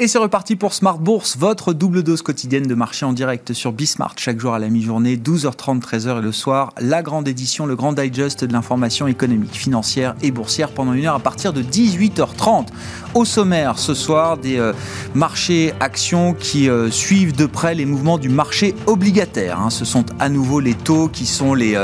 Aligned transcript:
Et 0.00 0.06
c'est 0.06 0.18
reparti 0.18 0.54
pour 0.54 0.74
Smart 0.74 0.96
Bourse, 0.96 1.36
votre 1.36 1.72
double 1.72 2.04
dose 2.04 2.22
quotidienne 2.22 2.68
de 2.68 2.74
marché 2.76 3.04
en 3.04 3.12
direct 3.12 3.52
sur 3.52 3.72
Bismart, 3.72 4.14
chaque 4.16 4.38
jour 4.38 4.54
à 4.54 4.60
la 4.60 4.68
mi-journée, 4.68 5.16
12h30, 5.16 5.80
13h 5.80 6.20
et 6.20 6.22
le 6.22 6.30
soir. 6.30 6.72
La 6.80 7.02
grande 7.02 7.26
édition, 7.26 7.66
le 7.66 7.74
grand 7.74 7.92
digest 7.92 8.44
de 8.44 8.52
l'information 8.52 9.08
économique, 9.08 9.56
financière 9.56 10.14
et 10.22 10.30
boursière 10.30 10.70
pendant 10.70 10.92
une 10.92 11.04
heure 11.06 11.16
à 11.16 11.18
partir 11.18 11.52
de 11.52 11.64
18h30. 11.64 12.68
Au 13.14 13.24
sommaire 13.24 13.80
ce 13.80 13.92
soir, 13.92 14.36
des 14.36 14.60
euh, 14.60 14.72
marchés 15.16 15.72
actions 15.80 16.32
qui 16.32 16.70
euh, 16.70 16.92
suivent 16.92 17.34
de 17.34 17.46
près 17.46 17.74
les 17.74 17.84
mouvements 17.84 18.18
du 18.18 18.28
marché 18.28 18.76
obligataire. 18.86 19.60
Hein. 19.60 19.70
Ce 19.70 19.84
sont 19.84 20.04
à 20.20 20.28
nouveau 20.28 20.60
les 20.60 20.74
taux 20.74 21.08
qui 21.08 21.26
sont 21.26 21.54
les, 21.54 21.74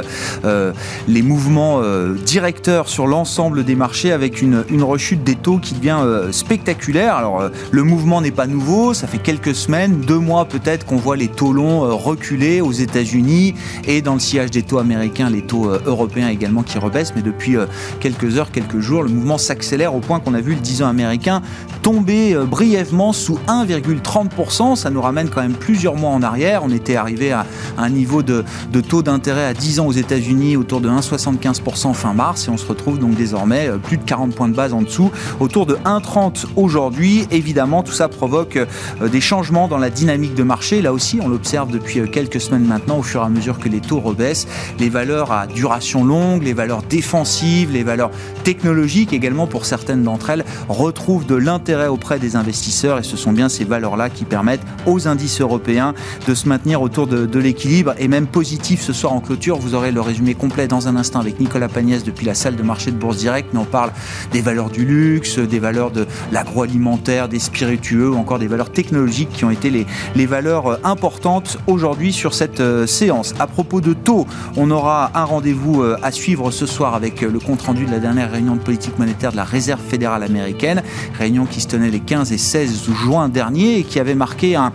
euh, 0.44 0.72
les 1.08 1.22
mouvements 1.22 1.82
directeurs 2.24 2.88
sur 2.88 3.08
l'ensemble 3.08 3.64
des 3.64 3.74
marchés 3.74 4.12
avec 4.12 4.40
une, 4.40 4.64
une, 4.68 4.84
rechute 4.84 5.24
des 5.24 5.34
taux 5.34 5.58
qui 5.58 5.74
devient 5.74 5.98
spectaculaire. 6.30 7.16
Alors, 7.16 7.50
le 7.72 7.82
mouvement 7.82 8.03
n'est 8.20 8.30
pas 8.30 8.46
nouveau, 8.46 8.94
ça 8.94 9.06
fait 9.06 9.18
quelques 9.18 9.54
semaines, 9.54 10.00
deux 10.00 10.18
mois 10.18 10.44
peut-être 10.44 10.86
qu'on 10.86 10.96
voit 10.96 11.16
les 11.16 11.28
taux 11.28 11.52
longs 11.52 11.96
reculer 11.96 12.60
aux 12.60 12.72
États-Unis 12.72 13.54
et 13.86 14.02
dans 14.02 14.14
le 14.14 14.20
sillage 14.20 14.50
des 14.50 14.62
taux 14.62 14.78
américains, 14.78 15.30
les 15.30 15.42
taux 15.42 15.70
européens 15.86 16.28
également 16.28 16.62
qui 16.62 16.78
rebaissent. 16.78 17.14
Mais 17.14 17.22
depuis 17.22 17.56
quelques 18.00 18.38
heures, 18.38 18.50
quelques 18.50 18.80
jours, 18.80 19.02
le 19.02 19.08
mouvement 19.08 19.38
s'accélère 19.38 19.94
au 19.94 20.00
point 20.00 20.20
qu'on 20.20 20.34
a 20.34 20.40
vu 20.40 20.54
le 20.54 20.60
10 20.60 20.82
ans 20.82 20.88
américain 20.88 21.42
tombé 21.82 22.34
euh, 22.34 22.44
brièvement 22.44 23.12
sous 23.12 23.38
1,30%. 23.46 24.76
Ça 24.76 24.90
nous 24.90 25.00
ramène 25.02 25.28
quand 25.28 25.42
même 25.42 25.52
plusieurs 25.52 25.96
mois 25.96 26.10
en 26.10 26.22
arrière. 26.22 26.62
On 26.64 26.70
était 26.70 26.96
arrivé 26.96 27.32
à 27.32 27.46
un 27.76 27.90
niveau 27.90 28.22
de, 28.22 28.44
taux 28.88 29.02
d'intérêt 29.02 29.44
à 29.44 29.54
10 29.54 29.80
ans 29.80 29.86
aux 29.86 29.92
États-Unis 29.92 30.56
autour 30.56 30.80
de 30.80 30.88
1,75% 30.88 31.92
fin 31.94 32.14
mars 32.14 32.48
et 32.48 32.50
on 32.50 32.56
se 32.56 32.66
retrouve 32.66 32.98
donc 32.98 33.14
désormais 33.14 33.68
euh, 33.68 33.78
plus 33.78 33.98
de 33.98 34.04
40 34.04 34.34
points 34.34 34.48
de 34.48 34.54
base 34.54 34.72
en 34.72 34.82
dessous, 34.82 35.10
autour 35.40 35.66
de 35.66 35.74
1,30 35.84 36.46
aujourd'hui. 36.56 37.26
Évidemment, 37.30 37.82
ça 37.94 38.08
provoque 38.08 38.56
euh, 38.56 39.08
des 39.08 39.20
changements 39.20 39.68
dans 39.68 39.78
la 39.78 39.90
dynamique 39.90 40.34
de 40.34 40.42
marché. 40.42 40.82
Là 40.82 40.92
aussi, 40.92 41.20
on 41.22 41.28
l'observe 41.28 41.70
depuis 41.70 42.08
quelques 42.10 42.40
semaines 42.40 42.66
maintenant, 42.66 42.98
au 42.98 43.02
fur 43.02 43.22
et 43.22 43.24
à 43.24 43.28
mesure 43.28 43.58
que 43.58 43.68
les 43.68 43.80
taux 43.80 44.00
rebaissent. 44.00 44.46
Les 44.78 44.88
valeurs 44.88 45.32
à 45.32 45.46
duration 45.46 46.04
longue, 46.04 46.42
les 46.42 46.54
valeurs 46.54 46.82
défensives, 46.82 47.70
les 47.72 47.82
valeurs 47.82 48.10
technologiques 48.42 49.12
également 49.12 49.46
pour 49.46 49.64
certaines 49.64 50.02
d'entre 50.02 50.30
elles 50.30 50.44
retrouvent 50.68 50.94
trouve 51.04 51.26
de 51.26 51.34
l'intérêt 51.34 51.88
auprès 51.88 52.18
des 52.18 52.36
investisseurs 52.36 52.98
et 52.98 53.02
ce 53.02 53.16
sont 53.16 53.32
bien 53.32 53.48
ces 53.48 53.64
valeurs-là 53.64 54.08
qui 54.08 54.24
permettent 54.24 54.64
aux 54.86 55.06
indices 55.06 55.40
européens 55.40 55.92
de 56.26 56.34
se 56.34 56.48
maintenir 56.48 56.80
autour 56.80 57.06
de, 57.06 57.38
l'équilibre 57.38 57.94
et 57.98 58.08
même 58.08 58.26
positif 58.26 58.80
ce 58.80 58.92
soir 58.92 59.12
en 59.12 59.20
clôture. 59.20 59.58
Vous 59.58 59.74
aurez 59.74 59.90
le 59.92 60.00
résumé 60.00 60.34
complet 60.34 60.66
dans 60.66 60.88
un 60.88 60.96
instant 60.96 61.20
avec 61.20 61.40
Nicolas 61.40 61.68
Pagnès 61.68 62.04
depuis 62.04 62.24
la 62.24 62.34
salle 62.34 62.56
de 62.56 62.62
marché 62.62 62.90
de 62.90 62.96
Bourse 62.96 63.18
Direct, 63.18 63.48
mais 63.52 63.58
on 63.58 63.64
parle 63.66 63.90
des 64.32 64.40
valeurs 64.40 64.70
du 64.70 64.84
luxe, 64.86 65.38
des 65.38 65.58
valeurs 65.58 65.90
de 65.90 66.06
l'agroalimentaire, 66.32 67.28
des 67.28 67.38
spiritueux 67.38 67.74
ou 67.92 68.16
encore 68.16 68.38
des 68.38 68.46
valeurs 68.46 68.70
technologiques 68.70 69.30
qui 69.30 69.44
ont 69.44 69.50
été 69.50 69.70
les, 69.70 70.26
valeurs 70.26 70.66
euh, 70.66 70.76
importantes 70.84 71.58
aujourd'hui 71.66 72.12
sur 72.12 72.32
cette 72.32 72.60
euh, 72.60 72.86
séance. 72.86 73.34
À 73.38 73.46
propos 73.46 73.80
de 73.82 73.92
taux, 73.92 74.26
on 74.56 74.70
aura 74.70 75.10
un 75.14 75.24
rendez-vous 75.24 75.82
euh, 75.82 75.98
à 76.02 76.10
suivre 76.10 76.50
ce 76.50 76.64
soir 76.64 76.94
avec 76.94 77.20
le 77.20 77.38
compte-rendu 77.38 77.84
de 77.84 77.90
la 77.90 77.98
dernière 77.98 78.30
réunion 78.30 78.56
de 78.56 78.60
politique 78.60 78.98
monétaire 78.98 79.32
de 79.32 79.36
la 79.36 79.44
Réserve 79.44 79.80
fédérale 79.86 80.22
américaine 80.22 80.82
réunion 81.18 81.44
qui 81.44 81.60
se 81.60 81.68
tenait 81.68 81.90
les 81.90 82.00
15 82.00 82.32
et 82.32 82.38
16 82.38 82.90
juin 83.04 83.28
dernier 83.28 83.78
et 83.78 83.82
qui 83.82 84.00
avait 84.00 84.14
marqué 84.14 84.56
un 84.56 84.72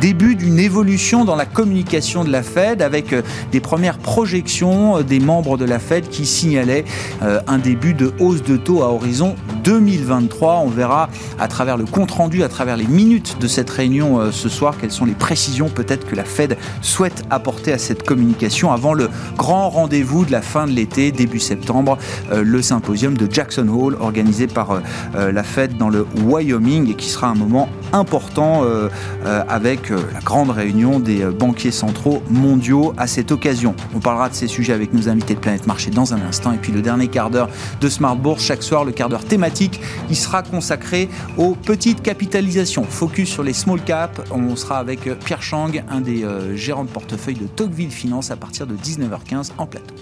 début 0.00 0.36
d'une 0.36 0.58
évolution 0.58 1.24
dans 1.24 1.36
la 1.36 1.46
communication 1.46 2.24
de 2.24 2.30
la 2.30 2.42
Fed 2.42 2.82
avec 2.82 3.14
des 3.50 3.60
premières 3.60 3.98
projections 3.98 5.02
des 5.02 5.20
membres 5.20 5.56
de 5.56 5.64
la 5.64 5.78
Fed 5.78 6.08
qui 6.08 6.26
signalaient 6.26 6.84
un 7.22 7.58
début 7.58 7.94
de 7.94 8.12
hausse 8.20 8.42
de 8.42 8.56
taux 8.56 8.82
à 8.82 8.88
horizon 8.88 9.34
2023. 9.64 10.60
On 10.64 10.68
verra 10.68 11.08
à 11.38 11.48
travers 11.48 11.76
le 11.76 11.84
compte-rendu, 11.84 12.42
à 12.42 12.48
travers 12.48 12.76
les 12.76 12.86
minutes 12.86 13.38
de 13.40 13.48
cette 13.48 13.70
réunion 13.70 14.30
ce 14.30 14.48
soir, 14.48 14.76
quelles 14.80 14.92
sont 14.92 15.04
les 15.04 15.14
précisions 15.14 15.68
peut-être 15.68 16.06
que 16.06 16.14
la 16.14 16.24
Fed 16.24 16.56
souhaite 16.82 17.24
apporter 17.30 17.72
à 17.72 17.78
cette 17.78 18.04
communication 18.04 18.72
avant 18.72 18.94
le 18.94 19.08
grand 19.36 19.70
rendez-vous 19.70 20.24
de 20.24 20.32
la 20.32 20.42
fin 20.42 20.66
de 20.66 20.72
l'été, 20.72 21.10
début 21.12 21.40
septembre, 21.40 21.98
le 22.32 22.62
symposium 22.62 23.16
de 23.16 23.30
Jackson 23.30 23.68
Hole 23.68 23.96
organisé 24.00 24.46
par 24.46 24.80
la 25.14 25.42
Fed 25.42 25.76
dans 25.76 25.88
le 25.88 26.06
Wyoming 26.24 26.90
et 26.90 26.94
qui 26.94 27.08
sera 27.08 27.28
un 27.28 27.34
moment 27.34 27.68
important 27.92 28.64
euh, 28.64 28.88
euh, 29.24 29.44
avec 29.48 29.90
euh, 29.90 30.00
la 30.12 30.20
grande 30.20 30.50
réunion 30.50 31.00
des 31.00 31.24
banquiers 31.24 31.70
centraux 31.70 32.22
mondiaux 32.30 32.94
à 32.96 33.06
cette 33.06 33.32
occasion. 33.32 33.74
On 33.94 34.00
parlera 34.00 34.28
de 34.28 34.34
ces 34.34 34.46
sujets 34.46 34.72
avec 34.72 34.92
nos 34.92 35.08
invités 35.08 35.34
de 35.34 35.40
Planète 35.40 35.66
Marché 35.66 35.90
dans 35.90 36.14
un 36.14 36.22
instant 36.22 36.52
et 36.52 36.56
puis 36.56 36.72
le 36.72 36.82
dernier 36.82 37.08
quart 37.08 37.30
d'heure 37.30 37.48
de 37.80 37.88
Smart 37.88 38.16
Bourse 38.16 38.44
chaque 38.44 38.62
soir, 38.62 38.84
le 38.84 38.92
quart 38.92 39.08
d'heure 39.08 39.24
thématique, 39.24 39.80
il 40.10 40.16
sera 40.16 40.42
consacré 40.42 41.08
aux 41.36 41.54
petites 41.54 42.02
capitalisations. 42.02 42.84
Focus 42.84 43.28
sur 43.28 43.42
les 43.42 43.52
small 43.52 43.80
caps. 43.82 44.20
On 44.30 44.56
sera 44.56 44.78
avec 44.78 45.00
Pierre 45.20 45.42
Chang, 45.42 45.70
un 45.90 46.00
des 46.00 46.24
gérants 46.54 46.84
de 46.84 46.90
portefeuille 46.90 47.34
de 47.34 47.46
Tocqueville 47.46 47.90
Finance 47.90 48.30
à 48.30 48.36
partir 48.36 48.66
de 48.66 48.74
19h15 48.76 49.50
en 49.58 49.66
plateau. 49.66 49.94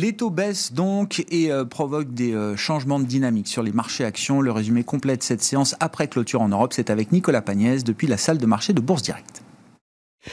Les 0.00 0.12
taux 0.12 0.30
baissent 0.30 0.72
donc 0.72 1.24
et 1.28 1.50
euh, 1.50 1.64
provoquent 1.64 2.14
des 2.14 2.32
euh, 2.32 2.54
changements 2.54 3.00
de 3.00 3.04
dynamique 3.04 3.48
sur 3.48 3.64
les 3.64 3.72
marchés 3.72 4.04
actions. 4.04 4.40
Le 4.40 4.52
résumé 4.52 4.84
complet 4.84 5.16
de 5.16 5.24
cette 5.24 5.42
séance 5.42 5.74
après 5.80 6.06
clôture 6.06 6.40
en 6.40 6.50
Europe, 6.50 6.72
c'est 6.72 6.90
avec 6.90 7.10
Nicolas 7.10 7.42
Pagnès 7.42 7.82
depuis 7.82 8.06
la 8.06 8.16
salle 8.16 8.38
de 8.38 8.46
marché 8.46 8.72
de 8.72 8.80
Bourse 8.80 9.02
Directe. 9.02 9.42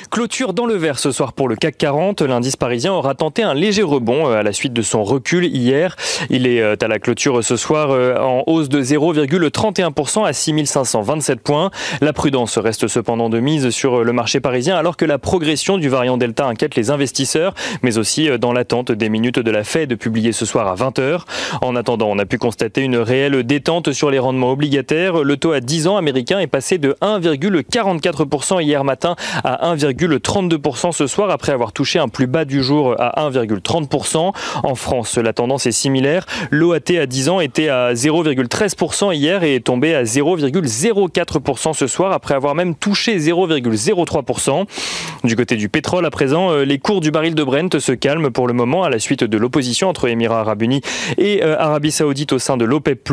Clôture 0.10 0.54
dans 0.54 0.66
le 0.66 0.76
vert 0.76 1.00
ce 1.00 1.12
soir 1.12 1.34
pour 1.34 1.48
le 1.48 1.56
CAC 1.56 1.78
40. 1.78 2.22
L'indice 2.22 2.56
parisien 2.56 2.94
aura 2.94 3.16
tenté 3.16 3.44
un 3.44 3.54
léger 3.54 3.84
rebond 3.84 4.30
euh, 4.30 4.40
à 4.40 4.44
la 4.44 4.54
suite 4.54 4.74
de 4.74 4.82
son 4.82 5.04
recul 5.04 5.46
hier. 5.46 5.96
Il 6.30 6.48
est 6.48 6.62
euh, 6.62 6.76
à 6.82 6.88
la 6.88 7.00
clôture 7.00 7.44
ce 7.44 7.56
soir 7.56 7.92
euh, 7.92 8.18
en 8.18 8.44
hausse 8.48 8.70
de 8.70 8.82
0,31% 8.82 10.26
à 10.26 10.34
6527 10.34 11.40
points. 11.42 11.72
La 12.02 12.14
prudence 12.14 12.58
reste 12.58 12.88
cependant 12.88 13.30
de 13.30 13.40
mise 13.40 13.70
sur 13.70 14.04
le 14.04 14.14
marché 14.14 14.40
parisien 14.40 14.78
alors 14.78 14.98
que 14.98 15.06
la 15.06 15.18
progression 15.18 15.78
du 15.78 15.90
variant 15.90 16.18
Delta 16.18 16.46
inquiète 16.46 16.76
les 16.76 16.92
investisseurs, 16.92 17.54
mais 17.82 17.98
aussi 17.98 18.30
dans 18.40 18.54
l'attente 18.54 18.92
des 18.92 19.10
minutes 19.10 19.40
de 19.40 19.52
la 19.52 19.64
Fed 19.64 19.96
publiées 19.96 20.32
ce 20.32 20.46
soir 20.46 20.68
à 20.68 20.76
20h. 20.76 21.22
En 21.62 21.76
attendant, 21.76 22.08
on 22.10 22.20
a 22.20 22.26
pu 22.26 22.38
constater 22.38 22.82
une 22.82 22.98
réelle 22.98 23.44
détente 23.44 23.92
sur 23.92 24.12
les 24.12 24.20
rendements 24.20 24.52
obligataires. 24.52 25.24
Le 25.24 25.38
taux 25.38 25.52
à 25.52 25.60
10 25.60 25.88
ans 25.88 25.98
américain 25.98 26.40
est 26.40 26.48
passé 26.48 26.78
de 26.78 26.96
1,44% 27.02 28.62
hier 28.62 28.84
matin 28.84 29.16
à 29.44 29.68
1, 29.68 29.76
1,32% 29.92 30.92
ce 30.92 31.08
soir 31.08 31.30
après 31.30 31.52
avoir 31.52 31.72
touché 31.72 32.00
un 32.00 32.08
plus 32.08 32.28
bas 32.28 32.46
du 32.46 32.64
jour 32.64 32.96
à 33.00 33.30
1,30%. 33.30 34.34
En 34.64 34.76
France, 34.76 35.18
la 35.18 35.34
tendance 35.34 35.66
est 35.66 35.72
similaire. 35.72 36.26
L'OAT 36.52 36.98
à 37.00 37.06
10 37.06 37.30
ans 37.30 37.40
était 37.40 37.70
à 37.70 37.94
0,13% 37.94 39.14
hier 39.14 39.44
et 39.44 39.56
est 39.56 39.66
tombé 39.66 39.96
à 39.96 40.04
0,04% 40.04 41.74
ce 41.74 41.88
soir 41.88 42.12
après 42.12 42.34
avoir 42.36 42.56
même 42.56 42.76
touché 42.76 43.18
0,03%. 43.18 44.66
Du 45.24 45.36
côté 45.36 45.56
du 45.56 45.70
pétrole 45.70 46.06
à 46.06 46.12
présent, 46.12 46.52
euh, 46.52 46.64
les 46.64 46.80
cours 46.80 47.02
du 47.02 47.12
baril 47.12 47.36
de 47.36 47.44
Brent 47.44 47.80
se 47.80 47.92
calment 47.92 48.30
pour 48.30 48.48
le 48.48 48.54
moment 48.54 48.84
à 48.84 48.90
la 48.90 49.00
suite 49.00 49.24
de 49.24 49.38
l'opposition 49.38 49.90
entre 49.90 50.08
Émirats 50.08 50.42
arabes 50.42 50.62
unis 50.62 50.82
et 51.18 51.44
euh, 51.44 51.58
Arabie 51.60 51.92
saoudite 51.92 52.34
au 52.34 52.40
sein 52.40 52.58
de 52.58 52.66
l'OPEP+. 52.66 53.10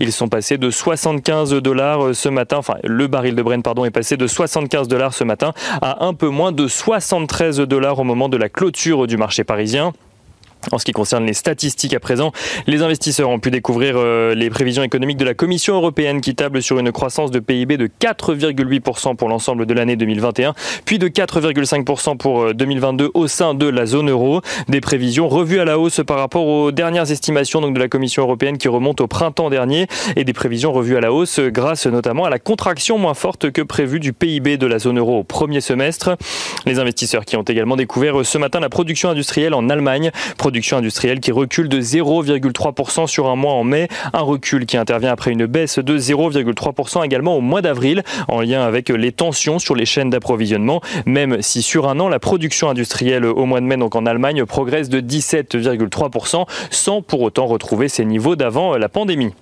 Ils 0.00 0.12
sont 0.12 0.28
passés 0.28 0.58
de 0.58 0.70
75 0.70 1.54
dollars 1.54 2.06
euh, 2.06 2.12
ce 2.14 2.28
matin, 2.28 2.56
enfin 2.58 2.74
le 2.84 3.06
baril 3.06 3.34
de 3.34 3.42
Brent 3.42 3.62
pardon 3.62 3.84
est 3.84 3.90
passé 3.90 4.16
de 4.16 4.26
75 4.26 4.88
dollars 4.88 5.14
ce 5.14 5.24
matin 5.24 5.52
à 5.80 6.01
un 6.02 6.14
peu 6.14 6.28
moins 6.28 6.50
de 6.50 6.66
73 6.66 7.60
dollars 7.60 8.00
au 8.00 8.04
moment 8.04 8.28
de 8.28 8.36
la 8.36 8.48
clôture 8.48 9.06
du 9.06 9.16
marché 9.16 9.44
parisien. 9.44 9.92
En 10.70 10.78
ce 10.78 10.84
qui 10.84 10.92
concerne 10.92 11.26
les 11.26 11.32
statistiques 11.32 11.94
à 11.94 12.00
présent, 12.00 12.32
les 12.66 12.82
investisseurs 12.82 13.28
ont 13.28 13.40
pu 13.40 13.50
découvrir 13.50 13.96
euh, 13.96 14.34
les 14.34 14.48
prévisions 14.48 14.82
économiques 14.82 15.16
de 15.16 15.24
la 15.24 15.34
Commission 15.34 15.74
européenne 15.74 16.20
qui 16.20 16.34
table 16.34 16.62
sur 16.62 16.78
une 16.78 16.92
croissance 16.92 17.30
de 17.30 17.40
PIB 17.40 17.76
de 17.76 17.88
4,8% 18.00 19.16
pour 19.16 19.28
l'ensemble 19.28 19.66
de 19.66 19.74
l'année 19.74 19.96
2021, 19.96 20.54
puis 20.84 20.98
de 20.98 21.08
4,5% 21.08 22.16
pour 22.16 22.54
2022 22.54 23.04
euh, 23.04 23.10
au 23.14 23.26
sein 23.26 23.54
de 23.54 23.66
la 23.66 23.86
zone 23.86 24.10
euro. 24.10 24.40
Des 24.68 24.80
prévisions 24.80 25.28
revues 25.28 25.58
à 25.58 25.64
la 25.64 25.78
hausse 25.78 26.00
par 26.06 26.18
rapport 26.18 26.46
aux 26.46 26.70
dernières 26.70 27.10
estimations 27.10 27.60
donc, 27.60 27.74
de 27.74 27.80
la 27.80 27.88
Commission 27.88 28.22
européenne 28.22 28.56
qui 28.56 28.68
remontent 28.68 29.02
au 29.02 29.08
printemps 29.08 29.50
dernier 29.50 29.86
et 30.16 30.24
des 30.24 30.32
prévisions 30.32 30.72
revues 30.72 30.96
à 30.96 31.00
la 31.00 31.12
hausse 31.12 31.40
grâce 31.40 31.86
notamment 31.86 32.24
à 32.24 32.30
la 32.30 32.38
contraction 32.38 32.98
moins 32.98 33.14
forte 33.14 33.50
que 33.50 33.62
prévue 33.62 34.00
du 34.00 34.12
PIB 34.12 34.58
de 34.58 34.66
la 34.66 34.78
zone 34.78 34.98
euro 34.98 35.18
au 35.18 35.24
premier 35.24 35.60
semestre. 35.60 36.16
Les 36.66 36.78
investisseurs 36.78 37.24
qui 37.24 37.36
ont 37.36 37.42
également 37.42 37.76
découvert 37.76 38.24
ce 38.24 38.38
matin 38.38 38.60
la 38.60 38.68
production 38.68 39.10
industrielle 39.10 39.54
en 39.54 39.68
Allemagne, 39.68 40.10
production 40.52 40.76
industrielle 40.76 41.20
qui 41.20 41.32
recule 41.32 41.70
de 41.70 41.80
0,3% 41.80 43.06
sur 43.06 43.26
un 43.28 43.36
mois 43.36 43.54
en 43.54 43.64
mai, 43.64 43.88
un 44.12 44.20
recul 44.20 44.66
qui 44.66 44.76
intervient 44.76 45.10
après 45.10 45.30
une 45.30 45.46
baisse 45.46 45.78
de 45.78 45.96
0,3% 45.96 47.02
également 47.06 47.38
au 47.38 47.40
mois 47.40 47.62
d'avril, 47.62 48.02
en 48.28 48.42
lien 48.42 48.60
avec 48.60 48.90
les 48.90 49.12
tensions 49.12 49.58
sur 49.58 49.74
les 49.74 49.86
chaînes 49.86 50.10
d'approvisionnement, 50.10 50.82
même 51.06 51.40
si 51.40 51.62
sur 51.62 51.88
un 51.88 51.98
an, 52.00 52.10
la 52.10 52.18
production 52.18 52.68
industrielle 52.68 53.24
au 53.24 53.46
mois 53.46 53.62
de 53.62 53.64
mai, 53.64 53.78
donc 53.78 53.96
en 53.96 54.04
Allemagne, 54.04 54.44
progresse 54.44 54.90
de 54.90 55.00
17,3%, 55.00 56.44
sans 56.68 57.00
pour 57.00 57.22
autant 57.22 57.46
retrouver 57.46 57.88
ses 57.88 58.04
niveaux 58.04 58.36
d'avant 58.36 58.76
la 58.76 58.90
pandémie. 58.90 59.32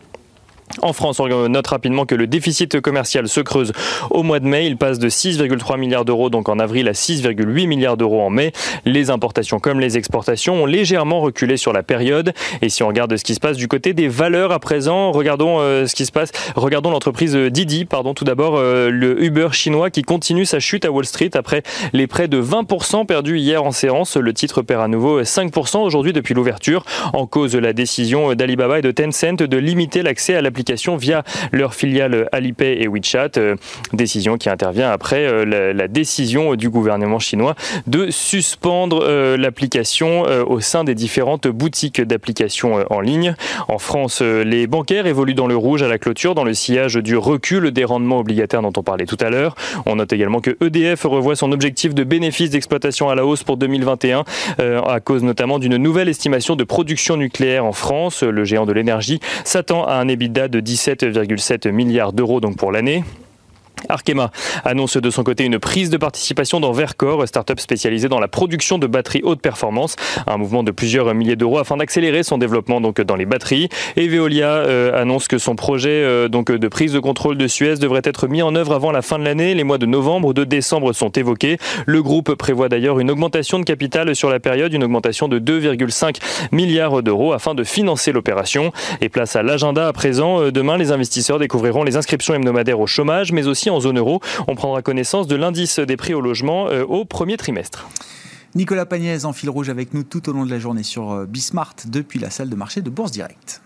En 0.82 0.93
France, 0.93 1.19
on 1.20 1.49
note 1.49 1.67
rapidement 1.67 2.06
que 2.06 2.14
le 2.14 2.26
déficit 2.26 2.81
commercial 2.81 3.28
se 3.28 3.40
creuse 3.40 3.72
au 4.11 4.22
mois 4.22 4.38
de 4.38 4.46
mai. 4.46 4.67
Il 4.67 4.76
passe 4.76 4.99
de 4.99 5.08
6,3 5.08 5.78
milliards 5.78 6.05
d'euros 6.05 6.31
donc 6.31 6.49
en 6.49 6.58
avril 6.58 6.88
à 6.88 6.93
6,8 6.93 7.67
milliards 7.67 7.96
d'euros 7.96 8.22
en 8.22 8.31
mai. 8.31 8.52
Les 8.84 9.11
importations 9.11 9.58
comme 9.58 9.81
les 9.81 9.99
exportations 9.99 10.62
ont 10.62 10.67
légèrement 10.67 11.20
reculé 11.20 11.56
sur 11.56 11.72
la 11.72 11.82
période. 11.82 12.32
Et 12.62 12.69
si 12.69 12.82
on 12.82 12.88
regarde 12.88 13.17
ce 13.17 13.25
qui 13.25 13.34
se 13.34 13.40
passe 13.40 13.56
du 13.56 13.67
côté 13.67 13.94
des 13.94 14.06
valeurs 14.06 14.52
à 14.52 14.61
présent, 14.61 15.11
regardons 15.11 15.58
euh, 15.58 15.87
ce 15.87 15.94
qui 15.94 16.06
se 16.06 16.12
passe. 16.12 16.31
Regardons 16.55 16.90
l'entreprise 16.90 17.34
Didi, 17.34 17.84
pardon, 17.84 18.14
tout 18.14 18.25
d'abord 18.25 18.56
euh, 18.56 18.90
le 18.90 19.22
Uber 19.22 19.49
chinois 19.52 19.90
qui 19.90 20.02
continue 20.02 20.46
sa 20.46 20.61
chute 20.61 20.84
à 20.84 20.93
Wall 20.93 21.05
Street 21.05 21.31
après 21.34 21.62
les 21.93 22.06
près 22.06 22.28
de 22.28 22.40
20% 22.40 23.06
perdus 23.06 23.38
hier 23.38 23.64
en 23.64 23.72
séance. 23.72 24.17
Le 24.17 24.32
titre 24.32 24.62
perd 24.62 24.82
à 24.82 24.88
nouveau 24.88 25.22
5% 25.22 25.78
aujourd'hui 25.78 26.12
depuis 26.12 26.34
l'ouverture 26.34 26.84
en 27.12 27.26
cause 27.26 27.52
de 27.52 27.58
la 27.58 27.72
décision 27.72 28.34
d'Alibaba 28.34 28.78
et 28.78 28.82
de 28.82 28.93
Tencent 28.93 29.34
de 29.34 29.56
limiter 29.56 30.02
l'accès 30.02 30.37
à 30.37 30.43
l'application 30.43 30.59
via 30.96 31.22
leur 31.52 31.74
filiale 31.74 32.28
Alipay 32.32 32.78
et 32.80 32.88
WeChat. 32.88 33.30
Euh, 33.38 33.56
décision 33.92 34.36
qui 34.36 34.48
intervient 34.48 34.90
après 34.90 35.26
euh, 35.26 35.72
la, 35.72 35.88
décision 35.88 36.54
du 36.54 36.70
gouvernement 36.70 37.18
chinois 37.18 37.54
de 37.86 38.10
suspendre 38.10 39.00
euh, 39.02 39.36
l'application 39.36 40.22
au 40.46 40.60
sein 40.60 40.84
des 40.84 40.94
différentes 40.94 41.48
boutiques 41.48 42.00
d'applications 42.00 42.84
en 42.90 43.00
ligne. 43.00 43.34
En 43.68 43.78
France, 43.78 44.20
les 44.22 44.66
bancaires 44.66 45.06
évoluent 45.06 45.34
dans 45.34 45.46
le 45.46 45.56
rouge 45.56 45.82
à 45.82 45.88
la 45.88 45.98
clôture, 45.98 46.34
dans 46.34 46.44
le 46.44 46.54
sillage 46.54 46.94
du 46.94 47.16
recul 47.16 47.70
des 47.70 47.84
rendements 47.84 48.18
obligataires 48.18 48.62
dont 48.62 48.72
on 48.76 48.82
parlait 48.82 49.06
tout 49.06 49.16
à 49.20 49.30
l'heure. 49.30 49.54
On 49.86 49.96
note 49.96 50.12
également 50.12 50.40
que 50.40 50.56
EDF 50.64 51.04
revoit 51.04 51.36
son 51.36 51.52
objectif 51.52 51.94
de 51.94 52.04
bénéfice 52.04 52.50
d'exploitation 52.50 53.08
à 53.08 53.14
la 53.14 53.24
hausse 53.26 53.42
pour 53.42 53.56
2021, 53.56 54.24
à 54.58 55.00
cause 55.00 55.22
notamment 55.22 55.58
d'une 55.58 55.76
nouvelle 55.76 56.08
estimation 56.08 56.56
de 56.56 56.64
production 56.64 57.16
nucléaire 57.16 57.64
en 57.64 57.72
France. 57.72 58.22
Le 58.22 58.44
géant 58.44 58.66
de 58.66 58.72
l'énergie 58.72 59.20
s'attend 59.44 59.84
à 59.84 59.94
un 59.94 60.08
EBITDA 60.08 60.48
de 60.50 60.61
17,7 60.61 61.70
milliards 61.70 62.12
d'euros 62.12 62.41
pour 62.58 62.73
l'année. 62.73 63.05
Arkema 63.88 64.31
annonce 64.65 64.97
de 64.97 65.11
son 65.11 65.23
côté 65.23 65.44
une 65.44 65.59
prise 65.59 65.91
de 65.91 65.97
participation 65.97 66.61
dans 66.61 66.73
Vercor, 66.73 67.27
start-up 67.27 67.61
spécialisée 67.61 68.09
dans 68.09 68.21
la 68.21 68.29
production 68.29 68.79
de 68.79 68.87
batteries 68.87 69.23
haute 69.25 69.41
performance, 69.41 69.97
un 70.27 70.37
mouvement 70.37 70.62
de 70.62 70.71
plusieurs 70.71 71.12
milliers 71.15 71.37
d'euros 71.37 71.59
afin 71.59 71.77
d'accélérer 71.77 72.23
son 72.23 72.38
développement 72.38 72.81
donc 72.81 73.00
dans 73.00 73.17
les 73.17 73.27
batteries. 73.27 73.69
Et 73.97 74.09
Veolia 74.09 74.49
euh, 74.49 75.00
annonce 75.00 75.29
que 75.29 75.38
son 75.38 75.56
projet 75.56 75.91
euh, 75.91 76.29
donc 76.29 76.50
de 76.50 76.69
prise 76.69 76.93
de 76.93 77.00
contrôle 77.00 77.38
de 77.38 77.47
Suez 77.47 77.77
devrait 77.77 78.03
être 78.05 78.29
mis 78.29 78.43
en 78.43 78.55
œuvre 78.55 78.75
avant 78.75 78.93
la 78.93 79.03
fin 79.03 79.19
de 79.19 79.25
l'année. 79.25 79.55
Les 79.55 79.65
mois 79.65 79.79
de 79.79 79.87
novembre 79.87 80.29
ou 80.29 80.32
de 80.32 80.44
décembre 80.44 80.93
sont 80.93 81.11
évoqués. 81.11 81.59
Le 81.87 82.03
groupe 82.03 82.35
prévoit 82.35 82.69
d'ailleurs 82.69 82.99
une 82.99 83.11
augmentation 83.11 83.59
de 83.59 83.65
capital 83.65 84.15
sur 84.15 84.31
la 84.31 84.41
période, 84.41 84.73
une 84.73 84.85
augmentation 84.85 85.29
de 85.29 85.38
2,5 85.38 86.17
milliards 86.53 87.03
d'euros 87.03 87.32
afin 87.32 87.55
de 87.55 87.65
financer 87.65 88.12
l'opération. 88.12 88.73
Et 89.00 89.09
place 89.09 89.37
à 89.37 89.43
l'agenda 89.43 89.88
à 89.88 89.93
présent. 89.93 90.41
Euh, 90.41 90.53
demain, 90.53 90.77
les 90.77 90.93
investisseurs 90.93 91.38
découvriront 91.38 91.85
les 91.85 91.97
inscriptions 91.97 92.35
hebdomadaires 92.35 92.81
au 92.81 92.87
chômage, 92.87 93.32
mais 93.32 93.47
aussi 93.47 93.69
en 93.70 93.81
zone 93.81 93.99
euro. 93.99 94.20
On 94.49 94.55
prendra 94.55 94.82
connaissance 94.82 95.26
de 95.26 95.37
l'indice 95.37 95.78
des 95.78 95.96
prix 95.96 96.14
au 96.14 96.20
logement 96.20 96.69
euh, 96.69 96.84
au 96.84 97.05
premier 97.05 97.37
trimestre. 97.37 97.88
Nicolas 98.55 98.87
Pagnès 98.87 99.25
en 99.25 99.32
fil 99.32 99.49
rouge 99.49 99.69
avec 99.69 99.94
nous 99.94 100.02
tout 100.02 100.28
au 100.28 100.32
long 100.32 100.44
de 100.44 100.50
la 100.50 100.58
journée 100.58 100.82
sur 100.82 101.12
euh, 101.12 101.26
Bismart 101.26 101.76
depuis 101.87 102.19
la 102.19 102.31
salle 102.31 102.50
de 102.50 102.56
marché 102.56 102.82
de 102.82 102.90
Bourse 102.90 103.12
Direct. 103.12 103.62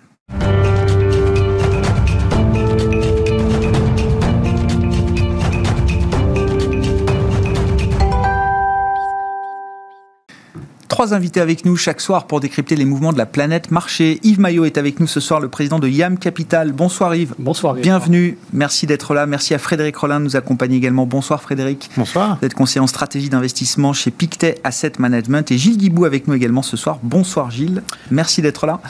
Trois 10.94 11.12
invités 11.12 11.41
avec 11.41 11.64
nous 11.64 11.75
chaque 11.75 12.00
soir 12.00 12.29
pour 12.29 12.38
décrypter 12.38 12.76
les 12.76 12.85
mouvements 12.85 13.12
de 13.12 13.19
la 13.19 13.26
planète 13.26 13.73
marché. 13.73 14.20
Yves 14.23 14.38
Maillot 14.38 14.64
est 14.64 14.79
avec 14.79 15.00
nous 15.00 15.08
ce 15.08 15.19
soir, 15.19 15.41
le 15.41 15.49
président 15.49 15.81
de 15.81 15.88
YAM 15.88 16.19
Capital. 16.19 16.70
Bonsoir 16.70 17.17
Yves. 17.17 17.35
Bonsoir. 17.37 17.75
Bienvenue. 17.75 18.38
Merci 18.52 18.87
d'être 18.87 19.12
là. 19.12 19.26
Merci 19.26 19.55
à 19.55 19.58
Frédéric 19.58 19.96
Rollin 19.96 20.20
de 20.20 20.25
nous 20.26 20.37
accompagner 20.37 20.76
également. 20.76 21.05
Bonsoir 21.05 21.43
Frédéric. 21.43 21.91
Bonsoir. 21.96 22.38
Vous 22.41 22.46
êtes 22.46 22.55
conseiller 22.55 22.81
en 22.81 22.87
stratégie 22.87 23.29
d'investissement 23.29 23.93
chez 23.93 24.12
Pictet 24.12 24.61
Asset 24.62 24.93
Management 25.00 25.50
et 25.50 25.58
Gilles 25.58 25.79
Guibou 25.79 26.05
avec 26.05 26.29
nous 26.29 26.35
également 26.35 26.62
ce 26.62 26.76
soir. 26.76 27.00
Bonsoir 27.02 27.50
Gilles. 27.50 27.82
Merci 28.12 28.41
d'être 28.41 28.64
là. 28.64 28.81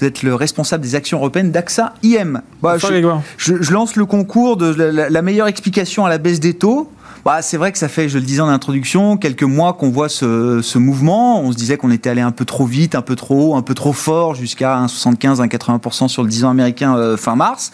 Vous 0.00 0.06
êtes 0.08 0.24
le 0.24 0.34
responsable 0.34 0.82
des 0.82 0.96
actions 0.96 1.18
européennes 1.18 1.52
d'AXA 1.52 1.94
IM. 2.02 2.42
Bah, 2.60 2.76
je, 2.78 3.62
je, 3.62 3.72
lance 3.72 3.94
le 3.94 4.04
concours 4.04 4.56
de 4.56 4.66
la 4.66 5.22
meilleure 5.22 5.46
explication 5.46 6.04
à 6.04 6.08
la 6.08 6.18
baisse 6.18 6.40
des 6.40 6.54
taux. 6.54 6.90
Bah, 7.24 7.40
c'est 7.40 7.56
vrai 7.56 7.70
que 7.70 7.78
ça 7.78 7.88
fait, 7.88 8.08
je 8.08 8.18
le 8.18 8.24
disais 8.24 8.40
en 8.40 8.48
introduction, 8.48 9.16
quelques 9.16 9.44
mois 9.44 9.74
qu'on 9.74 9.90
voit 9.90 10.08
ce, 10.08 10.60
ce, 10.60 10.78
mouvement. 10.78 11.40
On 11.40 11.52
se 11.52 11.56
disait 11.56 11.76
qu'on 11.76 11.92
était 11.92 12.10
allé 12.10 12.20
un 12.20 12.32
peu 12.32 12.44
trop 12.44 12.66
vite, 12.66 12.96
un 12.96 13.02
peu 13.02 13.14
trop 13.14 13.52
haut, 13.52 13.54
un 13.54 13.62
peu 13.62 13.74
trop 13.74 13.92
fort, 13.92 14.34
jusqu'à 14.34 14.76
1,75, 14.76 15.36
1,80% 15.36 16.08
sur 16.08 16.24
le 16.24 16.28
10 16.28 16.44
ans 16.44 16.50
américain 16.50 16.96
euh, 16.96 17.16
fin 17.16 17.36
mars. 17.36 17.70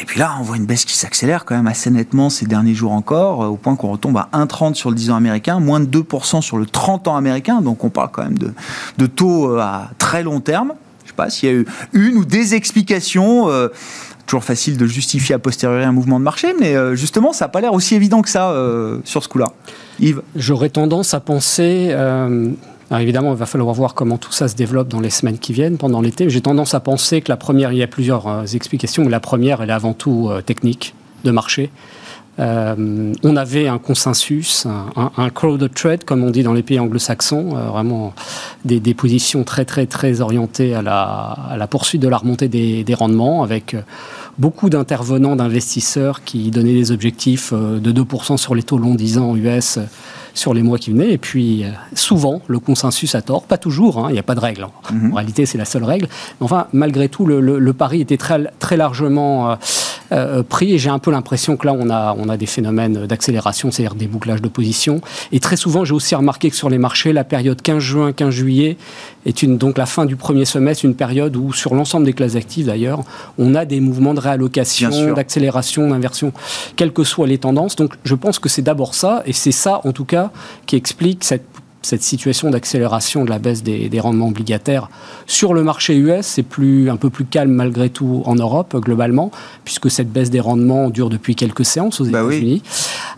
Et 0.00 0.04
puis 0.04 0.20
là, 0.20 0.36
on 0.38 0.44
voit 0.44 0.56
une 0.56 0.66
baisse 0.66 0.84
qui 0.84 0.96
s'accélère 0.96 1.44
quand 1.44 1.56
même 1.56 1.66
assez 1.66 1.90
nettement 1.90 2.30
ces 2.30 2.46
derniers 2.46 2.74
jours 2.74 2.92
encore, 2.92 3.42
euh, 3.42 3.48
au 3.48 3.56
point 3.56 3.74
qu'on 3.74 3.90
retombe 3.90 4.16
à 4.18 4.28
1,30 4.32 4.74
sur 4.74 4.90
le 4.90 4.94
10 4.94 5.10
ans 5.10 5.16
américain, 5.16 5.58
moins 5.58 5.80
de 5.80 5.86
2% 5.86 6.40
sur 6.40 6.56
le 6.56 6.64
30 6.64 7.08
ans 7.08 7.16
américain. 7.16 7.62
Donc 7.62 7.82
on 7.82 7.90
parle 7.90 8.10
quand 8.12 8.22
même 8.22 8.38
de, 8.38 8.52
de 8.98 9.06
taux 9.06 9.50
euh, 9.50 9.58
à 9.58 9.90
très 9.98 10.22
long 10.22 10.38
terme. 10.38 10.74
Je 11.02 11.08
sais 11.08 11.16
pas 11.16 11.28
s'il 11.28 11.48
y 11.48 11.52
a 11.52 11.56
eu 11.56 11.66
une 11.92 12.18
ou 12.18 12.24
des 12.24 12.54
explications 12.54 13.48
toujours 14.30 14.44
facile 14.44 14.76
de 14.76 14.86
justifier 14.86 15.34
a 15.34 15.40
posteriori 15.40 15.82
un 15.82 15.90
mouvement 15.90 16.20
de 16.20 16.24
marché, 16.24 16.54
mais 16.60 16.76
euh, 16.76 16.94
justement, 16.94 17.32
ça 17.32 17.46
n'a 17.46 17.48
pas 17.48 17.60
l'air 17.60 17.74
aussi 17.74 17.96
évident 17.96 18.22
que 18.22 18.28
ça 18.28 18.52
euh, 18.52 18.98
sur 19.02 19.24
ce 19.24 19.28
coup-là. 19.28 19.46
Yves 19.98 20.22
J'aurais 20.36 20.68
tendance 20.68 21.14
à 21.14 21.20
penser. 21.20 21.88
Euh, 21.90 22.50
alors 22.90 23.00
évidemment, 23.00 23.32
il 23.32 23.36
va 23.36 23.46
falloir 23.46 23.74
voir 23.74 23.94
comment 23.94 24.18
tout 24.18 24.30
ça 24.30 24.46
se 24.46 24.54
développe 24.54 24.86
dans 24.86 25.00
les 25.00 25.10
semaines 25.10 25.38
qui 25.38 25.52
viennent, 25.52 25.78
pendant 25.78 26.00
l'été. 26.00 26.30
J'ai 26.30 26.42
tendance 26.42 26.74
à 26.74 26.80
penser 26.80 27.22
que 27.22 27.28
la 27.28 27.36
première, 27.36 27.72
il 27.72 27.78
y 27.78 27.82
a 27.82 27.88
plusieurs 27.88 28.54
explications, 28.54 29.02
mais 29.02 29.10
la 29.10 29.18
première, 29.18 29.62
elle 29.62 29.70
est 29.70 29.72
avant 29.72 29.94
tout 29.94 30.30
technique, 30.46 30.94
de 31.24 31.32
marché. 31.32 31.70
Euh, 32.40 33.12
on 33.22 33.36
avait 33.36 33.68
un 33.68 33.78
consensus, 33.78 34.66
un, 34.66 35.10
un, 35.16 35.30
crowd 35.30 35.68
trade, 35.74 36.04
comme 36.04 36.24
on 36.24 36.30
dit 36.30 36.42
dans 36.42 36.54
les 36.54 36.62
pays 36.62 36.78
anglo-saxons, 36.78 37.56
euh, 37.56 37.66
vraiment 37.66 38.14
des, 38.64 38.94
positions 38.94 39.44
très 39.44 39.64
très 39.64 39.86
très 39.86 40.20
orientées 40.20 40.74
à 40.74 40.80
la, 40.80 41.66
poursuite 41.66 42.00
de 42.00 42.08
la 42.08 42.16
remontée 42.16 42.48
des, 42.48 42.94
rendements, 42.94 43.42
avec 43.42 43.74
euh, 43.74 43.82
beaucoup 44.38 44.70
d'intervenants, 44.70 45.36
d'investisseurs 45.36 46.24
qui 46.24 46.50
donnaient 46.50 46.74
des 46.74 46.92
objectifs 46.92 47.52
de 47.52 47.92
2% 47.92 48.36
sur 48.36 48.54
les 48.54 48.62
taux 48.62 48.78
long 48.78 48.94
10 48.94 49.18
ans 49.18 49.36
US 49.36 49.78
sur 50.34 50.54
les 50.54 50.62
mois 50.62 50.78
qui 50.78 50.90
venaient. 50.90 51.12
Et 51.12 51.18
puis, 51.18 51.64
souvent, 51.94 52.40
le 52.46 52.58
consensus 52.58 53.14
a 53.14 53.22
tort. 53.22 53.44
Pas 53.44 53.58
toujours, 53.58 53.98
hein, 53.98 54.06
il 54.10 54.12
n'y 54.12 54.18
a 54.18 54.22
pas 54.22 54.34
de 54.34 54.40
règle. 54.40 54.66
Mhm. 54.92 55.12
En 55.12 55.16
réalité, 55.16 55.46
c'est 55.46 55.58
la 55.58 55.64
seule 55.64 55.84
règle. 55.84 56.06
Mais 56.40 56.44
enfin, 56.44 56.66
malgré 56.72 57.08
tout, 57.08 57.26
le, 57.26 57.72
pari 57.72 58.00
était 58.00 58.16
très, 58.16 58.50
très 58.58 58.76
largement 58.76 59.56
euh, 60.12 60.42
pris. 60.42 60.72
Et 60.72 60.78
j'ai 60.78 60.90
un 60.90 60.98
peu 60.98 61.10
l'impression 61.10 61.56
que 61.56 61.66
là, 61.66 61.74
on 61.78 61.90
a, 61.90 62.14
on 62.18 62.28
a 62.28 62.36
des 62.36 62.46
phénomènes 62.46 63.06
d'accélération, 63.06 63.70
c'est-à-dire 63.70 63.94
des 63.94 64.06
bouclages 64.06 64.42
de 64.42 64.48
position. 64.48 65.00
Et 65.32 65.40
très 65.40 65.56
souvent, 65.56 65.84
j'ai 65.84 65.94
aussi 65.94 66.14
remarqué 66.14 66.50
que 66.50 66.56
sur 66.56 66.70
les 66.70 66.78
marchés, 66.78 67.12
la 67.12 67.24
période 67.24 67.60
15 67.60 67.78
juin, 67.78 68.12
15 68.12 68.30
juillet 68.30 68.76
est 69.26 69.42
une, 69.42 69.58
donc 69.58 69.78
la 69.78 69.86
fin 69.86 70.06
du 70.06 70.16
premier 70.16 70.44
semestre, 70.44 70.84
une 70.84 70.94
période 70.94 71.36
où, 71.36 71.52
sur 71.52 71.74
l'ensemble 71.74 72.06
des 72.06 72.12
classes 72.12 72.36
actives 72.36 72.66
d'ailleurs, 72.66 73.02
on 73.38 73.54
a 73.54 73.64
des 73.64 73.80
mouvements 73.80 74.14
de 74.14 74.20
réallocation, 74.20 75.12
d'accélération, 75.12 75.88
d'inversion, 75.88 76.32
quelles 76.76 76.92
que 76.92 77.04
soient 77.04 77.26
les 77.26 77.38
tendances. 77.38 77.76
Donc 77.76 77.94
je 78.04 78.14
pense 78.14 78.38
que 78.38 78.48
c'est 78.48 78.62
d'abord 78.62 78.94
ça, 78.94 79.22
et 79.26 79.32
c'est 79.32 79.52
ça 79.52 79.80
en 79.84 79.92
tout 79.92 80.04
cas 80.04 80.30
qui 80.66 80.76
explique 80.76 81.24
cette 81.24 81.44
cette 81.82 82.02
situation 82.02 82.50
d'accélération 82.50 83.24
de 83.24 83.30
la 83.30 83.38
baisse 83.38 83.62
des, 83.62 84.00
rendements 84.00 84.28
obligataires 84.28 84.88
sur 85.26 85.54
le 85.54 85.62
marché 85.62 85.96
US, 85.96 86.26
c'est 86.26 86.42
plus, 86.42 86.90
un 86.90 86.96
peu 86.96 87.10
plus 87.10 87.24
calme 87.24 87.52
malgré 87.52 87.90
tout 87.90 88.22
en 88.24 88.34
Europe 88.34 88.76
globalement, 88.76 89.30
puisque 89.64 89.90
cette 89.90 90.10
baisse 90.10 90.30
des 90.30 90.40
rendements 90.40 90.90
dure 90.90 91.10
depuis 91.10 91.34
quelques 91.34 91.64
séances 91.64 92.00
aux 92.00 92.06
bah 92.06 92.22
États-Unis. 92.22 92.62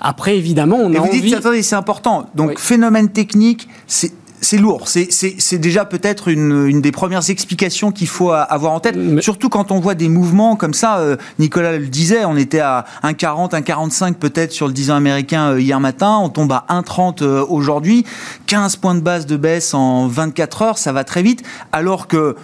Après, 0.00 0.36
évidemment, 0.36 0.76
on 0.76 0.92
Et 0.92 0.96
a 0.96 1.00
vous 1.00 1.08
envie... 1.08 1.20
dites, 1.20 1.34
attendez, 1.34 1.62
c'est 1.62 1.76
important. 1.76 2.26
Donc, 2.34 2.58
phénomène 2.58 3.10
technique, 3.10 3.68
c'est 3.86 4.12
c'est 4.42 4.58
lourd. 4.58 4.88
C'est 4.88 5.58
déjà 5.58 5.84
peut-être 5.84 6.28
une, 6.28 6.66
une, 6.66 6.80
des 6.80 6.92
premières 6.92 7.30
explications 7.30 7.92
qu'il 7.92 8.08
faut 8.08 8.32
avoir 8.32 8.72
en 8.72 8.80
tête. 8.80 8.96
Surtout 9.20 9.48
quand 9.48 9.70
on 9.70 9.80
voit 9.80 9.94
des 9.94 10.08
mouvements 10.08 10.56
comme 10.56 10.74
ça. 10.74 10.98
Euh, 10.98 11.16
Nicolas 11.38 11.78
le 11.78 11.86
disait, 11.86 12.24
on 12.24 12.36
était 12.36 12.60
à 12.60 12.84
1,40, 13.04 13.52
1,45 13.52 14.14
peut-être 14.14 14.52
sur 14.52 14.66
le 14.66 14.72
10 14.72 14.90
ans 14.90 14.96
américain 14.96 15.52
euh, 15.52 15.60
hier 15.60 15.78
matin. 15.80 16.18
On 16.20 16.28
tombe 16.28 16.52
à 16.52 16.66
1,30 16.68 17.22
euh, 17.22 17.44
aujourd'hui. 17.48 18.04
15 18.46 18.76
points 18.76 18.94
de 18.94 19.00
base 19.00 19.26
de 19.26 19.36
baisse 19.36 19.74
en 19.74 20.08
24 20.08 20.62
heures, 20.62 20.78
ça 20.78 20.92
va 20.92 21.04
très 21.04 21.22
vite. 21.22 21.42
Alors 21.72 22.08
que 22.08 22.36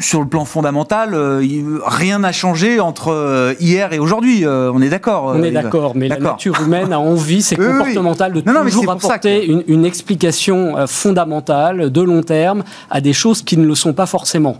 sur 0.00 0.20
le 0.20 0.26
plan 0.26 0.44
fondamental, 0.44 1.14
euh, 1.14 1.42
rien 1.84 2.20
n'a 2.20 2.32
changé 2.32 2.80
entre 2.80 3.12
euh, 3.12 3.54
hier 3.60 3.92
et 3.92 3.98
aujourd'hui. 3.98 4.44
Euh, 4.44 4.70
on 4.72 4.82
est 4.82 4.88
d'accord. 4.88 5.32
On 5.34 5.42
est 5.42 5.50
d'accord, 5.50 5.92
mais 5.94 6.08
la 6.08 6.18
nature 6.18 6.60
humaine 6.60 6.92
a 6.92 6.98
envie, 6.98 7.42
c'est 7.42 7.56
comportemental, 7.56 8.32
de 8.32 8.40
toujours 8.40 8.90
apporter 8.90 9.46
une, 9.46 9.84
explication 9.86 10.74
fondamentale 10.86 11.90
de 11.90 12.00
long 12.00 12.22
terme, 12.22 12.64
à 12.90 13.00
des 13.00 13.12
choses 13.12 13.42
qui 13.42 13.56
ne 13.56 13.64
le 13.64 13.74
sont 13.74 13.92
pas 13.92 14.06
forcément. 14.06 14.56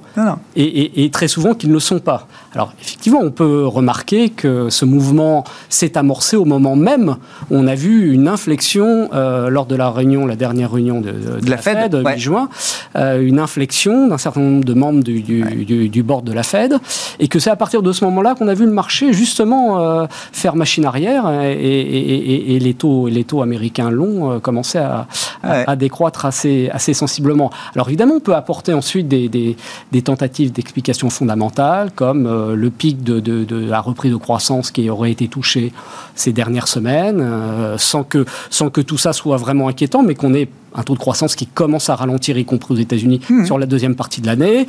Et, 0.55 1.11
très 1.13 1.29
souvent 1.29 1.55
qui 1.55 1.69
ne 1.69 1.73
le 1.73 1.81
sont 1.81 1.99
pas. 1.99 2.27
Alors 2.57 2.73
effectivement, 2.81 3.21
on 3.23 3.31
peut 3.31 3.67
remarquer 3.67 4.31
que 4.31 4.71
ce 4.71 4.87
mouvement 4.87 5.45
s'est 5.69 5.99
amorcé 5.99 6.37
au 6.37 6.47
moment 6.47 6.75
même 6.75 7.17
où 7.51 7.57
on 7.57 7.67
a 7.67 7.75
vu 7.75 8.15
une 8.15 8.29
inflexion 8.29 9.11
euh, 9.13 9.51
lors 9.51 9.67
de 9.67 9.77
la 9.77 9.91
réunion, 9.91 10.25
la 10.25 10.37
dernière 10.37 10.73
réunion 10.73 11.03
de, 11.03 11.13
la, 11.47 11.59
Fed, 11.59 11.95
mi-juin, 11.95 12.49
euh, 12.97 13.21
une 13.21 13.41
inflexion 13.41 14.09
d'un 14.09 14.17
certain 14.17 14.41
nombre 14.41 14.65
de 14.65 14.73
membres 14.73 15.03
du, 15.03 15.21
du, 15.21 16.03
board 16.03 16.25
de 16.25 16.33
la 16.33 16.43
Fed, 16.43 16.79
et 17.19 17.29
que 17.29 17.39
c'est 17.39 17.51
à 17.51 17.57
partir 17.57 17.83
de 17.83 17.93
ce 17.93 18.07
moment-là 18.07 18.35
qu'on 18.35 18.49
a 18.49 18.55
vu 18.55 18.65
le 18.65 18.73
marché 18.73 19.13
justement 19.13 19.79
euh, 19.79 20.07
faire 20.33 20.57
machine 20.57 20.87
arrière 20.87 21.29
et, 21.43 22.59
les, 22.59 22.75
taux, 22.75 23.09
les 23.09 23.25
taux 23.25 23.43
américains 23.43 23.91
longs 23.91 24.41
commencer 24.41 24.79
à, 24.79 25.07
à, 25.43 25.77
décroître 25.77 26.25
assez, 26.25 26.71
assez 26.73 26.95
sensiblement. 26.95 27.51
Alors 27.75 27.89
évidemment, 27.89 28.15
on 28.15 28.21
peut 28.21 28.35
apporter 28.35 28.73
ensuite 28.73 29.09
des, 29.09 29.29
des, 29.29 30.03
tentatives 30.03 30.53
d'explication 30.53 31.11
fondamentale, 31.11 31.91
comme 31.95 32.46
euh, 32.47 32.57
le 32.57 32.71
pic 32.71 33.03
de, 33.03 33.21
de, 33.21 33.57
la 33.57 33.81
reprise 33.81 34.13
de 34.13 34.17
croissance 34.17 34.71
qui 34.71 34.89
aurait 34.91 35.11
été 35.11 35.29
touché 35.29 35.73
ces 36.15 36.33
dernières 36.33 36.69
semaines, 36.69 37.21
euh, 37.21 37.79
sans, 37.79 38.05
que, 38.05 38.25
sans 38.51 38.71
que 38.71 38.81
tout 38.81 38.99
ça 38.99 39.13
soit 39.13 39.37
vraiment 39.37 39.69
inquiétant, 39.69 40.03
mais 40.03 40.15
qu'on 40.15 40.35
ait 40.35 40.49
un 40.75 40.83
taux 40.83 40.95
de 40.95 40.99
croissance 40.99 41.35
qui 41.35 41.47
commence 41.47 41.89
à 41.89 41.97
ralentir, 41.97 42.37
y 42.37 42.45
compris 42.45 42.75
aux 42.75 42.79
États-Unis, 42.79 43.21
mmh. 43.29 43.47
sur 43.47 43.59
la 43.59 43.67
deuxième 43.67 43.95
partie 43.95 44.21
de 44.21 44.27
l'année. 44.27 44.67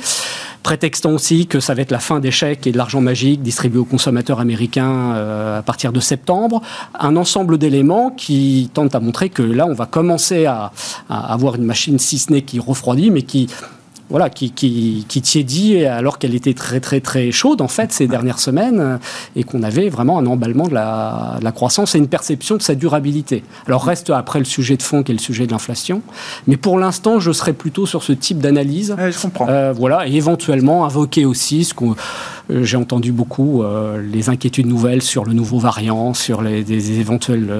Prétextant 0.62 1.12
aussi 1.12 1.46
que 1.46 1.60
ça 1.60 1.74
va 1.74 1.82
être 1.82 1.90
la 1.90 1.98
fin 1.98 2.18
des 2.18 2.30
chèques 2.30 2.66
et 2.66 2.72
de 2.72 2.78
l'argent 2.78 3.00
magique 3.00 3.42
distribué 3.42 3.78
aux 3.78 3.84
consommateurs 3.84 4.40
américains 4.40 5.12
euh, 5.14 5.58
à 5.58 5.62
partir 5.62 5.92
de 5.92 6.00
septembre. 6.00 6.62
Un 6.98 7.16
ensemble 7.16 7.58
d'éléments 7.58 8.10
qui 8.10 8.70
tentent 8.72 8.94
à 8.94 9.00
montrer 9.00 9.28
que 9.28 9.42
là, 9.42 9.66
on 9.66 9.74
va 9.74 9.86
commencer 9.86 10.46
à, 10.46 10.72
à 11.08 11.32
avoir 11.32 11.56
une 11.56 11.64
machine, 11.64 11.98
si 11.98 12.18
ce 12.18 12.32
n'est 12.32 12.42
qui 12.42 12.58
refroidit, 12.58 13.10
mais 13.10 13.22
qui 13.22 13.48
voilà, 14.10 14.30
qui, 14.30 14.50
qui, 14.50 15.04
qui 15.08 15.22
tiédit 15.22 15.84
alors 15.84 16.18
qu'elle 16.18 16.34
était 16.34 16.54
très 16.54 16.80
très 16.80 17.00
très 17.00 17.30
chaude 17.30 17.60
en 17.60 17.68
fait 17.68 17.92
ces 17.92 18.06
dernières 18.06 18.38
semaines 18.38 18.98
et 19.36 19.44
qu'on 19.44 19.62
avait 19.62 19.88
vraiment 19.88 20.18
un 20.18 20.26
emballement 20.26 20.66
de 20.66 20.74
la, 20.74 21.38
la, 21.42 21.52
croissance 21.52 21.94
et 21.94 21.98
une 21.98 22.08
perception 22.08 22.56
de 22.56 22.62
sa 22.62 22.74
durabilité. 22.74 23.42
Alors 23.66 23.84
reste 23.84 24.10
après 24.10 24.38
le 24.38 24.44
sujet 24.44 24.76
de 24.76 24.82
fond 24.82 25.02
qui 25.02 25.12
est 25.12 25.14
le 25.14 25.20
sujet 25.20 25.46
de 25.46 25.52
l'inflation, 25.52 26.02
mais 26.46 26.56
pour 26.56 26.78
l'instant 26.78 27.20
je 27.20 27.32
serais 27.32 27.52
plutôt 27.52 27.86
sur 27.86 28.02
ce 28.02 28.12
type 28.12 28.38
d'analyse. 28.38 28.96
je 28.98 29.20
comprends. 29.20 29.48
Euh, 29.48 29.72
voilà, 29.72 30.06
et 30.08 30.14
éventuellement 30.14 30.84
invoquer 30.84 31.24
aussi 31.24 31.64
ce 31.64 31.74
qu'on 31.74 31.94
j'ai 32.50 32.76
entendu 32.76 33.12
beaucoup 33.12 33.62
euh, 33.62 34.02
les 34.02 34.28
inquiétudes 34.28 34.66
nouvelles 34.66 35.02
sur 35.02 35.24
le 35.24 35.32
nouveau 35.32 35.58
variant, 35.58 36.14
sur 36.14 36.42
les, 36.42 36.64
des 36.64 36.98
éventuelles 36.98 37.50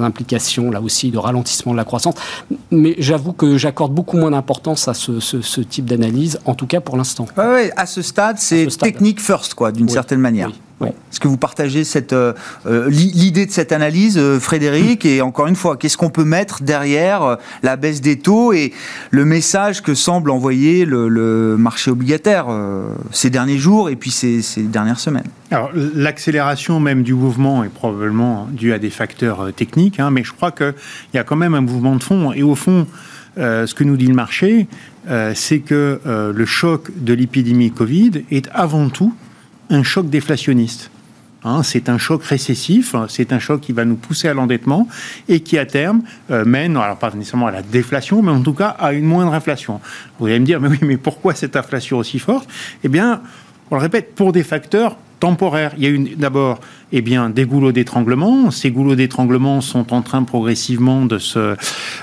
implications 0.00 0.70
là 0.70 0.80
aussi 0.80 1.10
de 1.10 1.18
ralentissement 1.18 1.72
de 1.72 1.76
la 1.76 1.84
croissance. 1.84 2.14
Mais 2.70 2.94
j'avoue 2.98 3.32
que 3.32 3.56
j'accorde 3.56 3.92
beaucoup 3.92 4.16
moins 4.16 4.30
d'importance 4.30 4.88
à 4.88 4.94
ce, 4.94 5.20
ce, 5.20 5.40
ce 5.40 5.60
type 5.60 5.84
d'analyse 5.84 6.08
analyse, 6.08 6.38
en 6.44 6.54
tout 6.54 6.66
cas 6.66 6.80
pour 6.80 6.96
l'instant. 6.96 7.26
Oui, 7.36 7.70
à 7.76 7.86
ce 7.86 8.02
stade, 8.02 8.38
c'est 8.38 8.66
technique 8.78 9.20
first, 9.20 9.54
quoi, 9.54 9.72
d'une 9.72 9.88
certaine 9.88 10.20
manière. 10.20 10.50
Est-ce 10.86 11.20
que 11.20 11.28
vous 11.28 11.36
partagez 11.36 11.84
cette 11.84 12.12
euh, 12.12 12.32
euh, 12.66 12.88
l'idée 12.88 13.46
de 13.46 13.50
cette 13.50 13.72
analyse, 13.72 14.16
euh, 14.16 14.38
Frédéric? 14.38 15.04
Et 15.04 15.20
encore 15.20 15.48
une 15.48 15.56
fois, 15.56 15.76
qu'est-ce 15.76 15.96
qu'on 15.96 16.10
peut 16.10 16.24
mettre 16.24 16.62
derrière 16.62 17.38
la 17.62 17.76
baisse 17.76 18.00
des 18.00 18.18
taux 18.18 18.52
et 18.52 18.72
le 19.10 19.24
message 19.24 19.82
que 19.82 19.94
semble 19.94 20.30
envoyer 20.30 20.84
le, 20.84 21.56
marché 21.58 21.90
obligataire 21.90 22.46
ces 23.10 23.30
derniers 23.30 23.58
jours 23.58 23.90
et 23.90 23.96
puis 23.96 24.10
ces, 24.10 24.42
dernières 24.62 25.00
semaines? 25.00 25.26
Alors, 25.50 25.70
l'accélération 25.74 26.78
même 26.78 27.02
du 27.02 27.14
mouvement 27.14 27.64
est 27.64 27.68
probablement 27.70 28.46
due 28.52 28.72
à 28.72 28.78
des 28.78 28.90
facteurs 28.90 29.52
techniques, 29.54 29.98
hein, 29.98 30.10
mais 30.10 30.22
je 30.22 30.32
crois 30.32 30.52
qu'il 30.52 30.74
y 31.14 31.18
a 31.18 31.24
quand 31.24 31.36
même 31.36 31.54
un 31.54 31.60
mouvement 31.60 31.96
de 31.96 32.02
fond. 32.02 32.32
Et 32.32 32.42
au 32.42 32.54
fond, 32.54 32.86
ce 33.36 33.74
que 33.74 33.84
nous 33.84 33.96
dit 33.96 34.06
le 34.06 34.14
marché, 34.14 34.68
c'est 35.34 35.60
que 35.60 36.00
le 36.04 36.46
choc 36.46 36.90
de 36.96 37.14
l'épidémie 37.14 37.70
Covid 37.70 38.24
est 38.30 38.48
avant 38.52 38.88
tout 38.88 39.12
un 39.70 39.82
choc 39.82 40.08
déflationniste. 40.08 40.90
Hein, 41.44 41.62
c'est 41.62 41.88
un 41.88 41.98
choc 41.98 42.24
récessif, 42.24 42.96
c'est 43.08 43.32
un 43.32 43.38
choc 43.38 43.60
qui 43.60 43.72
va 43.72 43.84
nous 43.84 43.94
pousser 43.94 44.26
à 44.26 44.34
l'endettement 44.34 44.88
et 45.28 45.40
qui 45.40 45.56
à 45.56 45.66
terme 45.66 46.02
euh, 46.32 46.44
mène, 46.44 46.76
alors 46.76 46.98
pas 46.98 47.12
nécessairement 47.14 47.46
à 47.46 47.52
la 47.52 47.62
déflation, 47.62 48.22
mais 48.22 48.32
en 48.32 48.42
tout 48.42 48.54
cas 48.54 48.70
à 48.70 48.92
une 48.92 49.04
moindre 49.04 49.32
inflation. 49.32 49.80
Vous 50.18 50.26
allez 50.26 50.40
me 50.40 50.44
dire, 50.44 50.60
mais 50.60 50.68
oui, 50.68 50.78
mais 50.82 50.96
pourquoi 50.96 51.34
cette 51.34 51.54
inflation 51.54 51.98
aussi 51.98 52.18
forte? 52.18 52.48
Eh 52.82 52.88
bien, 52.88 53.22
on 53.70 53.76
le 53.76 53.80
répète, 53.80 54.16
pour 54.16 54.32
des 54.32 54.42
facteurs 54.42 54.96
temporaires. 55.20 55.72
Il 55.76 55.84
y 55.84 55.86
a 55.86 55.90
eu 55.90 55.98
d'abord 56.16 56.60
eh 56.90 57.02
bien, 57.02 57.28
des 57.28 57.44
goulots 57.44 57.72
d'étranglement. 57.72 58.50
Ces 58.50 58.70
goulots 58.70 58.94
d'étranglement 58.94 59.60
sont 59.60 59.92
en 59.92 60.00
train 60.00 60.22
progressivement 60.22 61.04
de 61.04 61.18
se, 61.18 61.54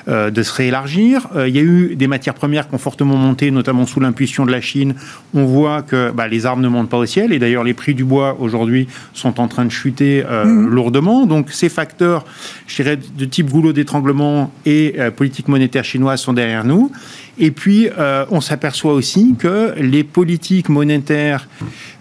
euh, 0.07 0.29
de 0.29 0.43
se 0.43 0.53
réélargir. 0.53 1.27
Euh, 1.35 1.47
il 1.47 1.55
y 1.55 1.59
a 1.59 1.63
eu 1.63 1.95
des 1.95 2.07
matières 2.07 2.35
premières 2.35 2.69
qui 2.69 2.75
ont 2.75 2.79
fortement 2.79 3.15
monté, 3.15 3.49
notamment 3.49 3.87
sous 3.87 3.99
l'impulsion 3.99 4.45
de 4.45 4.51
la 4.51 4.61
Chine. 4.61 4.93
On 5.33 5.45
voit 5.45 5.81
que 5.81 6.11
bah, 6.11 6.27
les 6.27 6.45
arbres 6.45 6.61
ne 6.61 6.67
montent 6.67 6.89
pas 6.89 6.97
au 6.97 7.05
ciel 7.05 7.33
et 7.33 7.39
d'ailleurs 7.39 7.63
les 7.63 7.73
prix 7.73 7.95
du 7.95 8.03
bois 8.03 8.37
aujourd'hui 8.39 8.87
sont 9.13 9.39
en 9.39 9.47
train 9.47 9.65
de 9.65 9.71
chuter 9.71 10.23
euh, 10.23 10.45
mmh. 10.45 10.67
lourdement. 10.67 11.25
Donc 11.25 11.51
ces 11.51 11.69
facteurs, 11.69 12.23
je 12.67 12.75
dirais, 12.75 12.97
de 12.97 13.25
type 13.25 13.49
goulot 13.49 13.73
d'étranglement 13.73 14.51
et 14.67 14.95
politique 15.15 15.47
monétaire 15.47 15.83
chinoise 15.83 16.21
sont 16.21 16.33
derrière 16.33 16.63
nous. 16.63 16.91
Et 17.37 17.51
puis, 17.51 17.89
on 18.31 18.39
s'aperçoit 18.39 18.93
aussi 18.93 19.35
que 19.37 19.73
les 19.77 20.03
politiques 20.03 20.69
monétaires 20.69 21.49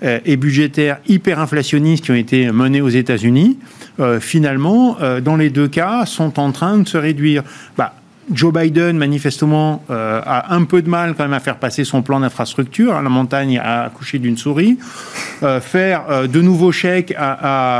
et 0.03 0.37
budgétaires 0.37 0.99
hyperinflationnistes 1.09 2.05
qui 2.05 2.11
ont 2.13 2.17
été 2.17 2.53
menées 2.53 2.74
aux 2.81 2.89
États-Unis, 2.89 3.59
euh, 4.01 4.21
finalement, 4.21 4.97
euh, 5.01 5.21
dans 5.21 5.37
les 5.37 5.51
deux 5.51 5.69
cas, 5.69 6.07
sont 6.07 6.39
en 6.39 6.53
train 6.53 6.79
de 6.79 6.89
se 6.89 6.99
réduire. 6.99 7.43
Bah, 7.77 7.95
Joe 8.33 8.53
Biden, 8.53 8.97
manifestement, 8.97 9.83
euh, 9.91 10.21
a 10.25 10.55
un 10.55 10.65
peu 10.65 10.83
de 10.83 10.89
mal 10.89 11.15
quand 11.15 11.25
même 11.25 11.33
à 11.33 11.41
faire 11.41 11.57
passer 11.57 11.85
son 11.85 12.03
plan 12.03 12.21
d'infrastructure. 12.21 13.01
La 13.01 13.09
montagne 13.09 13.59
a 13.59 13.85
accouché 13.85 14.19
d'une 14.19 14.37
souris. 14.37 14.79
faire 15.61 16.29
de 16.29 16.41
nouveaux 16.41 16.73
chèques 16.73 17.15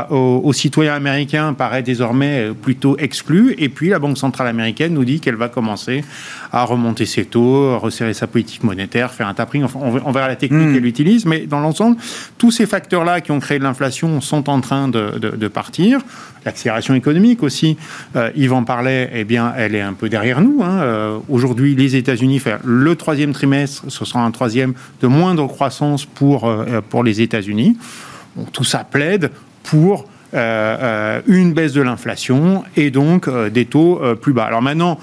aux, 0.09 0.53
citoyens 0.53 0.93
américains 0.93 1.53
paraît 1.53 1.81
désormais 1.81 2.51
plutôt 2.61 2.97
exclu. 2.97 3.55
Et 3.57 3.69
puis, 3.69 3.89
la 3.89 3.99
Banque 3.99 4.17
centrale 4.17 4.47
américaine 4.47 4.93
nous 4.93 5.05
dit 5.05 5.19
qu'elle 5.19 5.35
va 5.35 5.49
commencer 5.49 6.03
à 6.51 6.63
remonter 6.63 7.05
ses 7.05 7.25
taux, 7.25 7.77
resserrer 7.79 8.13
sa 8.13 8.27
politique 8.27 8.63
monétaire, 8.63 9.11
faire 9.11 9.27
un 9.27 9.33
tapering. 9.33 9.63
Enfin, 9.63 9.79
on 9.81 10.11
verra 10.11 10.27
la 10.27 10.35
technique 10.35 10.69
hmm. 10.69 10.73
qu'elle 10.73 10.85
utilise, 10.85 11.25
mais 11.25 11.39
dans 11.47 11.59
l'ensemble, 11.59 11.97
tous 12.37 12.51
ces 12.51 12.65
facteurs-là 12.65 13.21
qui 13.21 13.31
ont 13.31 13.39
créé 13.39 13.59
de 13.59 13.63
l'inflation 13.63 14.21
sont 14.21 14.49
en 14.49 14.61
train 14.61 14.87
de, 14.87 15.47
partir. 15.47 15.99
L'accélération 16.45 16.93
économique 16.93 17.43
aussi, 17.43 17.77
euh, 18.15 18.29
Yvan 18.35 18.63
parlait, 18.63 19.09
eh 19.13 19.23
bien, 19.23 19.53
elle 19.57 19.75
est 19.75 19.81
un 19.81 19.93
peu 19.93 20.09
derrière 20.09 20.34
nous. 20.41 20.61
Hein. 20.63 20.79
Euh, 20.81 21.19
aujourd'hui, 21.29 21.75
les 21.75 21.95
États-Unis, 21.95 22.41
le 22.63 22.95
troisième 22.95 23.33
trimestre, 23.33 23.85
ce 23.87 24.05
sera 24.05 24.21
un 24.21 24.31
troisième 24.31 24.73
de 25.01 25.07
moindre 25.07 25.47
croissance 25.47 26.05
pour, 26.05 26.47
euh, 26.47 26.81
pour 26.87 27.03
les 27.03 27.21
États-Unis. 27.21 27.77
tout 28.51 28.63
ça 28.63 28.83
plaide 28.83 29.31
pour 29.63 30.05
euh, 30.35 30.37
euh, 30.37 31.21
une 31.27 31.53
baisse 31.53 31.71
de 31.71 31.81
l'inflation 31.81 32.65
et 32.75 32.91
donc 32.91 33.29
euh, 33.29 33.49
des 33.49 33.65
taux 33.65 34.01
plus 34.21 34.33
bas. 34.33 34.45
Alors 34.45 34.61
maintenant, 34.61 34.99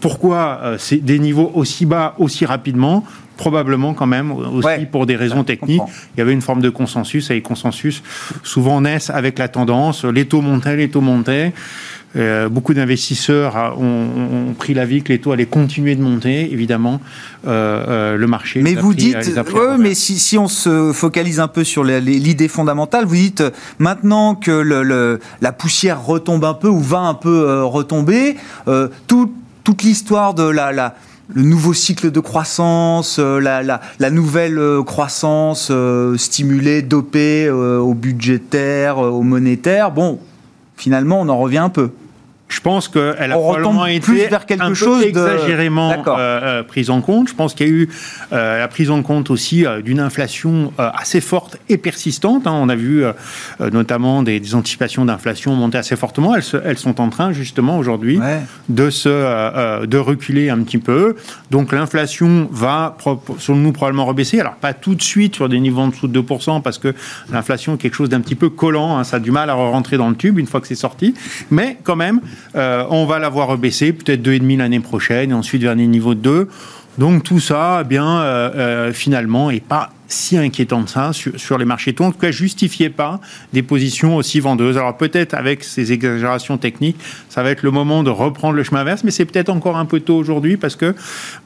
pourquoi 0.00 0.76
des 0.92 1.18
niveaux 1.18 1.50
aussi 1.54 1.84
bas 1.84 2.14
aussi 2.18 2.46
rapidement? 2.46 3.04
Probablement 3.36 3.92
quand 3.92 4.06
même 4.06 4.30
aussi 4.30 4.86
pour 4.90 5.06
des 5.06 5.16
raisons 5.16 5.42
techniques. 5.42 5.82
Il 6.14 6.18
y 6.18 6.20
avait 6.20 6.32
une 6.32 6.42
forme 6.42 6.60
de 6.60 6.70
consensus 6.70 7.30
et 7.30 7.34
les 7.34 7.42
consensus 7.42 8.02
souvent 8.42 8.80
naissent 8.80 9.10
avec 9.10 9.38
la 9.38 9.48
tendance. 9.48 10.04
Les 10.04 10.26
taux 10.26 10.42
montaient, 10.42 10.76
les 10.76 10.90
taux 10.90 11.00
montaient. 11.00 11.52
Euh, 12.14 12.48
beaucoup 12.48 12.74
d'investisseurs 12.74 13.78
ont, 13.78 14.54
pris 14.58 14.74
l'avis 14.74 15.02
que 15.02 15.08
les 15.08 15.20
taux 15.20 15.32
allaient 15.32 15.46
continuer 15.46 15.96
de 15.96 16.02
monter, 16.02 16.52
évidemment. 16.52 17.00
Euh, 17.46 17.84
euh, 17.88 18.16
le 18.16 18.26
marché. 18.26 18.62
Mais 18.62 18.74
vous 18.74 18.94
dites, 18.94 19.16
mais 19.78 19.94
si, 19.94 20.18
si, 20.18 20.38
on 20.38 20.46
se 20.46 20.92
focalise 20.92 21.40
un 21.40 21.48
peu 21.48 21.64
sur 21.64 21.82
l'idée 21.82 22.48
fondamentale, 22.48 23.04
vous 23.04 23.16
dites 23.16 23.42
maintenant 23.78 24.34
que 24.34 24.50
le, 24.50 25.18
la 25.40 25.52
poussière 25.52 26.04
retombe 26.04 26.44
un 26.44 26.54
peu 26.54 26.68
ou 26.68 26.78
va 26.78 27.00
un 27.00 27.14
peu 27.14 27.64
retomber, 27.64 28.36
toute 29.06 29.82
l'histoire 29.82 30.34
de 30.34 30.44
la, 30.44 30.72
la 30.72 30.94
le 31.34 31.42
nouveau 31.42 31.72
cycle 31.72 32.10
de 32.10 32.20
croissance, 32.20 33.18
la, 33.18 33.62
la, 33.62 33.80
la 33.98 34.10
nouvelle 34.10 34.60
croissance 34.84 35.72
stimulée, 36.16 36.82
dopée 36.82 37.50
au 37.50 37.94
budgétaire, 37.94 38.98
au 38.98 39.22
monétaire, 39.22 39.90
bon, 39.90 40.20
finalement, 40.76 41.20
on 41.20 41.28
en 41.28 41.38
revient 41.38 41.58
un 41.58 41.70
peu. 41.70 41.90
Je 42.52 42.60
pense 42.60 42.88
qu'elle 42.88 43.32
a 43.32 43.34
probablement 43.34 43.86
été 43.86 44.26
vers 44.26 44.44
quelque 44.44 44.62
un 44.62 44.74
chose 44.74 45.02
peu 45.02 45.08
exagérément 45.08 45.90
euh, 45.90 46.16
euh, 46.18 46.62
prise 46.62 46.90
en 46.90 47.00
compte. 47.00 47.30
Je 47.30 47.34
pense 47.34 47.54
qu'il 47.54 47.66
y 47.66 47.70
a 47.70 47.72
eu 47.72 47.88
euh, 48.32 48.58
la 48.58 48.68
prise 48.68 48.90
en 48.90 49.02
compte 49.02 49.30
aussi 49.30 49.64
d'une 49.82 50.00
inflation 50.00 50.72
assez 50.76 51.22
forte 51.22 51.56
et 51.70 51.78
persistante. 51.78 52.46
Hein. 52.46 52.52
On 52.54 52.68
a 52.68 52.74
vu 52.74 53.04
notamment 53.72 54.22
des, 54.22 54.54
anticipations 54.54 55.06
d'inflation 55.06 55.54
monter 55.54 55.78
assez 55.78 55.96
fortement. 55.96 56.34
Elles, 56.34 56.44
elles, 56.64 56.78
sont 56.78 57.00
en 57.00 57.08
train 57.08 57.32
justement 57.32 57.78
aujourd'hui 57.78 58.20
de 58.68 58.90
se 58.90 59.86
de 59.86 59.98
reculer 59.98 60.50
un 60.50 60.62
petit 60.62 60.78
peu. 60.78 61.16
Donc 61.50 61.72
l'inflation 61.72 62.48
va, 62.50 62.96
selon 63.38 63.58
nous, 63.58 63.72
probablement 63.72 64.04
rebaisser. 64.04 64.40
Alors 64.40 64.56
pas 64.56 64.74
tout 64.74 64.94
de 64.94 65.02
suite 65.02 65.36
sur 65.36 65.48
des 65.48 65.58
niveaux 65.58 65.80
en 65.80 65.88
dessous 65.88 66.08
de 66.08 66.20
2% 66.20 66.60
parce 66.60 66.78
que 66.78 66.94
l'inflation 67.32 67.74
est 67.74 67.78
quelque 67.78 67.94
chose 67.94 68.10
d'un 68.10 68.20
petit 68.20 68.34
peu 68.34 68.50
collant. 68.50 68.98
Hein. 68.98 69.04
Ça 69.04 69.16
a 69.16 69.20
du 69.20 69.30
mal 69.30 69.48
à 69.48 69.54
rentrer 69.54 69.96
dans 69.96 70.10
le 70.10 70.16
tube 70.16 70.38
une 70.38 70.46
fois 70.46 70.60
que 70.60 70.66
c'est 70.66 70.74
sorti. 70.74 71.14
Mais 71.50 71.78
quand 71.82 71.96
même, 71.96 72.20
on 72.54 73.06
va 73.06 73.18
l'avoir 73.18 73.48
rebaissé, 73.48 73.92
peut-être 73.92 74.22
2,5 74.22 74.58
l'année 74.58 74.80
prochaine, 74.80 75.30
et 75.30 75.34
ensuite 75.34 75.62
vers 75.62 75.74
les 75.74 75.86
niveaux 75.86 76.14
de 76.14 76.20
2. 76.20 76.48
Donc 76.98 77.22
tout 77.22 77.40
ça, 77.40 77.80
eh 77.82 77.88
bien, 77.88 78.92
finalement, 78.92 79.50
n'est 79.50 79.60
pas 79.60 79.90
si 80.12 80.36
inquiétant 80.36 80.82
de 80.82 80.88
ça 80.88 81.12
sur, 81.12 81.58
les 81.58 81.64
marchés 81.64 81.94
tôt. 81.94 82.04
En 82.04 82.12
tout 82.12 82.18
cas, 82.18 82.30
justifiait 82.30 82.90
pas 82.90 83.20
des 83.52 83.62
positions 83.62 84.16
aussi 84.16 84.40
vendeuses. 84.40 84.76
Alors 84.76 84.96
peut-être 84.96 85.34
avec 85.34 85.64
ces 85.64 85.92
exagérations 85.92 86.58
techniques, 86.58 86.98
ça 87.28 87.42
va 87.42 87.50
être 87.50 87.62
le 87.62 87.70
moment 87.70 88.02
de 88.02 88.10
reprendre 88.10 88.54
le 88.54 88.62
chemin 88.62 88.80
inverse, 88.80 89.04
mais 89.04 89.10
c'est 89.10 89.24
peut-être 89.24 89.48
encore 89.48 89.76
un 89.76 89.86
peu 89.86 90.00
tôt 90.00 90.16
aujourd'hui 90.16 90.56
parce 90.56 90.76
que 90.76 90.94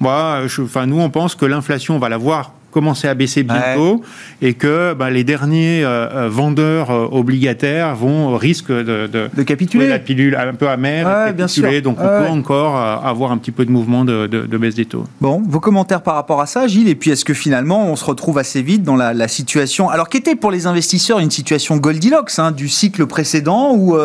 moi, 0.01 0.43
enfin 0.61 0.87
nous, 0.87 1.01
on 1.01 1.11
pense 1.11 1.35
que 1.35 1.47
l'inflation, 1.47 1.97
on 1.97 1.99
va 1.99 2.09
la 2.09 2.19
voir 2.19 2.53
commencer 2.77 3.09
à 3.09 3.15
baisser 3.15 3.43
bientôt 3.43 4.03
et 4.43 4.53
que 4.53 4.93
bah, 4.93 5.09
les 5.09 5.25
derniers 5.25 5.83
euh, 5.83 6.09
euh, 6.11 6.29
vendeurs 6.29 6.91
euh, 6.91 7.09
obligataires 7.11 7.97
vont 7.97 8.37
risquent 8.37 8.71
de, 8.71 9.07
de, 9.07 9.43
capituler. 9.45 9.89
La 9.89 9.99
pilule 9.99 10.37
un 10.37 10.53
peu 10.53 10.69
amère, 10.69 11.33
bien 11.33 11.49
sûr. 11.49 11.65
donc 11.81 11.97
on 11.99 12.07
peut 12.07 12.29
encore 12.29 12.77
avoir 12.77 13.33
un 13.33 13.39
petit 13.39 13.51
peu 13.51 13.65
de 13.65 13.71
mouvement 13.71 14.05
de, 14.05 14.27
baisse 14.59 14.75
des 14.75 14.85
taux. 14.85 15.05
Bon, 15.23 15.43
vos 15.49 15.59
commentaires 15.59 16.03
par 16.03 16.17
rapport 16.17 16.43
à 16.43 16.47
ça, 16.47 16.67
Gilles, 16.67 16.89
et 16.89 16.95
puis 16.95 17.11
est-ce 17.11 17.25
que 17.25 17.33
finalement 17.33 17.91
on 17.91 17.97
se 17.97 18.05
retrouve 18.05 18.37
assez 18.37 18.61
vite 18.61 18.83
dans 18.83 18.97
la, 18.97 19.29
situation, 19.29 19.89
alors 19.89 20.11
qu'était 20.11 20.37
pour 20.37 20.51
les 20.51 20.67
investisseurs 20.67 21.19
une 21.19 21.31
situation 21.31 21.79
Goldilocks 21.79 22.39
hein, 22.39 22.51
du 22.51 22.69
cycle 22.69 23.07
précédent 23.07 23.73
où 23.75 23.97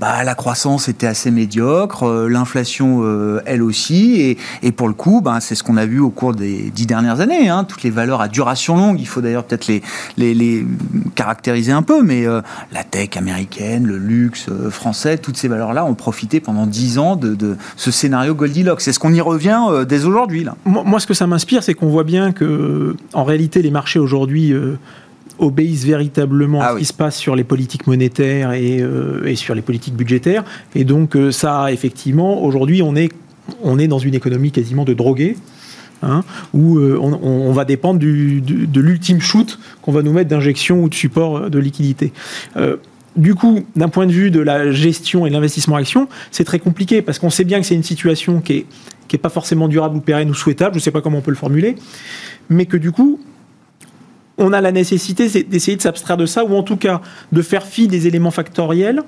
bah, 0.00 0.24
la 0.24 0.34
croissance 0.34 0.88
était 0.88 1.06
assez 1.06 1.30
médiocre, 1.30 2.26
l'inflation 2.28 3.02
elle 3.46 3.62
aussi, 3.62 4.36
et, 4.62 4.72
pour 4.72 4.88
le 4.88 4.94
coup, 4.94 5.20
bah, 5.20 5.38
c'est 5.40 5.54
ce 5.54 5.62
qu'on 5.62 5.76
a 5.76 5.86
vu 5.86 6.00
au 6.00 6.10
cours 6.10 6.34
des 6.34 6.70
dix 6.70 6.86
dernières 6.86 7.20
années, 7.20 7.48
hein, 7.48 7.64
toutes 7.64 7.82
les 7.82 7.90
valeurs 7.90 8.20
à 8.20 8.28
duration 8.28 8.76
longue. 8.76 9.00
Il 9.00 9.08
faut 9.08 9.20
d'ailleurs 9.20 9.44
peut-être 9.44 9.66
les, 10.16 10.66
caractériser 11.14 11.72
un 11.72 11.82
peu, 11.82 12.02
mais 12.02 12.26
euh, 12.26 12.40
la 12.72 12.84
tech 12.84 13.16
américaine, 13.16 13.86
le 13.86 13.98
luxe 13.98 14.46
euh, 14.48 14.70
français, 14.70 15.18
toutes 15.18 15.36
ces 15.36 15.48
valeurs-là 15.48 15.84
ont 15.84 15.94
profité 15.94 16.40
pendant 16.40 16.66
10 16.66 16.98
ans 16.98 17.16
de, 17.16 17.56
ce 17.76 17.90
scénario 17.90 18.34
Goldilocks. 18.34 18.86
Est-ce 18.86 18.98
qu'on 18.98 19.12
y 19.12 19.20
revient 19.20 19.60
euh, 19.70 19.84
dès 19.84 20.04
aujourd'hui 20.04 20.44
là 20.44 20.56
moi, 20.64 21.00
ce 21.00 21.06
que 21.06 21.14
ça 21.14 21.26
m'inspire, 21.26 21.62
c'est 21.62 21.74
qu'on 21.74 21.88
voit 21.88 22.04
bien 22.04 22.32
que, 22.32 22.96
en 23.12 23.24
réalité, 23.24 23.62
les 23.62 23.70
marchés 23.70 23.98
aujourd'hui 23.98 24.52
obéissent 25.38 25.84
véritablement 25.84 26.60
à 26.60 26.66
ah 26.66 26.72
ce 26.74 26.78
qui 26.78 26.84
se 26.84 26.92
passe 26.92 27.16
sur 27.16 27.36
les 27.36 27.44
politiques 27.44 27.86
monétaires 27.86 28.52
et, 28.52 28.82
et, 29.24 29.36
sur 29.36 29.54
les 29.54 29.62
politiques 29.62 29.94
budgétaires. 29.94 30.44
Et 30.74 30.84
donc, 30.84 31.16
ça, 31.30 31.72
effectivement, 31.72 32.42
aujourd'hui, 32.42 32.82
on 32.82 32.96
est, 32.96 33.10
on 33.62 33.78
est 33.78 33.88
dans 33.88 33.98
une 33.98 34.14
économie 34.14 34.50
quasiment 34.50 34.84
de 34.84 34.94
drogués. 34.94 35.36
Hein, 36.02 36.24
où 36.52 36.76
euh, 36.76 36.98
on, 37.00 37.52
va 37.52 37.64
dépendre 37.64 37.98
de 37.98 38.80
l'ultime 38.80 39.18
shoot 39.18 39.58
qu'on 39.80 39.92
va 39.92 40.02
nous 40.02 40.12
mettre 40.12 40.28
d'injection 40.28 40.82
ou 40.82 40.90
de 40.90 40.94
support 40.94 41.38
euh, 41.38 41.48
de 41.48 41.58
liquidité. 41.58 42.12
Euh, 42.58 42.76
du 43.16 43.34
coup, 43.34 43.64
d'un 43.76 43.88
point 43.88 44.06
de 44.06 44.12
vue 44.12 44.30
de 44.30 44.40
la 44.40 44.70
gestion 44.72 45.24
et 45.24 45.30
de 45.30 45.34
l'investissement 45.34 45.76
action, 45.76 46.06
c'est 46.30 46.44
très 46.44 46.58
compliqué 46.58 47.00
parce 47.00 47.18
qu'on 47.18 47.30
sait 47.30 47.44
bien 47.44 47.60
que 47.60 47.66
c'est 47.66 47.74
une 47.74 47.82
situation 47.82 48.42
qui 48.42 48.52
est, 48.52 48.66
qui 49.08 49.16
est 49.16 49.18
pas 49.18 49.30
forcément 49.30 49.68
durable 49.68 49.96
ou 49.96 50.00
pérenne 50.00 50.28
ou 50.28 50.34
souhaitable, 50.34 50.74
je 50.74 50.80
ne 50.80 50.82
sais 50.82 50.90
pas 50.90 51.00
comment 51.00 51.18
on 51.18 51.22
peut 51.22 51.30
le 51.30 51.36
formuler, 51.36 51.76
mais 52.50 52.66
que 52.66 52.76
du 52.76 52.92
coup, 52.92 53.18
on 54.38 54.52
a 54.52 54.60
la 54.60 54.72
nécessité 54.72 55.28
d'essayer 55.44 55.76
de 55.76 55.82
s'abstraire 55.82 56.16
de 56.16 56.26
ça 56.26 56.44
ou 56.44 56.54
en 56.54 56.62
tout 56.62 56.76
cas 56.76 57.00
de 57.32 57.42
faire 57.42 57.64
fi 57.64 57.88
des 57.88 58.06
éléments 58.06 58.30
factoriels 58.30 59.02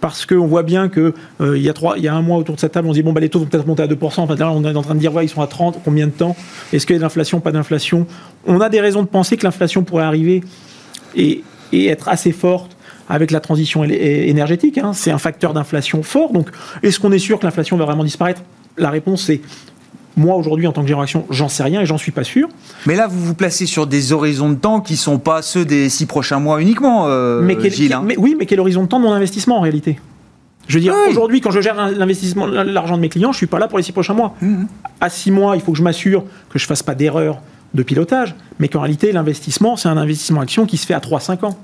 parce 0.00 0.24
qu'on 0.24 0.46
voit 0.46 0.62
bien 0.62 0.88
que 0.88 1.14
euh, 1.40 1.58
y 1.58 1.68
a 1.68 2.14
un 2.14 2.22
mois 2.22 2.38
autour 2.38 2.54
de 2.54 2.60
cette 2.60 2.72
table, 2.72 2.88
on 2.88 2.92
se 2.92 2.96
dit 2.96 3.02
bon 3.02 3.12
bah 3.12 3.20
les 3.20 3.28
taux 3.28 3.38
vont 3.38 3.46
peut-être 3.46 3.66
monter 3.66 3.82
à 3.82 3.86
2%. 3.86 4.20
Enfin 4.20 4.34
on 4.40 4.64
est 4.64 4.76
en 4.76 4.82
train 4.82 4.94
de 4.94 5.00
dire 5.00 5.14
ouais, 5.14 5.26
ils 5.26 5.28
sont 5.28 5.42
à 5.42 5.46
30, 5.46 5.80
combien 5.84 6.06
de 6.06 6.12
temps? 6.12 6.36
Est-ce 6.72 6.86
qu'il 6.86 6.94
y 6.94 6.96
a 6.96 7.00
de 7.00 7.02
l'inflation, 7.02 7.40
pas 7.40 7.52
d'inflation? 7.52 8.06
On 8.46 8.60
a 8.60 8.68
des 8.68 8.80
raisons 8.80 9.02
de 9.02 9.08
penser 9.08 9.36
que 9.36 9.44
l'inflation 9.44 9.84
pourrait 9.84 10.04
arriver 10.04 10.42
et, 11.14 11.44
être 11.72 12.08
assez 12.08 12.32
forte 12.32 12.76
avec 13.08 13.30
la 13.30 13.40
transition 13.40 13.84
énergétique. 13.84 14.78
Hein. 14.78 14.92
C'est 14.92 15.12
un 15.12 15.18
facteur 15.18 15.52
d'inflation 15.52 16.02
fort. 16.02 16.32
Donc, 16.32 16.48
est-ce 16.82 16.98
qu'on 16.98 17.12
est 17.12 17.20
sûr 17.20 17.38
que 17.38 17.44
l'inflation 17.44 17.76
va 17.76 17.84
vraiment 17.84 18.02
disparaître? 18.02 18.42
La 18.76 18.90
réponse 18.90 19.22
c'est 19.22 19.40
moi, 20.16 20.36
aujourd'hui, 20.36 20.66
en 20.66 20.72
tant 20.72 20.82
que 20.82 20.88
génération, 20.88 21.24
j'en 21.30 21.48
sais 21.48 21.62
rien 21.62 21.80
et 21.80 21.86
j'en 21.86 21.98
suis 21.98 22.12
pas 22.12 22.24
sûr. 22.24 22.48
Mais 22.86 22.96
là, 22.96 23.06
vous 23.06 23.20
vous 23.20 23.34
placez 23.34 23.66
sur 23.66 23.86
des 23.86 24.12
horizons 24.12 24.50
de 24.50 24.56
temps 24.56 24.80
qui 24.80 24.96
sont 24.96 25.18
pas 25.18 25.42
ceux 25.42 25.64
des 25.64 25.88
six 25.88 26.06
prochains 26.06 26.40
mois 26.40 26.60
uniquement, 26.60 27.06
euh, 27.06 27.40
mais 27.42 27.56
Gilles. 27.70 27.92
Hein. 27.92 28.02
mais, 28.04 28.16
oui, 28.16 28.36
mais 28.38 28.46
quel 28.46 28.60
horizon 28.60 28.82
de 28.82 28.88
temps 28.88 28.98
de 28.98 29.04
mon 29.04 29.12
investissement 29.12 29.58
en 29.58 29.60
réalité? 29.60 29.98
Je 30.68 30.76
veux 30.76 30.80
dire, 30.80 30.94
aujourd'hui, 31.08 31.40
quand 31.40 31.50
je 31.50 31.60
gère 31.60 31.74
l'investissement, 31.90 32.46
l'argent 32.46 32.96
de 32.96 33.00
mes 33.00 33.08
clients, 33.08 33.32
je 33.32 33.38
suis 33.38 33.46
pas 33.46 33.58
là 33.58 33.66
pour 33.66 33.78
les 33.78 33.82
six 33.82 33.92
prochains 33.92 34.14
mois. 34.14 34.34
Mmh. 34.40 34.64
À 35.00 35.08
six 35.08 35.32
mois, 35.32 35.56
il 35.56 35.62
faut 35.62 35.72
que 35.72 35.78
je 35.78 35.82
m'assure 35.82 36.24
que 36.48 36.60
je 36.60 36.66
fasse 36.66 36.82
pas 36.82 36.94
d'erreur 36.94 37.40
de 37.74 37.82
pilotage, 37.82 38.34
mais 38.58 38.68
qu'en 38.68 38.80
réalité, 38.80 39.12
l'investissement, 39.12 39.76
c'est 39.76 39.88
un 39.88 39.96
investissement 39.96 40.40
action 40.40 40.66
qui 40.66 40.76
se 40.76 40.86
fait 40.86 40.94
à 40.94 41.00
3-5 41.00 41.44
ans. 41.44 41.56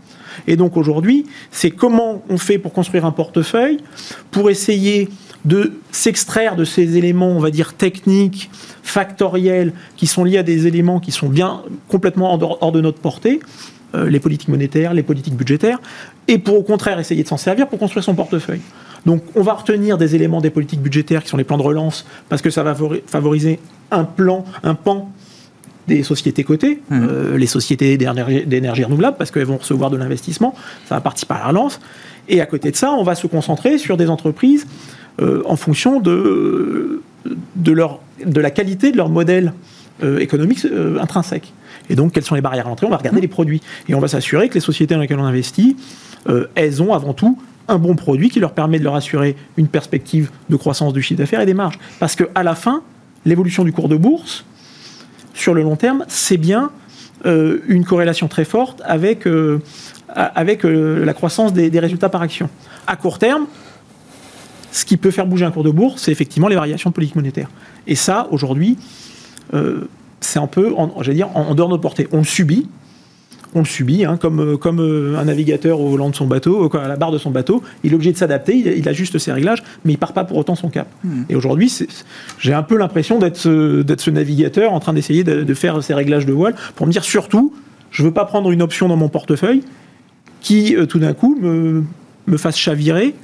Et 0.46 0.56
donc 0.56 0.76
aujourd'hui, 0.76 1.26
c'est 1.50 1.70
comment 1.70 2.22
on 2.28 2.38
fait 2.38 2.58
pour 2.58 2.72
construire 2.72 3.04
un 3.04 3.10
portefeuille, 3.10 3.78
pour 4.30 4.50
essayer 4.50 5.08
de 5.46 5.74
s'extraire 5.92 6.56
de 6.56 6.64
ces 6.64 6.96
éléments, 6.96 7.28
on 7.28 7.38
va 7.38 7.50
dire, 7.50 7.74
techniques, 7.74 8.50
factoriels, 8.82 9.72
qui 9.96 10.06
sont 10.06 10.24
liés 10.24 10.38
à 10.38 10.42
des 10.42 10.66
éléments 10.66 11.00
qui 11.00 11.12
sont 11.12 11.28
bien 11.28 11.62
complètement 11.88 12.38
hors 12.60 12.72
de 12.72 12.80
notre 12.80 12.98
portée, 12.98 13.40
euh, 13.94 14.10
les 14.10 14.18
politiques 14.18 14.48
monétaires, 14.48 14.92
les 14.92 15.04
politiques 15.04 15.36
budgétaires, 15.36 15.80
et 16.26 16.38
pour 16.38 16.58
au 16.58 16.62
contraire 16.62 16.98
essayer 16.98 17.22
de 17.22 17.28
s'en 17.28 17.36
servir 17.36 17.68
pour 17.68 17.78
construire 17.78 18.04
son 18.04 18.14
portefeuille. 18.14 18.60
Donc 19.06 19.22
on 19.36 19.42
va 19.42 19.54
retenir 19.54 19.98
des 19.98 20.16
éléments 20.16 20.40
des 20.40 20.50
politiques 20.50 20.82
budgétaires 20.82 21.22
qui 21.22 21.28
sont 21.28 21.36
les 21.36 21.44
plans 21.44 21.58
de 21.58 21.62
relance, 21.62 22.04
parce 22.28 22.42
que 22.42 22.50
ça 22.50 22.64
va 22.64 22.76
favoriser 23.06 23.60
un 23.92 24.02
plan, 24.02 24.44
un 24.64 24.74
pan 24.74 25.12
des 25.86 26.02
sociétés 26.02 26.42
cotées, 26.42 26.82
mmh. 26.90 27.00
euh, 27.08 27.38
les 27.38 27.46
sociétés 27.46 27.96
d'énergie 27.96 28.82
renouvelable, 28.82 29.16
parce 29.16 29.30
qu'elles 29.30 29.44
vont 29.44 29.58
recevoir 29.58 29.90
de 29.90 29.96
l'investissement, 29.96 30.56
ça 30.88 30.96
va 30.96 31.00
participer 31.00 31.34
à 31.34 31.38
la 31.38 31.46
relance. 31.46 31.78
Et 32.28 32.40
à 32.40 32.46
côté 32.46 32.72
de 32.72 32.76
ça, 32.76 32.90
on 32.90 33.04
va 33.04 33.14
se 33.14 33.28
concentrer 33.28 33.78
sur 33.78 33.96
des 33.96 34.10
entreprises 34.10 34.66
euh, 35.20 35.42
en 35.46 35.56
fonction 35.56 36.00
de, 36.00 37.02
de, 37.56 37.72
leur, 37.72 38.00
de 38.24 38.40
la 38.40 38.50
qualité 38.50 38.92
de 38.92 38.96
leur 38.96 39.08
modèle 39.08 39.52
euh, 40.02 40.18
économique 40.18 40.64
euh, 40.64 40.98
intrinsèque. 41.00 41.52
Et 41.88 41.94
donc, 41.94 42.12
quelles 42.12 42.24
sont 42.24 42.34
les 42.34 42.40
barrières 42.40 42.66
à 42.66 42.68
l'entrée? 42.68 42.86
On 42.86 42.90
va 42.90 42.96
regarder 42.96 43.20
les 43.20 43.28
produits. 43.28 43.62
Et 43.88 43.94
on 43.94 44.00
va 44.00 44.08
s'assurer 44.08 44.48
que 44.48 44.54
les 44.54 44.60
sociétés 44.60 44.94
dans 44.94 45.00
lesquelles 45.00 45.20
on 45.20 45.24
investit, 45.24 45.76
elles 46.56 46.82
ont 46.82 46.92
avant 46.92 47.12
tout 47.12 47.38
un 47.68 47.78
bon 47.78 47.94
produit 47.94 48.28
qui 48.28 48.40
leur 48.40 48.52
permet 48.52 48.80
de 48.80 48.84
leur 48.84 48.96
assurer 48.96 49.36
une 49.56 49.68
perspective 49.68 50.30
de 50.50 50.56
croissance 50.56 50.92
du 50.92 51.00
chiffre 51.00 51.18
d'affaires 51.18 51.40
et 51.40 51.46
des 51.46 51.54
marges. 51.54 51.78
Parce 52.00 52.16
qu'à 52.16 52.42
la 52.42 52.56
fin, 52.56 52.82
l'évolution 53.24 53.62
du 53.62 53.72
cours 53.72 53.88
de 53.88 53.96
bourse, 53.96 54.44
sur 55.32 55.54
le 55.54 55.62
long 55.62 55.76
terme, 55.76 56.04
c'est 56.08 56.38
bien 56.38 56.70
une 57.24 57.84
corrélation 57.84 58.26
très 58.26 58.44
forte 58.44 58.82
avec, 58.84 59.28
avec 60.08 60.64
la 60.64 61.14
croissance 61.14 61.52
des, 61.52 61.70
des 61.70 61.78
résultats 61.78 62.08
par 62.08 62.22
action. 62.22 62.48
À 62.88 62.96
court 62.96 63.20
terme, 63.20 63.46
ce 64.72 64.84
qui 64.84 64.96
peut 64.96 65.10
faire 65.10 65.26
bouger 65.26 65.44
un 65.44 65.50
cours 65.50 65.64
de 65.64 65.70
bourse, 65.70 66.02
c'est 66.02 66.12
effectivement 66.12 66.48
les 66.48 66.56
variations 66.56 66.90
de 66.90 66.94
politique 66.94 67.16
monétaire. 67.16 67.48
Et 67.86 67.94
ça, 67.94 68.28
aujourd'hui, 68.30 68.76
euh, 69.54 69.82
c'est 70.20 70.38
un 70.38 70.46
peu, 70.46 70.74
en, 70.76 71.00
dire, 71.02 71.28
en, 71.34 71.54
dehors 71.54 71.68
de 71.68 71.72
notre 71.72 71.82
portée. 71.82 72.08
On 72.12 72.18
le 72.18 72.24
subit, 72.24 72.68
on 73.54 73.60
le 73.60 73.64
subit, 73.64 74.04
hein, 74.04 74.16
comme, 74.16 74.40
euh, 74.40 74.56
comme 74.56 74.80
euh, 74.80 75.18
un 75.18 75.24
navigateur 75.24 75.80
au 75.80 75.88
volant 75.88 76.10
de 76.10 76.16
son 76.16 76.26
bateau, 76.26 76.70
à 76.76 76.88
la 76.88 76.96
barre 76.96 77.12
de 77.12 77.18
son 77.18 77.30
bateau. 77.30 77.62
Il 77.84 77.92
est 77.92 77.94
obligé 77.94 78.12
de 78.12 78.18
s'adapter, 78.18 78.56
il, 78.56 78.88
ajuste 78.88 79.18
ses 79.18 79.32
réglages, 79.32 79.62
mais 79.84 79.92
il 79.92 79.98
part 79.98 80.12
pas 80.12 80.24
pour 80.24 80.36
autant 80.38 80.54
son 80.54 80.68
cap. 80.68 80.88
Hmm. 81.04 81.22
Et 81.28 81.36
aujourd'hui, 81.36 81.72
j'ai 82.38 82.54
un 82.54 82.62
peu 82.62 82.76
l'impression 82.76 83.18
d'être 83.18 83.36
ce, 83.36 83.84
ce 83.96 84.10
navigateur 84.10 84.72
en 84.72 84.80
train 84.80 84.92
d'essayer 84.92 85.22
de, 85.22 85.54
faire 85.54 85.82
ses 85.82 85.94
réglages 85.94 86.26
de 86.26 86.32
voile 86.32 86.54
pour 86.74 86.86
me 86.86 86.92
dire 86.92 87.04
surtout, 87.04 87.54
je 87.90 88.02
veux 88.02 88.12
pas 88.12 88.24
prendre 88.24 88.50
une 88.50 88.62
option 88.62 88.88
dans 88.88 88.96
mon 88.96 89.08
portefeuille 89.08 89.62
qui, 90.40 90.76
tout 90.88 90.98
d'un 90.98 91.14
coup, 91.14 91.38
me, 91.40 91.82
me 92.26 92.36
fasse 92.36 92.56
chavirer 92.56 93.14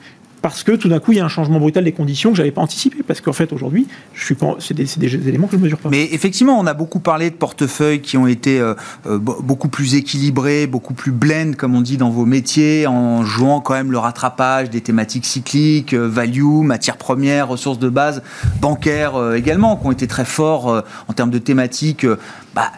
parce 0.43 0.65
que 0.65 0.73
tout 0.73 0.89
d'un 0.89 0.99
coup, 0.99 1.13
il 1.13 1.19
y 1.19 1.21
a 1.21 1.25
un 1.25 1.29
changement 1.29 1.61
brutal 1.61 1.85
des 1.85 1.93
conditions 1.93 2.31
que 2.31 2.37
je 2.37 2.43
n'avais 2.43 2.51
pas 2.51 2.61
anticipé. 2.61 2.99
Parce 3.07 3.21
qu'en 3.21 3.33
fait, 3.33 3.53
aujourd'hui, 3.53 3.87
c'est 4.15 4.75
des, 4.75 5.29
éléments 5.29 5.47
que 5.47 5.53
je 5.53 5.59
ne 5.59 5.63
mesure 5.63 5.79
pas. 5.79 5.89
Mais 5.89 6.09
effectivement, 6.13 6.59
on 6.59 6.67
a 6.67 6.75
beaucoup 6.75 6.99
parlé 6.99 7.31
de 7.31 7.37
portefeuilles 7.37 8.01
qui 8.01 8.17
ont 8.17 8.27
été 8.27 8.61
euh, 8.61 8.75
euh, 9.07 9.19
beaucoup 9.19 9.69
plus 9.69 9.95
équilibrés, 9.95 10.67
beaucoup 10.67 10.95
plus 10.95 11.13
blend, 11.13 11.53
comme 11.57 11.77
on 11.77 11.81
dit 11.81 11.97
dans 11.97 12.11
vos 12.11 12.27
métiers, 12.27 12.89
en 12.89 13.25
jouant 13.25 13.61
quand 13.61 13.75
même 13.75 13.93
le 13.93 13.99
rattrapage 13.99 14.69
des 14.69 14.81
thématiques 14.81 15.27
cycliques, 15.27 15.95
euh, 15.95 16.09
value, 16.09 16.63
matières 16.65 16.97
premières, 16.97 17.49
ressources 17.49 17.79
de 17.79 17.89
base, 17.89 18.23
bancaires 18.61 19.35
également, 19.35 19.77
qui 19.77 19.87
ont 19.87 19.93
été 19.93 20.09
très 20.09 20.25
forts 20.25 20.83
en 21.07 21.13
termes 21.13 21.31
de 21.31 21.39
thématiques 21.39 22.07
bah, 22.55 22.71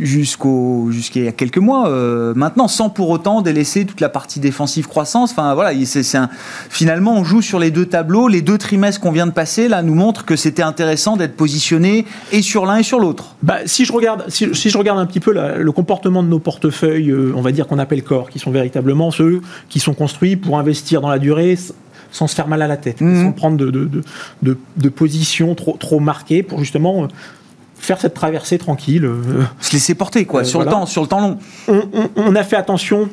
jusqu'au 0.00 0.88
jusqu'à 0.90 1.20
il 1.20 1.26
y 1.26 1.28
a 1.28 1.32
quelques 1.32 1.58
mois 1.58 1.88
euh, 1.88 2.32
maintenant 2.34 2.66
sans 2.66 2.88
pour 2.88 3.10
autant 3.10 3.42
délaisser 3.42 3.84
toute 3.84 4.00
la 4.00 4.08
partie 4.08 4.40
défensive 4.40 4.88
croissance 4.88 5.32
enfin 5.32 5.54
voilà 5.54 5.72
c'est 5.84 6.16
un 6.16 6.30
finalement 6.70 7.14
on 7.14 7.24
joue 7.24 7.42
sur 7.42 7.58
les 7.58 7.70
deux 7.70 7.84
tableaux 7.84 8.28
les 8.28 8.40
deux 8.40 8.56
trimestres 8.56 9.00
qu'on 9.00 9.12
vient 9.12 9.26
de 9.26 9.32
passer 9.32 9.68
là 9.68 9.82
nous 9.82 9.94
montrent 9.94 10.24
que 10.24 10.34
c'était 10.34 10.62
intéressant 10.62 11.18
d'être 11.18 11.36
positionné 11.36 12.06
et 12.32 12.40
sur 12.40 12.64
l'un 12.64 12.78
et 12.78 12.82
sur 12.82 13.00
l'autre 13.00 13.36
bah, 13.42 13.58
si 13.66 13.84
je 13.84 13.92
regarde 13.92 14.24
si, 14.28 14.48
je 14.54 14.78
regarde 14.78 14.98
un 14.98 15.06
petit 15.06 15.20
peu 15.20 15.32
le 15.32 15.72
comportement 15.72 16.22
de 16.22 16.28
nos 16.28 16.38
portefeuilles 16.38 17.10
euh, 17.10 17.32
on 17.36 17.42
va 17.42 17.52
dire 17.52 17.66
qu'on 17.66 17.78
appelle 17.78 18.02
corps 18.02 18.30
qui 18.30 18.38
sont 18.38 18.50
véritablement 18.50 19.10
ceux 19.10 19.42
qui 19.68 19.78
sont 19.78 19.94
construits 19.94 20.36
pour 20.36 20.58
investir 20.58 21.02
dans 21.02 21.10
la 21.10 21.18
durée 21.18 21.58
sans 22.10 22.26
se 22.26 22.34
faire 22.34 22.48
mal 22.48 22.62
à 22.62 22.66
la 22.66 22.76
tête, 22.76 23.00
mmh. 23.00 23.22
sans 23.22 23.32
prendre 23.32 23.56
de, 23.56 23.70
de, 23.70 24.02
de, 24.42 24.58
de, 24.76 24.88
position 24.88 25.54
trop, 25.54 25.76
trop 25.78 26.00
marquée 26.00 26.42
pour 26.42 26.60
justement 26.60 27.04
euh, 27.04 27.06
faire 27.78 28.00
cette 28.00 28.14
traversée 28.14 28.58
tranquille. 28.58 29.04
Euh, 29.04 29.42
Se 29.60 29.72
laisser 29.72 29.94
porter, 29.94 30.24
quoi, 30.24 30.40
euh, 30.40 30.44
sur, 30.44 30.60
le 30.60 30.66
temps, 30.66 30.86
sur 30.86 31.02
le 31.02 31.08
temps 31.08 31.20
long. 31.20 31.38
On, 32.16 32.34
a 32.34 32.42
fait 32.44 32.56
attention 32.56 33.08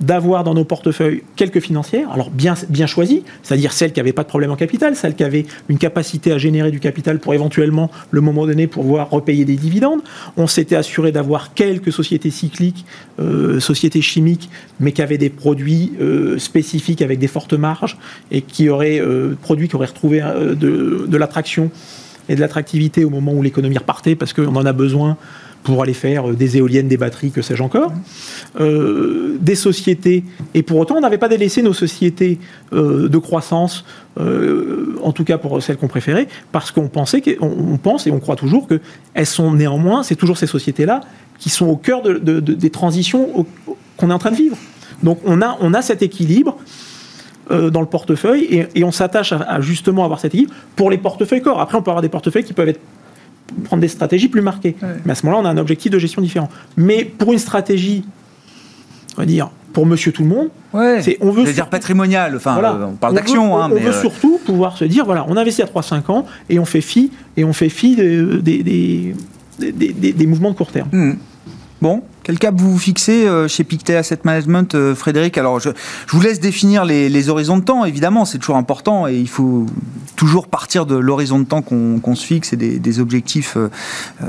d'avoir 0.00 0.44
dans 0.44 0.54
nos 0.54 0.64
portefeuilles 0.64 1.22
quelques 1.36 1.60
financières, 1.60 2.10
alors 2.10 2.30
bien, 2.30 2.54
bien 2.68 2.86
choisies, 2.86 3.22
c'est-à-dire 3.42 3.72
celles 3.72 3.92
qui 3.92 4.00
n'avaient 4.00 4.14
pas 4.14 4.22
de 4.22 4.28
problème 4.28 4.50
en 4.50 4.56
capital, 4.56 4.96
celles 4.96 5.14
qui 5.14 5.24
avaient 5.24 5.44
une 5.68 5.76
capacité 5.76 6.32
à 6.32 6.38
générer 6.38 6.70
du 6.70 6.80
capital 6.80 7.18
pour 7.18 7.34
éventuellement, 7.34 7.90
le 8.10 8.20
moment 8.22 8.46
donné, 8.46 8.66
pouvoir 8.66 9.10
repayer 9.10 9.44
des 9.44 9.56
dividendes. 9.56 10.00
On 10.38 10.46
s'était 10.46 10.76
assuré 10.76 11.12
d'avoir 11.12 11.52
quelques 11.52 11.92
sociétés 11.92 12.30
cycliques, 12.30 12.86
euh, 13.20 13.60
sociétés 13.60 14.00
chimiques, 14.00 14.48
mais 14.80 14.92
qui 14.92 15.02
avaient 15.02 15.18
des 15.18 15.30
produits 15.30 15.92
euh, 16.00 16.38
spécifiques 16.38 17.02
avec 17.02 17.18
des 17.18 17.28
fortes 17.28 17.52
marges 17.52 17.98
et 18.30 18.40
qui 18.40 18.70
auraient, 18.70 19.00
euh, 19.00 19.36
produits 19.42 19.68
qui 19.68 19.76
auraient 19.76 19.86
retrouvé 19.86 20.20
de, 20.20 21.04
de 21.06 21.16
l'attraction 21.18 21.70
et 22.30 22.36
de 22.36 22.40
l'attractivité 22.40 23.04
au 23.04 23.10
moment 23.10 23.32
où 23.32 23.42
l'économie 23.42 23.76
repartait 23.76 24.14
parce 24.14 24.32
qu'on 24.32 24.54
en 24.54 24.64
a 24.64 24.72
besoin 24.72 25.18
pour 25.64 25.82
aller 25.82 25.92
faire 25.92 26.30
euh, 26.30 26.34
des 26.34 26.56
éoliennes, 26.56 26.88
des 26.88 26.96
batteries, 26.96 27.32
que 27.32 27.42
sais-je 27.42 27.62
encore, 27.62 27.92
euh, 28.60 29.36
des 29.40 29.56
sociétés. 29.56 30.24
Et 30.54 30.62
pour 30.62 30.78
autant, 30.78 30.96
on 30.96 31.00
n'avait 31.00 31.18
pas 31.18 31.28
délaissé 31.28 31.60
nos 31.60 31.74
sociétés 31.74 32.38
euh, 32.72 33.08
de 33.08 33.18
croissance, 33.18 33.84
en 35.02 35.12
tout 35.12 35.24
cas 35.24 35.38
pour 35.38 35.62
celles 35.62 35.76
qu'on 35.76 35.88
préférait, 35.88 36.28
parce 36.52 36.72
qu'on 36.72 36.88
pensait, 36.88 37.22
qu'on 37.22 37.78
pense 37.82 38.06
et 38.06 38.10
on 38.10 38.20
croit 38.20 38.36
toujours 38.36 38.68
qu'elles 38.68 39.26
sont 39.26 39.52
néanmoins, 39.52 40.02
c'est 40.02 40.16
toujours 40.16 40.36
ces 40.36 40.46
sociétés-là 40.46 41.00
qui 41.38 41.48
sont 41.48 41.66
au 41.66 41.76
cœur 41.76 42.02
de, 42.02 42.40
des 42.40 42.70
transitions 42.70 43.46
qu'on 43.96 44.10
est 44.10 44.12
en 44.12 44.18
train 44.18 44.32
de 44.32 44.36
vivre. 44.36 44.58
Donc 45.02 45.20
on 45.24 45.40
a, 45.40 45.56
on 45.60 45.72
a 45.72 45.80
cet 45.80 46.02
équilibre 46.02 46.58
dans 47.50 47.80
le 47.80 47.86
portefeuille 47.86 48.66
et, 48.74 48.84
on 48.84 48.92
s'attache 48.92 49.32
à, 49.32 49.60
justement 49.60 50.04
avoir 50.04 50.20
cet 50.20 50.34
équilibre 50.34 50.54
pour 50.76 50.90
les 50.90 50.98
portefeuilles 50.98 51.42
corps. 51.42 51.60
Après, 51.60 51.76
on 51.76 51.82
peut 51.82 51.90
avoir 51.90 52.02
des 52.02 52.08
portefeuilles 52.08 52.44
qui 52.44 52.52
peuvent 52.52 52.68
être 52.68 52.80
prendre 53.64 53.80
des 53.80 53.88
stratégies 53.88 54.28
plus 54.28 54.42
marquées. 54.42 54.76
Mais 55.04 55.12
à 55.12 55.14
ce 55.14 55.26
moment-là, 55.26 55.42
on 55.42 55.50
a 55.50 55.52
un 55.52 55.58
objectif 55.58 55.90
de 55.90 55.98
gestion 55.98 56.22
différent. 56.22 56.48
Mais 56.76 57.04
pour 57.04 57.32
une 57.32 57.38
stratégie, 57.38 58.04
on 59.16 59.22
va 59.22 59.26
dire, 59.26 59.50
pour 59.72 59.86
monsieur 59.86 60.12
tout 60.12 60.22
le 60.22 60.28
monde, 60.28 60.48
c'est 61.00 61.18
on 61.20 61.30
veut 61.30 61.44
dire 61.52 61.68
patrimonial, 61.68 62.36
enfin 62.36 62.58
euh, 62.58 62.86
on 62.86 62.94
parle 62.94 63.14
d'action. 63.14 63.56
Hein, 63.58 63.70
on, 63.70 63.76
veut 63.76 63.90
euh, 63.90 64.00
surtout 64.00 64.40
pouvoir 64.44 64.76
se 64.76 64.84
dire, 64.84 65.04
voilà, 65.04 65.24
on 65.28 65.36
investit 65.36 65.62
à 65.62 65.66
3-5 65.66 66.10
ans 66.10 66.26
et 66.48 66.58
on 66.58 66.64
fait 66.64 66.80
fi, 66.80 67.12
et 67.36 67.44
on 67.44 67.52
fait 67.52 67.68
fi 67.68 67.96
des, 67.96 69.14
des, 69.58 70.26
mouvements 70.26 70.50
de 70.50 70.56
court 70.56 70.72
terme. 70.72 70.88
Hmm. 70.92 71.14
Bon, 71.80 72.02
quel 72.22 72.38
cap 72.38 72.54
vous 72.56 72.78
fixez 72.78 73.26
euh, 73.26 73.48
chez 73.48 73.64
Pictet 73.64 73.96
Asset 73.96 74.20
Management, 74.24 74.74
euh, 74.74 74.94
Frédéric? 74.94 75.38
Alors, 75.38 75.58
je, 75.58 75.70
vous 76.08 76.20
laisse 76.20 76.40
définir 76.40 76.84
les, 76.84 77.28
horizons 77.28 77.58
de 77.58 77.64
temps, 77.64 77.84
évidemment, 77.84 78.24
c'est 78.24 78.38
toujours 78.38 78.56
important 78.56 79.06
et 79.06 79.16
il 79.16 79.28
faut 79.28 79.66
toujours 80.16 80.48
partir 80.48 80.86
de 80.86 80.96
l'horizon 80.96 81.38
de 81.38 81.44
temps 81.44 81.62
qu'on 81.62 82.14
se 82.14 82.24
fixe 82.24 82.52
et 82.52 82.56
des, 82.56 83.00
objectifs 83.00 83.56
euh, 83.56 83.68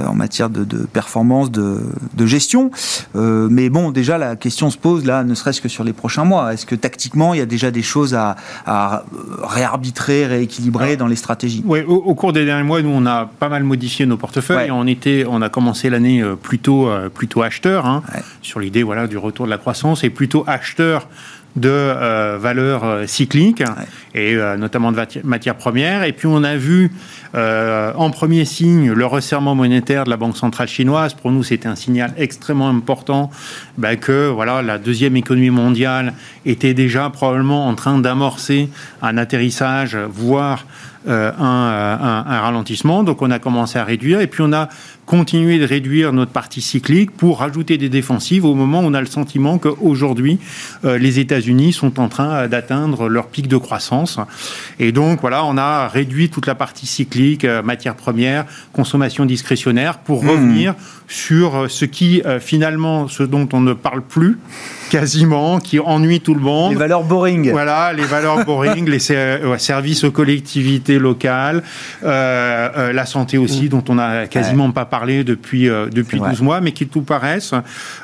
en 0.08 0.14
matière 0.14 0.50
de, 0.50 0.64
performance, 0.86 1.52
de, 1.52 1.82
gestion. 2.26 2.72
mais 3.16 3.70
bon, 3.70 3.92
déjà, 3.92 4.18
la 4.18 4.36
question 4.36 4.70
se 4.70 4.78
pose, 4.78 5.06
là, 5.06 5.24
ne 5.24 5.34
serait-ce 5.34 5.60
que 5.60 5.68
sur 5.68 5.84
les 5.84 5.94
prochains 5.94 6.24
mois. 6.24 6.54
Est-ce 6.54 6.66
que 6.66 6.76
tactiquement, 6.76 7.34
il 7.34 7.40
y 7.40 7.42
a 7.42 7.46
déjà 7.46 7.72
des 7.72 7.82
choses 7.82 8.14
à, 8.14 8.36
réarbitrer, 9.44 10.28
rééquilibrer 10.28 10.96
dans 10.96 11.08
les 11.08 11.16
stratégies? 11.16 11.64
Oui, 11.66 11.82
au, 11.82 12.14
cours 12.16 12.32
des 12.32 12.46
derniers 12.46 12.64
mois, 12.64 12.82
nous, 12.82 12.90
on 12.94 13.06
a 13.06 13.26
pas 13.26 13.50
mal 13.50 13.64
modifié 13.64 14.06
nos 14.06 14.18
portefeuilles. 14.18 14.72
On, 14.72 14.88
était, 14.88 15.26
on 15.28 15.42
a 15.42 15.50
commencé 15.50 15.90
l'année 15.90 16.24
plutôt, 16.42 16.90
plutôt 17.14 17.42
acheteur 17.42 17.81
Hein, 17.86 18.04
sur 18.42 18.60
l'idée 18.60 18.84
voilà, 18.84 19.08
du 19.08 19.18
retour 19.18 19.46
de 19.46 19.52
la 19.52 19.58
croissance, 19.58 20.04
et 20.04 20.10
plutôt 20.10 20.44
acheteur 20.48 21.08
de 21.56 21.70
euh, 21.70 22.38
valeurs 22.40 22.84
euh, 22.86 23.08
cycliques 23.08 23.64
et 24.16 24.36
euh, 24.36 24.56
notamment 24.56 24.92
de 24.92 25.00
matières 25.24 25.58
premières. 25.58 26.04
Et 26.04 26.14
puis 26.14 26.28
on 26.28 26.44
a 26.44 26.56
vu 26.56 26.92
en 27.34 28.10
premier 28.10 28.44
signe 28.44 28.92
le 28.92 29.06
resserrement 29.06 29.56
monétaire 29.56 30.04
de 30.04 30.10
la 30.10 30.18
Banque 30.18 30.36
centrale 30.36 30.68
chinoise. 30.68 31.14
Pour 31.14 31.32
nous, 31.32 31.44
c'était 31.44 31.70
un 31.70 31.78
signal 31.78 32.14
extrêmement 32.18 32.68
important 32.68 33.32
bah, 33.78 33.96
que 33.96 34.28
voilà 34.28 34.62
la 34.62 34.78
deuxième 34.78 35.16
économie 35.16 35.50
mondiale 35.50 36.14
était 36.46 36.74
déjà 36.74 37.10
probablement 37.10 37.70
en 37.70 37.76
train 37.76 38.00
d'amorcer 38.00 38.70
un 39.02 39.18
atterrissage, 39.18 39.96
voire 39.96 40.66
un, 41.08 42.24
un, 42.26 42.40
ralentissement. 42.42 43.04
Donc 43.04 43.22
on 43.22 43.32
a 43.32 43.40
commencé 43.40 43.80
à 43.80 43.84
réduire 43.84 44.22
et 44.22 44.28
puis 44.28 44.42
on 44.42 44.54
a 44.54 44.70
continuer 45.12 45.60
de 45.60 45.66
réduire 45.66 46.14
notre 46.14 46.32
partie 46.32 46.62
cyclique 46.62 47.12
pour 47.12 47.40
rajouter 47.40 47.78
des 47.78 47.90
défensives 47.90 48.46
au 48.46 48.56
moment 48.56 48.80
où 48.80 48.86
on 48.86 48.94
a 48.94 49.02
le 49.02 49.08
sentiment 49.08 49.58
qu'aujourd'hui, 49.58 50.40
euh, 50.86 50.98
les 50.98 51.20
États-Unis 51.20 51.74
sont 51.74 52.00
en 52.00 52.08
train 52.08 52.48
d'atteindre 52.48 53.10
leur 53.10 53.28
pic 53.28 53.50
de 53.50 53.58
croissance. 53.58 54.20
Et 54.80 54.94
donc, 54.94 55.20
voilà, 55.20 55.44
on 55.44 55.58
a 55.58 55.90
réduit 55.90 56.30
toute 56.30 56.48
la 56.48 56.56
partie 56.56 56.86
cyclique, 56.86 57.44
euh, 57.44 57.62
matières 57.62 57.96
premières, 57.96 58.46
consommation 58.72 59.26
discrétionnaire, 59.26 59.98
pour 59.98 60.24
mmh. 60.24 60.30
revenir 60.30 60.76
sur 61.10 61.56
euh, 61.56 61.68
ce 61.68 61.84
qui, 61.84 62.22
finalement, 62.40 63.10
ce 63.10 63.24
dont 63.24 63.50
on 63.52 63.60
ne 63.60 63.74
parle 63.74 64.02
plus, 64.02 64.38
quasiment, 64.92 65.60
qui 65.60 65.80
ennuie 65.80 66.20
tout 66.20 66.36
le 66.36 66.42
monde. 66.42 66.74
Les 66.74 66.78
valeurs 66.78 67.04
boring. 67.04 67.50
Voilà, 67.52 67.94
les 67.94 68.04
valeurs 68.04 68.44
boring, 68.50 68.90
les 68.90 69.00
services 69.00 70.04
aux 70.04 70.12
collectivités 70.12 71.00
locales, 71.00 71.64
la 72.04 73.06
santé 73.06 73.38
aussi, 73.38 73.66
mmh. 73.66 73.70
dont 73.70 73.84
on 73.88 73.96
n'a 73.96 74.28
quasiment 74.28 74.72
pas 74.72 74.86
parlé 74.86 75.24
depuis, 75.24 75.70
euh, 75.70 75.88
depuis 75.90 76.20
12 76.20 76.42
mois, 76.42 76.62
mais 76.62 76.74
qui 76.74 76.88
tout 76.88 77.02
paraissent, 77.02 77.54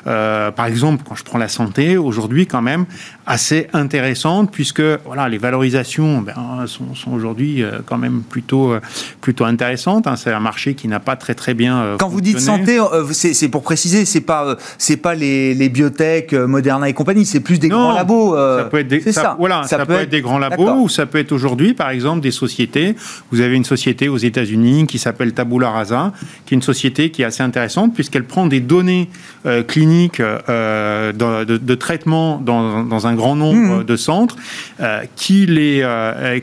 euh, 0.06 0.50
par 0.50 0.66
exemple, 0.66 1.04
quand 1.06 1.14
je 1.14 1.24
prends 1.24 1.38
la 1.38 1.48
santé, 1.48 1.96
aujourd'hui 1.96 2.46
quand 2.46 2.62
même 2.62 2.86
assez 3.26 3.68
intéressante, 3.72 4.50
puisque 4.50 4.82
voilà, 5.04 5.28
les 5.28 5.38
valorisations 5.38 6.22
ben, 6.22 6.66
sont, 6.66 6.94
sont 6.94 7.12
aujourd'hui 7.12 7.62
euh, 7.62 7.80
quand 7.84 7.98
même 7.98 8.22
plutôt, 8.22 8.74
plutôt 9.20 9.44
intéressantes. 9.44 10.06
Hein. 10.06 10.16
C'est 10.16 10.32
un 10.32 10.40
marché 10.40 10.74
qui 10.74 10.88
n'a 10.88 11.00
pas 11.00 11.16
très 11.16 11.34
très 11.34 11.54
bien. 11.54 11.96
quand 11.98 12.08
vous 12.08 12.20
dites 12.20 12.40
santé, 12.40 12.78
c'est 13.12 13.48
pour 13.48 13.62
préciser, 13.62 14.04
c'est 14.04 14.20
pas, 14.22 14.56
c'est 14.78 14.96
pas 14.96 15.14
les, 15.14 15.54
les 15.54 15.68
biotech, 15.68 16.32
Moderna 16.78 16.88
et 16.88 16.94
compagnie, 16.94 17.26
c'est 17.26 17.40
plus 17.40 17.58
des 17.58 17.68
grands 17.68 17.94
labos. 17.94 18.36
ça 18.36 18.64
peut 18.64 18.78
être 18.78 18.88
des, 18.88 19.12
ça, 19.12 19.36
Voilà, 19.38 19.62
ça, 19.64 19.84
peut, 19.84 19.94
être, 19.94 20.10
des 20.10 20.20
grands 20.20 20.38
labos, 20.38 20.82
ou 20.82 20.88
ça 20.88 21.06
peut 21.06 21.18
être 21.18 21.32
aujourd'hui, 21.32 21.74
par 21.74 21.90
exemple, 21.90 22.20
des 22.20 22.30
sociétés. 22.30 22.94
Vous 23.30 23.40
avez 23.40 23.56
une 23.56 23.64
société 23.64 24.08
aux 24.08 24.16
États-Unis 24.16 24.86
qui 24.86 24.98
s'appelle 24.98 25.32
Tabula 25.32 25.70
Rasa, 25.70 26.12
qui 26.46 26.54
est 26.54 26.56
une 26.56 26.62
société 26.62 27.10
qui 27.10 27.22
est 27.22 27.24
assez 27.24 27.42
intéressante 27.42 27.94
puisqu'elle 27.94 28.24
prend 28.24 28.46
des 28.46 28.60
données 28.60 29.08
euh, 29.46 29.62
cliniques 29.62 30.20
euh, 30.20 31.12
de, 31.12 31.74
traitement 31.74 32.38
dans, 32.38 33.06
un 33.06 33.14
grand 33.14 33.36
nombre 33.36 33.80
mmh. 33.80 33.84
de 33.84 33.96
centres, 33.96 34.36
euh, 34.80 35.02
qui, 35.16 35.46
les, 35.46 35.84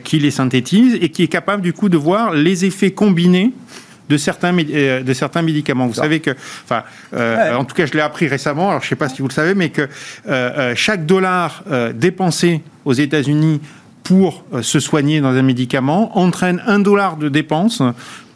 qui 0.04 0.18
les 0.18 0.30
synthétise 0.30 0.98
et 1.00 1.08
qui 1.10 1.22
est 1.22 1.28
capable 1.28 1.62
du 1.62 1.72
coup 1.72 1.88
de 1.88 1.96
voir 1.96 2.32
les 2.32 2.64
effets 2.64 2.90
combinés 2.90 3.52
de 4.08 4.16
certains, 4.16 4.52
de 4.52 5.12
certains 5.12 5.42
médicaments. 5.42 5.86
Vous 5.86 5.94
savez 5.94 6.20
que, 6.20 6.30
enfin, 6.64 6.84
en 7.56 7.64
tout 7.64 7.74
cas, 7.74 7.86
je 7.86 7.92
l'ai 7.92 8.00
appris 8.00 8.28
récemment, 8.28 8.70
alors 8.70 8.80
je 8.80 8.86
ne 8.86 8.90
sais 8.90 8.96
pas 8.96 9.08
si 9.08 9.22
vous 9.22 9.28
le 9.28 9.32
savez, 9.32 9.54
mais 9.54 9.70
que 9.70 9.88
chaque 10.74 11.06
dollar 11.06 11.64
dépensé 11.94 12.62
aux 12.84 12.92
États-Unis 12.92 13.60
pour 14.04 14.44
se 14.62 14.78
soigner 14.78 15.20
dans 15.20 15.30
un 15.30 15.42
médicament 15.42 16.16
entraîne 16.16 16.62
un 16.66 16.78
dollar 16.78 17.16
de 17.16 17.28
dépense 17.28 17.82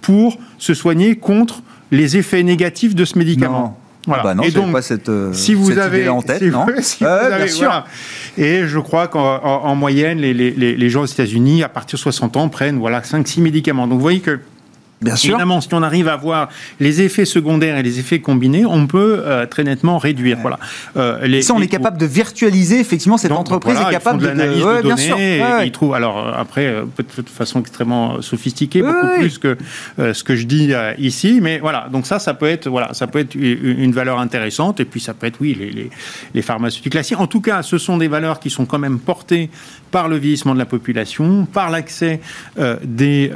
pour 0.00 0.38
se 0.58 0.74
soigner 0.74 1.16
contre 1.16 1.62
les 1.90 2.16
effets 2.16 2.42
négatifs 2.42 2.94
de 2.94 3.04
ce 3.04 3.18
médicament. 3.18 3.78
Voilà. 4.06 4.22
Ah 4.26 4.34
bah 4.34 4.42
et 4.46 4.50
donc, 4.50 4.72
pas 4.72 4.80
cette, 4.80 5.10
euh, 5.10 5.32
si 5.34 5.52
vous 5.52 5.78
avez 5.78 6.08
en 6.08 6.22
tête, 6.22 6.42
non 6.42 6.64
bien 6.64 6.80
sûr. 7.46 7.84
Et 8.38 8.66
je 8.66 8.78
crois 8.78 9.08
qu'en 9.08 9.74
moyenne, 9.74 10.18
les, 10.18 10.32
les, 10.32 10.52
les, 10.52 10.90
gens 10.90 11.02
aux 11.02 11.06
États-Unis, 11.06 11.62
à 11.62 11.68
partir 11.68 11.98
de 11.98 12.00
60 12.00 12.36
ans, 12.38 12.48
prennent 12.48 12.78
voilà 12.78 13.00
5-6 13.00 13.42
médicaments. 13.42 13.86
Donc 13.86 13.98
vous 13.98 14.02
voyez 14.02 14.20
que 14.20 14.40
Bien 15.00 15.16
sûr. 15.16 15.30
Évidemment, 15.30 15.60
si 15.62 15.72
on 15.72 15.82
arrive 15.82 16.08
à 16.08 16.16
voir 16.16 16.50
les 16.78 17.00
effets 17.00 17.24
secondaires 17.24 17.78
et 17.78 17.82
les 17.82 17.98
effets 17.98 18.20
combinés, 18.20 18.66
on 18.66 18.86
peut 18.86 19.22
euh, 19.24 19.46
très 19.46 19.64
nettement 19.64 19.96
réduire. 19.96 20.38
Voilà. 20.42 20.58
Euh, 20.96 21.26
les, 21.26 21.40
ça, 21.40 21.54
on 21.54 21.62
est 21.62 21.68
capable 21.68 21.96
de 21.96 22.04
virtualiser 22.04 22.80
effectivement 22.80 23.16
cette 23.16 23.32
entreprise 23.32 23.78
est 23.80 23.90
capable 23.90 24.20
de 24.20 24.26
l'analyse 24.26 24.62
de, 24.62 24.82
données. 24.82 25.42
ils 25.64 25.72
trouvent 25.72 25.94
alors 25.94 26.18
euh, 26.18 26.32
après 26.36 26.66
de 26.98 27.28
façon 27.28 27.60
extrêmement 27.60 28.20
sophistiquée, 28.20 28.82
beaucoup 28.82 29.18
plus 29.18 29.38
que 29.38 29.56
ce 29.98 30.22
que 30.22 30.36
je 30.36 30.44
dis 30.44 30.72
ici, 30.98 31.40
mais 31.40 31.58
voilà. 31.58 31.88
Donc 31.90 32.06
ça, 32.06 32.18
ça 32.18 32.34
peut 32.34 32.46
être 32.46 32.68
voilà, 32.68 32.92
ça 32.92 33.06
peut 33.06 33.20
être 33.20 33.34
une 33.34 33.92
valeur 33.92 34.18
intéressante 34.18 34.80
et 34.80 34.84
puis 34.84 35.00
ça 35.00 35.14
peut 35.14 35.26
être 35.26 35.38
oui 35.40 35.56
les, 35.58 35.70
les, 35.70 35.90
les 36.34 36.42
pharmaceutiques 36.42 36.92
classiques. 36.92 37.20
En 37.20 37.26
tout 37.26 37.40
cas, 37.40 37.62
ce 37.62 37.78
sont 37.78 37.96
des 37.96 38.08
valeurs 38.08 38.38
qui 38.38 38.50
sont 38.50 38.66
quand 38.66 38.78
même 38.78 38.98
portées 38.98 39.50
par 39.90 40.08
le 40.08 40.16
vieillissement 40.16 40.54
de 40.54 40.58
la 40.58 40.66
population, 40.66 41.46
par 41.46 41.70
l'accès 41.70 42.20
des 42.84 43.30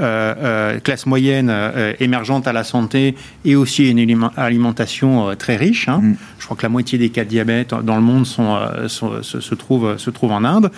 classes 0.83 1.07
moyennes 1.07 1.51
euh, 1.51 1.93
émergente 2.01 2.47
à 2.47 2.53
la 2.53 2.65
santé 2.65 3.15
et 3.45 3.57
aussi 3.57 3.91
une 3.91 4.29
alimentation 4.37 5.29
euh, 5.29 5.35
très 5.35 5.57
riche. 5.57 5.89
Hein. 5.89 6.01
Mm. 6.03 6.17
Je 6.39 6.45
crois 6.45 6.57
que 6.57 6.63
la 6.63 6.69
moitié 6.69 6.99
des 6.99 7.09
cas 7.11 7.25
de 7.25 7.29
diabète 7.29 7.75
dans 7.83 7.97
le 7.97 8.03
monde 8.03 8.27
sont, 8.27 8.57
euh, 8.57 8.89
se, 8.89 9.55
trouvent, 9.55 9.97
se 9.97 10.11
trouvent 10.11 10.33
en 10.33 10.45
Inde 10.45 10.71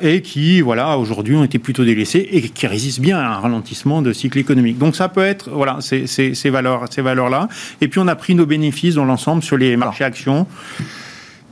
et 0.00 0.22
qui, 0.22 0.60
voilà, 0.60 0.96
aujourd'hui 0.98 1.36
ont 1.36 1.44
été 1.44 1.58
plutôt 1.58 1.84
délaissés 1.84 2.26
et 2.30 2.42
qui 2.42 2.66
résistent 2.66 3.00
bien 3.00 3.18
à 3.18 3.26
un 3.26 3.38
ralentissement 3.40 4.02
de 4.02 4.12
cycle 4.12 4.38
économique. 4.38 4.78
Donc 4.78 4.96
ça 4.96 5.08
peut 5.08 5.24
être, 5.24 5.50
voilà, 5.50 5.78
ces, 5.80 6.06
ces, 6.06 6.50
valeurs, 6.50 6.86
ces 6.90 7.02
valeurs-là. 7.02 7.48
Et 7.80 7.88
puis 7.88 8.00
on 8.00 8.08
a 8.08 8.16
pris 8.16 8.34
nos 8.34 8.46
bénéfices 8.46 8.94
dans 8.94 9.04
l'ensemble 9.04 9.42
sur 9.42 9.56
les 9.56 9.76
marchés 9.76 10.04
actions. 10.04 10.46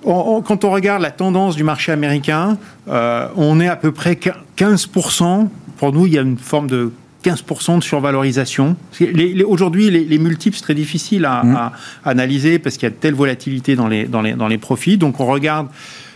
Quand 0.05 0.65
on 0.65 0.71
regarde 0.71 1.03
la 1.03 1.11
tendance 1.11 1.57
du 1.57 1.65
marché 1.65 1.93
américain, 1.93 2.57
on 2.87 3.61
est 3.61 3.69
à 3.69 3.77
peu 3.77 3.93
près 3.93 4.19
15%. 4.57 5.49
Pour 5.77 5.93
nous, 5.93 6.07
il 6.07 6.15
y 6.15 6.19
a 6.19 6.23
une 6.23 6.39
forme 6.39 6.69
de 6.69 6.93
15% 7.25 7.79
de 7.79 7.83
survalorisation. 7.83 8.77
Aujourd'hui, 9.47 9.91
les, 9.91 10.19
multiples, 10.19 10.57
c'est 10.57 10.63
très 10.63 10.75
difficile 10.75 11.25
à, 11.25 11.43
mmh. 11.43 11.71
analyser 12.05 12.59
parce 12.59 12.77
qu'il 12.77 12.89
y 12.89 12.93
a 12.93 12.95
telle 12.95 13.15
volatilité 13.15 13.77
dans 13.77 13.89
les, 13.89 14.05
dans, 14.05 14.23
les, 14.23 14.35
dans 14.35 14.49
les 14.49 14.59
profits. 14.59 14.99
Donc, 14.99 15.21
on 15.21 15.27
regarde 15.27 15.69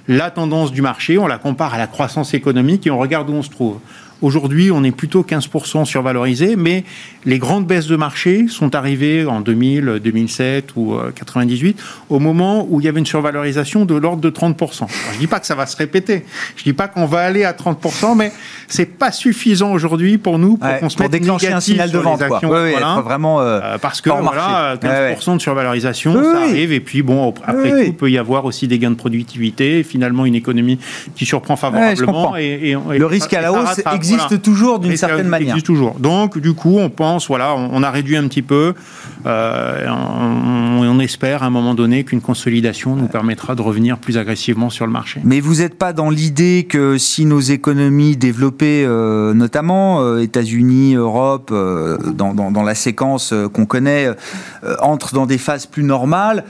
la 0.08 0.30
tendance 0.30 0.72
du 0.72 0.82
marché, 0.82 1.18
on 1.18 1.26
la 1.26 1.38
compare 1.38 1.74
à 1.74 1.78
la 1.78 1.86
croissance 1.86 2.34
économique 2.34 2.86
et 2.86 2.90
on 2.90 2.98
regarde 2.98 3.30
où 3.30 3.34
on 3.34 3.42
se 3.42 3.50
trouve. 3.50 3.78
Aujourd'hui, 4.22 4.70
on 4.70 4.84
est 4.84 4.92
plutôt 4.92 5.24
15% 5.24 5.84
survalorisé, 5.84 6.54
mais 6.54 6.84
les 7.24 7.40
grandes 7.40 7.66
baisses 7.66 7.88
de 7.88 7.96
marché 7.96 8.46
sont 8.48 8.76
arrivées 8.76 9.26
en 9.26 9.40
2000, 9.40 10.00
2007 10.02 10.76
ou 10.76 10.96
98, 11.12 11.76
euh, 11.78 11.82
au 12.08 12.20
moment 12.20 12.64
où 12.70 12.80
il 12.80 12.84
y 12.84 12.88
avait 12.88 13.00
une 13.00 13.06
survalorisation 13.06 13.84
de 13.84 13.96
l'ordre 13.96 14.20
de 14.20 14.30
30%. 14.30 14.86
je 14.88 15.14
ne 15.14 15.18
dis 15.18 15.26
pas 15.26 15.40
que 15.40 15.46
ça 15.46 15.56
va 15.56 15.66
se 15.66 15.76
répéter, 15.76 16.24
je 16.54 16.60
ne 16.60 16.64
dis 16.64 16.72
pas 16.72 16.86
qu'on 16.86 17.06
va 17.06 17.18
aller 17.20 17.42
à 17.42 17.52
30%, 17.52 18.16
mais 18.16 18.32
c'est 18.68 18.86
pas 18.86 19.10
suffisant 19.10 19.72
aujourd'hui 19.72 20.18
pour 20.18 20.38
nous 20.38 20.56
pour 20.56 20.78
qu'on 20.78 20.88
se 20.88 21.02
mette 21.02 21.10
déclencher 21.10 21.52
un 21.52 21.60
signal 21.60 21.90
de 21.90 21.98
vente. 21.98 22.24
Quoi. 22.28 22.40
Oui, 22.44 22.74
vraiment 23.02 23.40
euh, 23.40 23.60
euh, 23.60 23.78
parce 23.78 24.00
que 24.00 24.10
voilà, 24.10 24.76
15% 24.76 25.36
de 25.36 25.42
survalorisation, 25.42 26.22
ça 26.22 26.42
arrive, 26.42 26.72
et 26.72 26.80
puis 26.80 27.02
bon, 27.02 27.34
après 27.44 27.70
tout, 27.70 27.76
il 27.86 27.94
peut 27.94 28.10
y 28.10 28.18
avoir 28.18 28.44
aussi 28.44 28.68
des 28.68 28.78
gains 28.78 28.92
de 28.92 28.96
productivité, 28.96 29.82
finalement 29.82 30.26
une 30.26 30.36
économie 30.36 30.78
qui 31.16 31.26
surprend 31.26 31.56
favorablement. 31.56 32.36
Et, 32.36 32.76
le 32.96 33.06
risque 33.06 33.34
à 33.34 33.40
la 33.40 33.52
hausse 33.52 33.80
existe 33.92 34.11
existe 34.14 34.42
toujours 34.42 34.78
d'une 34.78 34.96
certaine 34.96 35.28
manière. 35.28 35.50
Existe 35.50 35.66
toujours. 35.66 35.94
Donc, 35.98 36.38
du 36.38 36.54
coup, 36.54 36.78
on 36.78 36.90
pense, 36.90 37.28
voilà, 37.28 37.54
on, 37.54 37.82
a 37.82 37.90
réduit 37.90 38.16
un 38.16 38.28
petit 38.28 38.42
peu. 38.42 38.74
Euh, 39.26 39.86
on, 39.88 40.82
espère 41.02 41.42
à 41.42 41.46
un 41.46 41.50
moment 41.50 41.74
donné 41.74 42.04
qu'une 42.04 42.20
consolidation 42.20 42.94
nous 42.94 43.08
permettra 43.08 43.56
de 43.56 43.62
revenir 43.62 43.98
plus 43.98 44.18
agressivement 44.18 44.70
sur 44.70 44.86
le 44.86 44.92
marché. 44.92 45.20
Mais 45.24 45.40
vous 45.40 45.56
n'êtes 45.56 45.76
pas 45.76 45.92
dans 45.92 46.10
l'idée 46.10 46.66
que 46.68 46.96
si 46.96 47.24
nos 47.24 47.40
économies 47.40 48.16
développées, 48.16 48.84
euh, 48.86 49.34
notamment 49.34 50.00
euh, 50.00 50.20
États-Unis, 50.20 50.94
Europe, 50.94 51.52
dans, 51.52 52.34
dans, 52.34 52.62
la 52.62 52.74
séquence 52.74 53.34
qu'on 53.52 53.66
connaît, 53.66 54.10
entrent 54.80 55.14
dans 55.14 55.26
des 55.26 55.38
phases 55.38 55.66
plus 55.66 55.82
normales, 55.82 56.44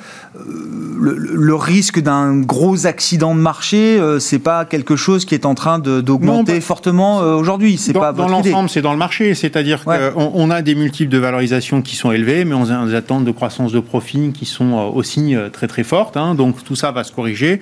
le, 1.01 1.55
risque 1.55 2.01
d'un 2.01 2.37
gros 2.41 2.87
accident 2.87 3.35
de 3.35 3.41
marché, 3.41 4.01
c'est 4.19 4.39
pas 4.39 4.65
quelque 4.65 4.97
chose 4.97 5.25
qui 5.25 5.35
est 5.35 5.47
en 5.47 5.55
train 5.55 5.79
d'augmenter 5.79 6.61
fortement 6.61 7.42
aujourd'hui. 7.43 7.77
C'est 7.77 7.93
pas 7.93 8.13
dans 8.13 8.29
l'ensemble, 8.29 8.71
c'est 8.71 8.83
dans 8.83 8.93
le 8.93 8.99
marché. 8.99 9.35
C'est-à-dire 9.35 9.85
qu'on 9.85 10.33
on 10.35 10.51
a 10.51 10.63
des 10.63 10.75
multiples 10.75 11.11
de 11.11 11.19
valorisation 11.19 11.83
qui 11.83 11.97
sont 11.97 12.13
élevés, 12.13 12.45
mais 12.45 12.55
on 12.55 12.71
a 12.71 12.87
des 12.87 12.95
attentes 12.95 13.25
de 13.25 13.31
croissance 13.31 13.73
de 13.73 13.81
profit 13.81 14.33
qui 14.33 14.47
sont 14.47 14.73
euh, 14.73 14.83
aussi 14.85 15.35
euh, 15.35 15.49
très 15.51 15.67
très 15.67 15.85
fortes. 15.85 16.17
Hein. 16.17 16.35
donc 16.35 16.63
tout 16.65 16.77
ça 16.77 16.91
va 16.91 17.05
se 17.05 17.13
corriger 17.13 17.61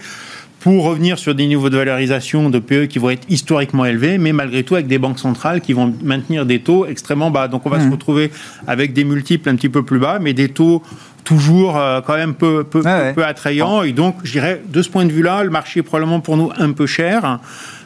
pour 0.61 0.85
revenir 0.85 1.19
sur 1.19 1.35
des 1.35 1.47
niveaux 1.47 1.71
de 1.71 1.79
valorisation 1.79 2.51
de 2.51 2.59
PE 2.59 2.85
qui 2.85 2.99
vont 2.99 3.09
être 3.09 3.27
historiquement 3.31 3.87
élevés, 3.87 4.19
mais 4.19 4.33
malgré 4.33 4.63
tout 4.63 4.75
avec 4.75 4.87
des 4.87 4.99
banques 4.99 5.19
centrales 5.19 5.63
qui 5.63 5.73
vont 5.73 5.95
maintenir 6.03 6.45
des 6.45 6.61
taux 6.61 6.85
extrêmement 6.85 7.31
bas. 7.31 7.49
Donc 7.49 7.65
on 7.65 7.71
va 7.71 7.81
se 7.81 7.87
mmh. 7.87 7.93
retrouver 7.93 8.31
avec 8.67 8.93
des 8.93 9.05
multiples 9.05 9.49
un 9.49 9.57
petit 9.57 9.71
peu 9.71 9.83
plus 9.83 9.99
bas, 9.99 10.19
mais 10.21 10.35
des 10.35 10.51
taux 10.51 10.83
toujours 11.25 11.79
euh, 11.79 12.01
quand 12.07 12.17
même 12.17 12.35
peu, 12.35 12.65
peu, 12.65 12.83
peu 13.15 13.25
attrayants. 13.25 13.83
Et 13.83 13.93
donc, 13.93 14.17
je 14.23 14.33
dirais, 14.33 14.61
de 14.67 14.83
ce 14.83 14.89
point 14.89 15.05
de 15.05 15.13
vue-là, 15.13 15.45
le 15.45 15.51
marché 15.51 15.81
est 15.81 15.83
probablement 15.83 16.21
pour 16.21 16.37
nous 16.37 16.51
un 16.59 16.73
peu 16.73 16.87
cher 16.87 17.39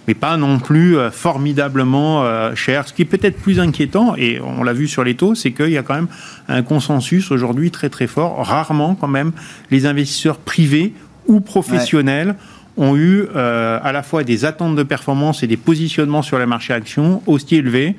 mais 0.07 0.15
pas 0.15 0.37
non 0.37 0.59
plus 0.59 0.97
euh, 0.97 1.11
formidablement 1.11 2.25
euh, 2.25 2.55
cher. 2.55 2.87
Ce 2.87 2.93
qui 2.93 3.03
est 3.03 3.07
peut-être 3.07 3.39
plus 3.39 3.61
inquiétant, 3.61 4.15
et 4.17 4.41
on 4.41 4.63
l'a 4.63 4.73
vu 4.73 4.89
sur 4.89 5.05
les 5.05 5.15
taux, 5.15 5.35
c'est 5.35 5.53
qu'il 5.53 5.71
y 5.71 5.79
a 5.79 5.83
quand 5.83 5.95
même 5.95 6.09
un 6.49 6.63
consensus 6.63 7.31
aujourd'hui 7.31 7.71
très 7.71 7.89
très 7.89 8.07
fort. 8.07 8.45
Rarement 8.47 8.95
quand 8.95 9.09
même 9.09 9.33
les 9.71 9.87
investisseurs 9.87 10.39
privés 10.39 10.93
ou 11.27 11.41
professionnels 11.41 12.35
ont 12.77 12.97
eu 12.97 13.27
euh, 13.35 13.79
à 13.83 13.93
la 13.93 14.03
fois 14.03 14.25
des 14.25 14.45
attentes 14.45 14.77
de 14.77 14.83
performance 14.83 15.43
et 15.43 15.47
des 15.47 15.57
positionnements 15.57 16.23
sur 16.23 16.39
les 16.39 16.47
marchés 16.47 16.75
actions 16.75 17.23
aussi 17.27 17.57
élevés 17.57 17.97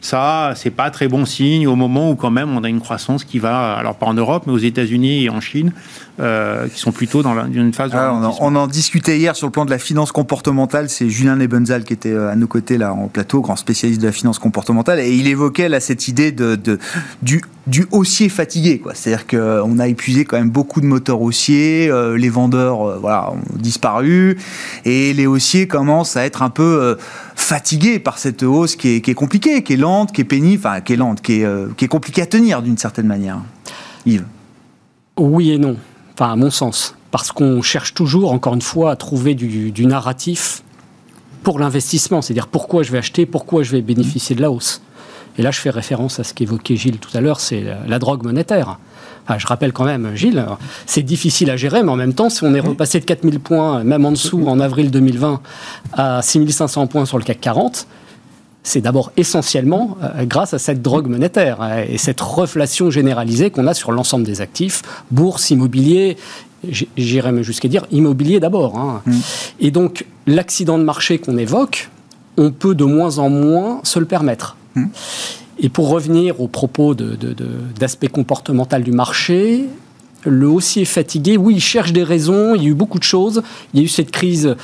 ça, 0.00 0.52
c'est 0.54 0.70
pas 0.70 0.90
très 0.90 1.08
bon 1.08 1.24
signe 1.24 1.66
au 1.66 1.74
moment 1.74 2.10
où 2.10 2.14
quand 2.14 2.30
même 2.30 2.56
on 2.56 2.62
a 2.62 2.68
une 2.68 2.80
croissance 2.80 3.24
qui 3.24 3.38
va, 3.38 3.74
alors 3.74 3.96
pas 3.96 4.06
en 4.06 4.14
Europe, 4.14 4.44
mais 4.46 4.52
aux 4.52 4.58
États-Unis 4.58 5.24
et 5.24 5.30
en 5.30 5.40
Chine, 5.40 5.72
euh, 6.20 6.68
qui 6.68 6.78
sont 6.78 6.92
plutôt 6.92 7.22
dans 7.22 7.34
une 7.52 7.72
phase. 7.72 7.90
Ah, 7.94 8.12
on, 8.12 8.24
en, 8.24 8.36
on, 8.40 8.56
en, 8.56 8.66
discutait 8.66 9.18
hier 9.18 9.36
sur 9.36 9.46
le 9.46 9.52
plan 9.52 9.64
de 9.64 9.70
la 9.70 9.78
finance 9.78 10.12
comportementale. 10.12 10.88
C'est 10.88 11.08
Julien 11.08 11.36
Nebenzal 11.36 11.84
qui 11.84 11.92
était 11.92 12.12
euh, 12.12 12.30
à 12.30 12.36
nos 12.36 12.46
côtés 12.46 12.78
là 12.78 12.92
en 12.92 13.08
plateau, 13.08 13.40
grand 13.40 13.56
spécialiste 13.56 14.00
de 14.00 14.06
la 14.06 14.12
finance 14.12 14.38
comportementale, 14.38 15.00
et 15.00 15.14
il 15.14 15.26
évoquait 15.26 15.68
là 15.68 15.80
cette 15.80 16.08
idée 16.08 16.32
de, 16.32 16.56
de 16.56 16.78
du 17.22 17.42
du 17.66 17.86
haussier 17.90 18.30
fatigué, 18.30 18.78
quoi. 18.78 18.94
C'est-à-dire 18.94 19.26
qu'on 19.26 19.78
a 19.78 19.88
épuisé 19.88 20.24
quand 20.24 20.38
même 20.38 20.48
beaucoup 20.48 20.80
de 20.80 20.86
moteurs 20.86 21.20
haussiers, 21.20 21.90
euh, 21.90 22.16
les 22.16 22.30
vendeurs, 22.30 22.98
voilà, 22.98 23.30
ont 23.32 23.58
disparu, 23.58 24.38
et 24.86 25.12
les 25.12 25.26
haussiers 25.26 25.68
commencent 25.68 26.16
à 26.16 26.24
être 26.24 26.42
un 26.42 26.48
peu 26.48 26.96
fatigué 27.38 27.98
par 27.98 28.18
cette 28.18 28.42
hausse 28.42 28.76
qui 28.76 28.96
est, 28.96 29.14
compliquée, 29.14 29.62
qui 29.62 29.72
est 29.72 29.76
lente, 29.76 30.12
qui 30.12 30.20
est 30.20 30.24
pénible, 30.24 30.60
enfin 30.66 30.80
qui 30.80 30.92
est 30.92 30.96
lente, 30.96 31.22
qui 31.22 31.40
est, 31.40 31.44
euh, 31.44 31.68
qui 31.76 31.84
est 31.86 31.88
compliquée 31.88 32.20
à 32.20 32.26
tenir 32.26 32.60
d'une 32.60 32.76
certaine 32.76 33.06
manière. 33.06 33.38
Yves 34.04 34.24
Oui 35.16 35.52
et 35.52 35.58
non, 35.58 35.76
enfin 36.18 36.32
à 36.32 36.36
mon 36.36 36.50
sens, 36.50 36.96
parce 37.12 37.30
qu'on 37.30 37.62
cherche 37.62 37.94
toujours, 37.94 38.32
encore 38.32 38.54
une 38.54 38.62
fois, 38.62 38.90
à 38.90 38.96
trouver 38.96 39.36
du, 39.36 39.86
narratif 39.86 40.64
pour 41.44 41.60
l'investissement, 41.60 42.22
c'est-à-dire 42.22 42.48
pourquoi 42.48 42.82
je 42.82 42.90
vais 42.90 42.98
acheter, 42.98 43.24
pourquoi 43.24 43.62
je 43.62 43.70
vais 43.70 43.82
bénéficier 43.82 44.34
de 44.34 44.42
la 44.42 44.50
hausse. 44.50 44.82
Et 45.38 45.42
là, 45.42 45.52
je 45.52 45.60
fais 45.60 45.70
référence 45.70 46.18
à 46.18 46.24
ce 46.24 46.34
qu'évoquait 46.34 46.74
Gilles 46.74 46.98
tout 46.98 47.16
à 47.16 47.20
l'heure, 47.20 47.38
c'est 47.38 47.64
la 47.86 47.98
drogue 48.00 48.24
monétaire. 48.24 48.78
Je 49.36 49.46
rappelle 49.46 49.72
quand 49.72 49.84
même, 49.84 50.16
Gilles, 50.16 50.44
c'est 50.86 51.02
difficile 51.02 51.50
à 51.50 51.56
gérer, 51.56 51.84
mais 51.84 51.90
en 51.90 51.96
même 51.96 52.14
temps, 52.14 52.30
si 52.30 52.42
on 52.42 52.52
est 52.52 52.60
repassé 52.60 52.98
de 52.98 53.04
4000 53.04 53.38
points, 53.38 53.84
même 53.84 54.04
en 54.04 54.10
dessous, 54.10 54.44
en 54.48 54.58
avril 54.58 54.90
2020, 54.90 55.40
à 55.92 56.22
6500 56.22 56.88
points 56.88 57.04
sur 57.04 57.18
le 57.18 57.24
CAC 57.24 57.40
40, 57.40 57.86
c'est 58.62 58.80
d'abord 58.80 59.12
essentiellement 59.16 59.96
euh, 60.02 60.24
grâce 60.24 60.54
à 60.54 60.58
cette 60.58 60.82
drogue 60.82 61.08
monétaire 61.08 61.58
euh, 61.62 61.84
et 61.88 61.98
cette 61.98 62.20
reflation 62.20 62.90
généralisée 62.90 63.50
qu'on 63.50 63.66
a 63.66 63.74
sur 63.74 63.92
l'ensemble 63.92 64.24
des 64.24 64.40
actifs, 64.40 64.82
bourse, 65.10 65.50
immobilier, 65.50 66.16
j'irais 66.96 67.32
même 67.32 67.44
jusqu'à 67.44 67.68
dire 67.68 67.86
immobilier 67.90 68.40
d'abord. 68.40 68.76
Hein. 68.78 69.02
Mm. 69.06 69.16
Et 69.60 69.70
donc, 69.70 70.06
l'accident 70.26 70.78
de 70.78 70.84
marché 70.84 71.18
qu'on 71.18 71.38
évoque, 71.38 71.88
on 72.36 72.50
peut 72.50 72.74
de 72.74 72.84
moins 72.84 73.18
en 73.18 73.30
moins 73.30 73.80
se 73.84 73.98
le 73.98 74.06
permettre. 74.06 74.56
Mm. 74.74 74.86
Et 75.60 75.68
pour 75.68 75.88
revenir 75.88 76.40
au 76.40 76.46
propos 76.46 76.94
d'aspect 76.94 78.08
comportemental 78.08 78.84
du 78.84 78.92
marché, 78.92 79.64
le 80.24 80.48
haussier 80.48 80.84
fatigué, 80.84 81.36
oui, 81.36 81.54
il 81.56 81.60
cherche 81.60 81.92
des 81.92 82.04
raisons, 82.04 82.54
il 82.54 82.62
y 82.62 82.66
a 82.66 82.68
eu 82.70 82.74
beaucoup 82.74 82.98
de 82.98 83.04
choses. 83.04 83.42
Il 83.72 83.80
y 83.80 83.82
a 83.82 83.84
eu 83.84 83.88
cette 83.88 84.10
crise 84.10 84.56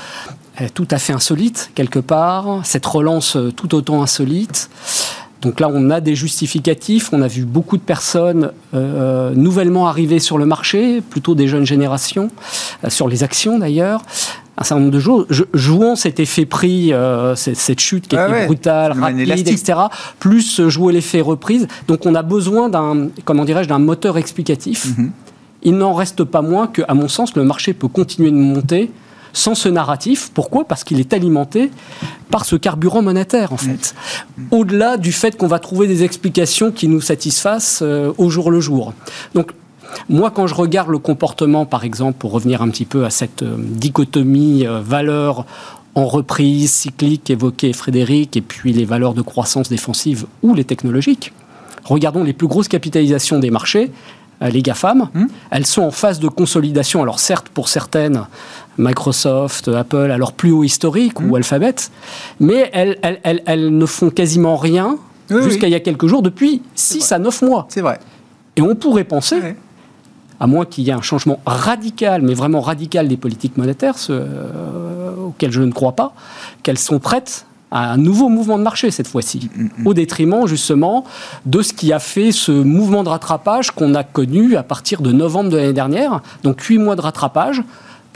tout 0.74 0.88
à 0.90 0.98
fait 0.98 1.12
insolite, 1.12 1.70
quelque 1.74 1.98
part, 1.98 2.60
cette 2.64 2.86
relance 2.86 3.36
euh, 3.36 3.50
tout 3.50 3.74
autant 3.74 4.02
insolite. 4.02 4.70
Donc 5.42 5.60
là, 5.60 5.68
on 5.72 5.90
a 5.90 6.00
des 6.00 6.14
justificatifs. 6.14 7.10
On 7.12 7.20
a 7.20 7.28
vu 7.28 7.44
beaucoup 7.44 7.76
de 7.76 7.82
personnes 7.82 8.52
euh, 8.72 9.34
nouvellement 9.34 9.88
arriver 9.88 10.18
sur 10.18 10.38
le 10.38 10.46
marché, 10.46 11.02
plutôt 11.02 11.34
des 11.34 11.48
jeunes 11.48 11.66
générations, 11.66 12.30
sur 12.88 13.08
les 13.08 13.22
actions 13.22 13.58
d'ailleurs, 13.58 14.02
un 14.56 14.64
certain 14.64 14.80
nombre 14.80 14.92
de 14.92 15.00
jours, 15.00 15.26
jouant 15.52 15.96
cet 15.96 16.20
effet 16.20 16.46
prix, 16.46 16.92
euh, 16.92 17.34
cette, 17.34 17.80
chute 17.80 18.08
qui 18.08 18.16
est 18.16 18.46
brutale, 18.46 18.92
rapide, 18.92 19.48
etc., 19.48 19.78
plus 20.18 20.66
jouer 20.68 20.92
l'effet 20.92 21.20
reprise. 21.20 21.66
Donc 21.88 22.06
on 22.06 22.14
a 22.14 22.22
besoin 22.22 22.68
d'un, 22.68 23.08
comment 23.24 23.44
dirais-je, 23.44 23.68
d'un 23.68 23.78
moteur 23.78 24.16
explicatif. 24.16 24.96
Mhm. 24.96 25.12
Il 25.62 25.76
n'en 25.76 25.94
reste 25.94 26.24
pas 26.24 26.42
moins 26.42 26.66
que, 26.66 26.82
à 26.88 26.94
mon 26.94 27.08
sens, 27.08 27.34
le 27.34 27.44
marché 27.44 27.72
peut 27.72 27.88
continuer 27.88 28.30
de 28.30 28.36
monter 28.36 28.90
sans 29.34 29.54
ce 29.54 29.68
narratif. 29.68 30.30
Pourquoi? 30.32 30.64
Parce 30.64 30.84
qu'il 30.84 31.00
est 31.00 31.12
alimenté 31.12 31.70
par 32.30 32.46
ce 32.46 32.56
carburant 32.56 33.02
monétaire, 33.02 33.52
en 33.52 33.58
fait. 33.58 33.94
Mhm. 34.38 34.46
Au-delà 34.52 34.96
du 34.96 35.12
fait 35.12 35.36
qu'on 35.36 35.48
va 35.48 35.58
trouver 35.58 35.86
des 35.86 36.02
explications 36.04 36.72
qui 36.72 36.88
nous 36.88 37.02
satisfassent 37.02 37.80
euh, 37.82 38.12
au 38.16 38.30
jour 38.30 38.50
le 38.50 38.60
jour. 38.60 38.94
Donc 39.34 39.52
moi, 40.08 40.30
quand 40.30 40.46
je 40.46 40.54
regarde 40.54 40.88
le 40.88 40.98
comportement, 40.98 41.66
par 41.66 41.84
exemple, 41.84 42.18
pour 42.18 42.32
revenir 42.32 42.62
un 42.62 42.70
petit 42.70 42.86
peu 42.86 43.04
à 43.04 43.10
cette 43.10 43.42
euh, 43.42 43.56
dichotomie 43.58 44.66
euh, 44.66 44.80
valeur 44.80 45.44
en 45.96 46.06
reprise 46.06 46.72
cyclique 46.72 47.28
évoquée 47.30 47.72
Frédéric, 47.72 48.36
et 48.36 48.40
puis 48.40 48.72
les 48.72 48.84
valeurs 48.84 49.14
de 49.14 49.22
croissance 49.22 49.68
défensive 49.68 50.26
ou 50.42 50.54
les 50.54 50.64
technologiques, 50.64 51.32
regardons 51.84 52.24
les 52.24 52.32
plus 52.32 52.48
grosses 52.48 52.66
capitalisations 52.66 53.38
des 53.38 53.50
marchés, 53.50 53.92
les 54.40 54.62
GAFAM, 54.62 55.08
hmm. 55.14 55.26
elles 55.52 55.66
sont 55.66 55.82
en 55.82 55.90
phase 55.92 56.18
de 56.18 56.28
consolidation. 56.28 57.00
Alors 57.02 57.20
certes, 57.20 57.48
pour 57.48 57.68
certaines, 57.68 58.26
Microsoft, 58.78 59.68
Apple, 59.68 60.14
leur 60.16 60.32
plus 60.32 60.52
haut 60.52 60.64
historique, 60.64 61.20
ou 61.20 61.32
hmm. 61.32 61.36
Alphabet, 61.36 61.74
mais 62.40 62.70
elles, 62.72 63.76
ne 63.76 63.86
font 63.86 64.10
quasiment 64.10 64.56
rien 64.56 64.98
jusqu'à 65.30 65.68
il 65.68 65.72
y 65.72 65.76
a 65.76 65.80
quelques 65.80 66.06
jours, 66.06 66.22
depuis 66.22 66.62
6 66.74 67.12
à 67.12 67.18
9 67.18 67.42
mois. 67.42 67.66
C'est 67.68 67.80
vrai. 67.80 67.98
Et 68.56 68.62
on 68.62 68.74
pourrait 68.74 69.04
penser 69.04 69.56
à 70.40 70.46
moins 70.46 70.64
qu'il 70.64 70.84
y 70.84 70.90
ait 70.90 70.94
un 70.94 71.00
changement 71.00 71.40
radical, 71.46 72.22
mais 72.22 72.34
vraiment 72.34 72.60
radical 72.60 73.08
des 73.08 73.16
politiques 73.16 73.56
monétaires, 73.56 73.98
ce, 73.98 74.12
euh, 74.12 75.16
auquel 75.28 75.52
je 75.52 75.62
ne 75.62 75.72
crois 75.72 75.92
pas, 75.92 76.12
qu'elles 76.62 76.78
sont 76.78 76.98
prêtes 76.98 77.46
à 77.70 77.92
un 77.92 77.96
nouveau 77.96 78.28
mouvement 78.28 78.58
de 78.58 78.62
marché 78.62 78.90
cette 78.90 79.08
fois-ci, 79.08 79.50
mm, 79.54 79.62
mm, 79.62 79.70
mm. 79.78 79.86
au 79.86 79.94
détriment 79.94 80.46
justement 80.46 81.04
de 81.46 81.62
ce 81.62 81.72
qui 81.72 81.92
a 81.92 81.98
fait 81.98 82.30
ce 82.30 82.52
mouvement 82.52 83.02
de 83.04 83.08
rattrapage 83.08 83.70
qu'on 83.70 83.94
a 83.94 84.04
connu 84.04 84.56
à 84.56 84.62
partir 84.62 85.02
de 85.02 85.12
novembre 85.12 85.50
de 85.50 85.56
l'année 85.56 85.72
dernière, 85.72 86.20
donc 86.42 86.60
huit 86.62 86.78
mois 86.78 86.96
de 86.96 87.00
rattrapage 87.00 87.62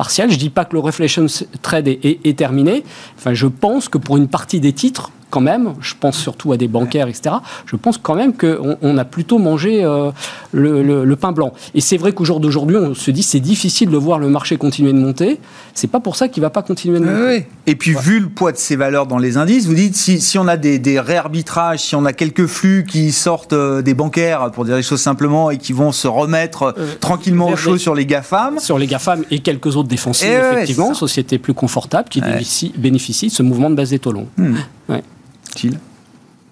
Je 0.06 0.22
ne 0.22 0.34
dis 0.34 0.50
pas 0.50 0.64
que 0.64 0.74
le 0.74 0.80
reflation 0.80 1.26
trade 1.62 1.88
est, 1.88 2.38
terminé. 2.38 2.84
Enfin, 3.16 3.34
je 3.34 3.46
pense 3.46 3.88
que 3.88 3.98
pour 3.98 4.16
une 4.16 4.28
partie 4.28 4.60
des 4.60 4.72
titres, 4.72 5.10
quand 5.30 5.40
même, 5.40 5.74
je 5.80 5.94
pense 5.98 6.16
surtout 6.16 6.52
à 6.52 6.56
des 6.56 6.68
bancaires, 6.68 7.08
etc., 7.08 7.36
je 7.66 7.76
pense 7.76 7.98
quand 7.98 8.14
même 8.14 8.32
qu'on 8.32 8.76
on 8.80 8.98
a 8.98 9.04
plutôt 9.04 9.38
mangé 9.38 9.84
euh, 9.84 10.10
le, 10.52 11.14
pain 11.16 11.32
blanc. 11.32 11.52
Et 11.74 11.80
c'est 11.80 11.96
vrai 11.96 12.12
qu'au 12.12 12.24
jour 12.24 12.40
d'aujourd'hui, 12.40 12.76
on 12.76 12.94
se 12.94 13.10
dit 13.10 13.22
c'est 13.22 13.40
difficile 13.40 13.90
de 13.90 13.96
voir 13.96 14.18
le 14.18 14.28
marché 14.28 14.56
continuer 14.56 14.92
de 14.92 14.98
monter. 14.98 15.40
C'est 15.74 15.90
pas 15.90 16.00
pour 16.00 16.16
ça 16.16 16.28
qu'il 16.28 16.42
va 16.42 16.50
pas 16.50 16.62
continuer 16.62 17.00
de 17.00 17.04
monter. 17.04 17.46
Et 17.66 17.74
puis 17.74 17.94
vu 17.94 18.20
le 18.20 18.28
poids 18.28 18.52
de 18.52 18.56
ces 18.56 18.76
valeurs 18.76 19.06
dans 19.06 19.18
les 19.18 19.36
indices, 19.36 19.66
vous 19.66 19.74
dites 19.74 19.96
si, 19.96 20.20
si 20.20 20.38
on 20.38 20.48
a 20.48 20.56
des, 20.56 20.78
des, 20.78 21.00
réarbitrages, 21.00 21.80
si 21.80 21.94
on 21.94 22.04
a 22.04 22.12
quelques 22.12 22.46
flux 22.46 22.84
qui 22.88 23.12
sortent 23.12 23.52
euh, 23.52 23.82
des 23.82 23.94
bancaires, 23.94 24.50
pour 24.52 24.64
dire 24.64 24.76
les 24.76 24.82
choses 24.82 25.00
simplement, 25.00 25.50
et 25.50 25.58
qui 25.58 25.72
vont 25.72 25.92
se 25.92 26.08
remettre 26.08 26.74
euh, 26.78 26.86
tranquillement 27.00 27.48
au 27.48 27.56
chaud 27.56 27.78
sur 27.78 27.94
les 27.94 28.06
GAFAM. 28.06 28.58
Sur 28.58 28.78
les 28.78 28.86
GAFAM 28.86 29.24
et 29.30 29.40
quelques 29.40 29.76
autres 29.76 29.88
défensifs, 29.88 30.28
eh 30.30 30.54
effectivement, 30.54 30.94
sociétés 30.94 31.38
plus 31.38 31.54
confortables 31.54 32.08
qui 32.08 32.20
bénéficient, 32.76 33.28
de 33.28 33.32
ce 33.32 33.42
mouvement 33.42 33.70
de 33.70 33.74
base 33.74 33.90
des 33.90 33.98
taux 33.98 34.12
longs. 34.12 34.28
Hmm. 34.36 34.56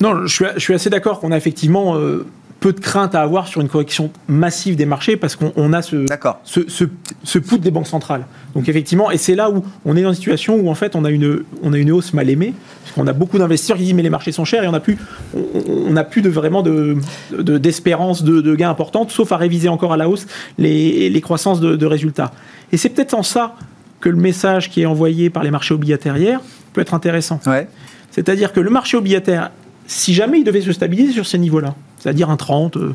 Non, 0.00 0.26
je 0.26 0.32
suis, 0.32 0.44
je 0.54 0.60
suis 0.60 0.74
assez 0.74 0.90
d'accord 0.90 1.20
qu'on 1.20 1.32
a 1.32 1.36
effectivement 1.36 1.96
euh, 1.96 2.26
peu 2.60 2.72
de 2.72 2.80
crainte 2.80 3.14
à 3.14 3.22
avoir 3.22 3.48
sur 3.48 3.60
une 3.60 3.68
correction 3.68 4.10
massive 4.28 4.76
des 4.76 4.86
marchés 4.86 5.16
parce 5.16 5.36
qu'on 5.36 5.72
a 5.72 5.82
ce, 5.82 6.04
ce, 6.44 6.84
ce, 7.22 7.38
des 7.56 7.70
banques 7.70 7.86
centrales. 7.86 8.26
Donc 8.54 8.68
effectivement, 8.68 9.10
et 9.10 9.18
c'est 9.18 9.34
là 9.34 9.50
où 9.50 9.64
on 9.84 9.96
est 9.96 10.02
dans 10.02 10.10
une 10.10 10.14
situation 10.14 10.56
où 10.56 10.70
en 10.70 10.74
fait 10.74 10.96
on 10.96 11.04
a 11.04 11.10
une, 11.10 11.44
on 11.62 11.72
a 11.72 11.78
une 11.78 11.92
hausse 11.92 12.12
mal 12.14 12.30
aimée, 12.30 12.54
parce 12.82 12.94
qu'on 12.94 13.06
a 13.06 13.12
beaucoup 13.12 13.38
d'investisseurs 13.38 13.76
qui 13.76 13.84
disent 13.84 13.94
mais 13.94 14.02
les 14.02 14.10
marchés 14.10 14.32
sont 14.32 14.44
chers 14.44 14.64
et 14.64 14.68
on 14.68 14.72
n'a 14.72 14.80
plus, 14.80 14.98
on, 15.34 15.94
plus 16.10 16.22
de 16.22 16.30
vraiment 16.30 16.62
de, 16.62 16.96
d'espérance 17.38 18.22
de, 18.22 18.40
de, 18.40 18.54
gains 18.54 18.70
importantes, 18.70 19.10
sauf 19.10 19.32
à 19.32 19.36
réviser 19.36 19.68
encore 19.68 19.92
à 19.92 19.96
la 19.96 20.08
hausse 20.08 20.26
les, 20.58 21.10
les 21.10 21.20
croissances 21.20 21.60
de, 21.60 21.76
de 21.76 21.86
résultats. 21.86 22.32
Et 22.72 22.76
c'est 22.76 22.88
peut-être 22.88 23.14
en 23.14 23.22
ça 23.22 23.54
que 24.00 24.08
le 24.08 24.16
message 24.16 24.70
qui 24.70 24.82
est 24.82 24.86
envoyé 24.86 25.30
par 25.30 25.42
les 25.42 25.50
marchés 25.50 25.74
obligataires 25.74 26.16
hier 26.16 26.40
peut 26.72 26.80
être 26.80 26.94
intéressant. 26.94 27.40
Ouais. 27.46 27.68
C'est-à-dire 28.16 28.52
que 28.52 28.60
le 28.60 28.70
marché 28.70 28.96
obligataire 28.96 29.50
si 29.86 30.14
jamais 30.14 30.38
il 30.38 30.44
devait 30.44 30.60
se 30.60 30.72
stabiliser 30.72 31.12
sur 31.12 31.26
ces 31.26 31.38
niveaux-là, 31.38 31.74
c'est-à-dire 31.98 32.30
un 32.30 32.36
30, 32.36 32.76
euh, 32.76 32.94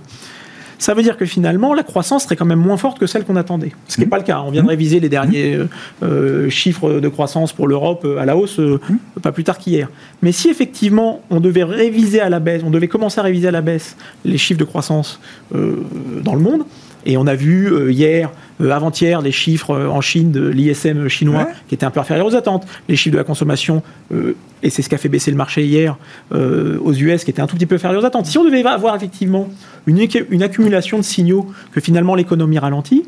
ça 0.78 0.94
veut 0.94 1.04
dire 1.04 1.16
que 1.16 1.26
finalement, 1.26 1.74
la 1.74 1.84
croissance 1.84 2.24
serait 2.24 2.36
quand 2.36 2.46
même 2.46 2.60
moins 2.60 2.78
forte 2.78 2.98
que 2.98 3.06
celle 3.06 3.24
qu'on 3.24 3.36
attendait. 3.36 3.72
Ce 3.88 3.96
qui 3.96 4.02
n'est 4.02 4.08
mmh. 4.08 4.10
pas 4.10 4.18
le 4.18 4.24
cas. 4.24 4.42
On 4.42 4.50
vient 4.50 4.62
de 4.62 4.68
mmh. 4.68 4.70
réviser 4.70 5.00
les 5.00 5.10
derniers 5.10 5.54
euh, 5.54 5.68
euh, 6.02 6.50
chiffres 6.50 7.00
de 7.00 7.08
croissance 7.08 7.54
pour 7.54 7.68
l'Europe 7.68 8.06
à 8.20 8.26
la 8.26 8.36
hausse, 8.36 8.58
mmh. 8.58 9.20
pas 9.22 9.32
plus 9.32 9.44
tard 9.44 9.58
qu'hier. 9.58 9.90
Mais 10.22 10.32
si 10.32 10.50
effectivement, 10.50 11.22
on 11.30 11.40
devait 11.40 11.64
réviser 11.64 12.20
à 12.20 12.30
la 12.30 12.40
baisse, 12.40 12.64
on 12.66 12.72
devait 12.72 12.88
commencer 12.88 13.20
à 13.20 13.24
réviser 13.24 13.48
à 13.48 13.52
la 13.52 13.62
baisse 13.62 13.96
les 14.26 14.38
chiffres 14.38 14.60
de 14.60 14.66
croissance 14.66 15.20
dans 15.52 16.36
le 16.36 16.42
monde, 16.42 16.64
et 17.06 17.18
on 17.18 17.28
a 17.28 17.36
vu 17.36 17.92
hier 17.92 18.32
avant-hier 18.70 19.22
les 19.22 19.32
chiffres 19.32 19.72
euh, 19.72 19.88
en 19.88 20.02
Chine 20.02 20.32
de 20.32 20.48
l'ISM 20.48 21.08
chinois 21.08 21.48
qui 21.68 21.76
étaient 21.76 21.86
un 21.86 21.92
peu 21.92 22.00
inférieurs 22.00 22.28
aux 22.28 22.36
attentes, 22.36 22.68
les 22.88 22.96
chiffres 22.96 23.14
de 23.14 23.18
la 23.18 23.24
consommation, 23.24 23.82
euh, 24.14 24.36
et 24.64 24.70
c'est 24.70 24.82
ce 24.82 24.90
qui 24.90 24.96
a 24.96 24.98
fait 24.98 25.10
baisser 25.10 25.32
le 25.32 25.38
marché 25.38 25.66
hier 25.66 25.98
aux 26.32 26.94
US 26.94 27.24
qui 27.24 27.32
étaient 27.32 27.42
un 27.42 27.48
tout 27.48 27.56
petit 27.56 27.66
peu 27.66 27.76
inférieurs 27.76 28.04
aux 28.04 28.06
attentes. 28.06 28.28
Si 28.28 28.38
on 28.38 28.44
devait 28.44 28.64
avoir 28.64 28.96
effectivement 28.96 29.50
une, 29.88 30.06
une 30.30 30.44
accumulation 30.44 30.98
de 30.98 31.04
signaux 31.04 31.48
que 31.72 31.82
finalement 31.82 32.14
l'économie 32.14 32.60
ralentit, 32.60 33.06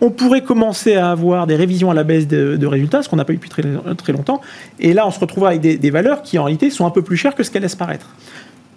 on 0.00 0.10
pourrait 0.10 0.42
commencer 0.42 0.94
à 0.94 1.10
avoir 1.10 1.46
des 1.46 1.56
révisions 1.56 1.90
à 1.90 1.94
la 1.94 2.04
baisse 2.04 2.28
de, 2.28 2.66
résultats, 2.66 3.02
ce 3.02 3.08
qu'on 3.08 3.16
n'a 3.16 3.24
pas 3.24 3.32
eu 3.32 3.36
depuis 3.36 3.50
très, 3.50 3.62
très, 3.96 4.12
longtemps. 4.12 4.40
Et 4.78 4.92
là, 4.92 5.06
on 5.06 5.10
se 5.10 5.18
retrouve 5.18 5.46
avec 5.46 5.60
des, 5.60 5.76
des, 5.76 5.90
valeurs 5.90 6.22
qui, 6.22 6.38
en 6.38 6.44
réalité, 6.44 6.70
sont 6.70 6.86
un 6.86 6.90
peu 6.90 7.02
plus 7.02 7.16
chères 7.16 7.34
que 7.34 7.42
ce 7.42 7.50
qu'elles 7.50 7.62
laissent 7.62 7.74
paraître. 7.74 8.10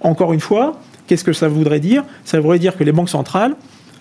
Encore 0.02 0.34
une 0.34 0.40
fois, 0.40 0.80
qu'est-ce 1.08 1.24
que 1.24 1.34
ça 1.34 1.48
voudrait 1.48 1.80
dire? 1.82 2.04
Ça 2.24 2.40
voudrait 2.40 2.60
dire 2.60 2.78
que 2.78 2.84
les 2.84 2.92
banques 2.92 3.10
centrales 3.10 3.56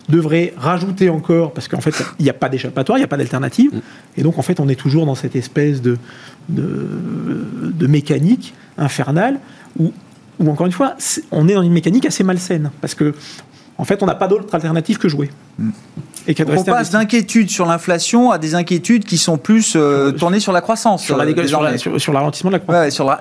devrait 0.09 0.55
rajouter 0.57 1.11
encore, 1.11 1.53
parce 1.53 1.69
qu'en 1.69 1.81
fait, 1.81 1.95
il 2.19 2.23
n'y 2.23 2.31
a 2.31 2.35
pas 2.35 2.49
d'échappatoire, 2.49 2.99
il 2.99 3.03
n'y 3.03 3.05
a 3.05 3.09
pas 3.09 3.17
d'alternative. 3.17 3.75
Mm. 3.75 3.81
Et 4.17 4.23
donc, 4.23 4.39
en 4.39 4.43
fait, 4.43 4.61
on 4.61 4.69
est 4.69 4.75
toujours 4.75 5.07
dans 5.07 5.15
cette 5.15 5.37
espèce 5.37 5.83
de, 5.83 5.99
de, 6.49 7.87
mécanique 7.87 8.55
infernale 8.77 9.39
où, 9.79 9.93
où, 10.39 10.51
encore 10.51 10.67
une 10.67 10.73
fois, 10.73 10.97
on 11.31 11.49
est 11.49 11.55
dans 11.55 11.63
une 11.63 11.73
mécanique 11.73 12.07
assez 12.07 12.25
malsaine. 12.25 12.71
Parce 12.81 12.95
que, 12.95 13.15
en 13.77 13.85
fait, 13.85 14.03
on 14.03 14.07
n'a 14.07 14.15
pas 14.15 14.29
d'autre 14.29 14.55
alternative 14.55 14.99
que 14.99 15.09
jouer. 15.09 15.31
Mm. 15.59 15.71
Et 16.29 16.37
on 16.47 16.63
passe 16.63 16.91
d'inquiétudes 16.91 17.49
sur 17.49 17.65
l'inflation 17.65 18.31
à 18.31 18.37
des 18.37 18.55
inquiétudes 18.55 19.07
qui 19.07 19.17
sont 19.17 19.39
plus 19.39 19.73
euh, 19.77 20.13
tournées 20.13 20.41
sur 20.41 20.53
la 20.53 20.61
croissance. 20.61 21.03
Sur, 21.03 21.19
euh, 21.19 21.47
sur, 21.99 22.13
l'alentissement 22.13 22.51
de 22.51 22.57
la 22.57 22.59
croissance. 22.59 22.93
sur 22.93 23.07
la, 23.07 23.19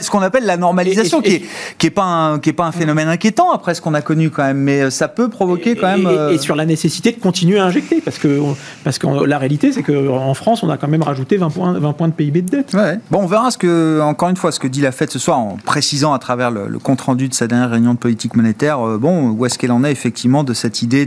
ce 0.00 0.08
qu'on 0.08 0.22
appelle 0.22 0.44
la 0.44 0.56
normalisation, 0.56 1.20
qui 1.20 1.30
n'est 1.30 1.42
qui 1.78 1.88
est 1.88 1.90
pas, 1.90 2.04
un, 2.04 2.38
qui 2.38 2.50
est 2.50 2.52
pas 2.52 2.66
un 2.66 2.72
phénomène 2.72 3.08
inquiétant 3.08 3.50
après 3.50 3.74
ce 3.74 3.82
qu'on 3.82 3.92
a 3.92 4.02
connu 4.02 4.30
quand 4.30 4.44
même, 4.44 4.58
mais 4.58 4.88
ça 4.90 5.08
peut 5.08 5.28
provoquer 5.28 5.74
quand 5.74 5.88
même... 5.88 6.02
Et, 6.02 6.06
euh, 6.06 6.38
sur 6.38 6.54
la 6.54 6.64
nécessité 6.64 7.10
de 7.10 7.18
continuer 7.18 7.58
à 7.58 7.64
injecter, 7.64 8.00
parce 8.00 8.18
que, 8.18 8.40
parce 8.84 8.98
que 8.98 9.08
la 9.24 9.38
réalité, 9.38 9.72
c'est 9.72 9.82
qu'en 9.82 10.32
France, 10.34 10.62
on 10.62 10.70
a 10.70 10.76
quand 10.76 10.86
même 10.86 11.02
rajouté 11.02 11.36
20 11.36 11.50
points, 11.50 11.72
20 11.78 11.92
points 11.94 12.08
de 12.08 12.12
PIB 12.12 12.42
de 12.42 12.50
dette. 12.50 12.76
Bon, 13.10 13.22
on 13.22 13.26
verra, 13.26 13.50
ce 13.50 13.58
que, 13.58 14.00
encore 14.00 14.28
une 14.28 14.36
fois, 14.36 14.52
ce 14.52 14.60
que 14.60 14.68
dit 14.68 14.80
la 14.80 14.92
Fed 14.92 15.10
ce 15.10 15.18
soir, 15.18 15.40
en 15.40 15.56
précisant 15.64 16.12
à 16.12 16.20
travers 16.20 16.52
le, 16.52 16.78
compte-rendu 16.78 17.28
de 17.28 17.34
sa 17.34 17.48
dernière 17.48 17.70
réunion 17.70 17.94
de 17.94 17.98
politique 17.98 18.36
monétaire, 18.36 18.78
bon, 18.98 19.30
où 19.30 19.44
est-ce 19.44 19.58
qu'elle 19.58 19.72
en 19.72 19.82
est 19.82 19.90
effectivement 19.90 20.44
de 20.44 20.54
cette 20.54 20.82
idée 20.82 21.04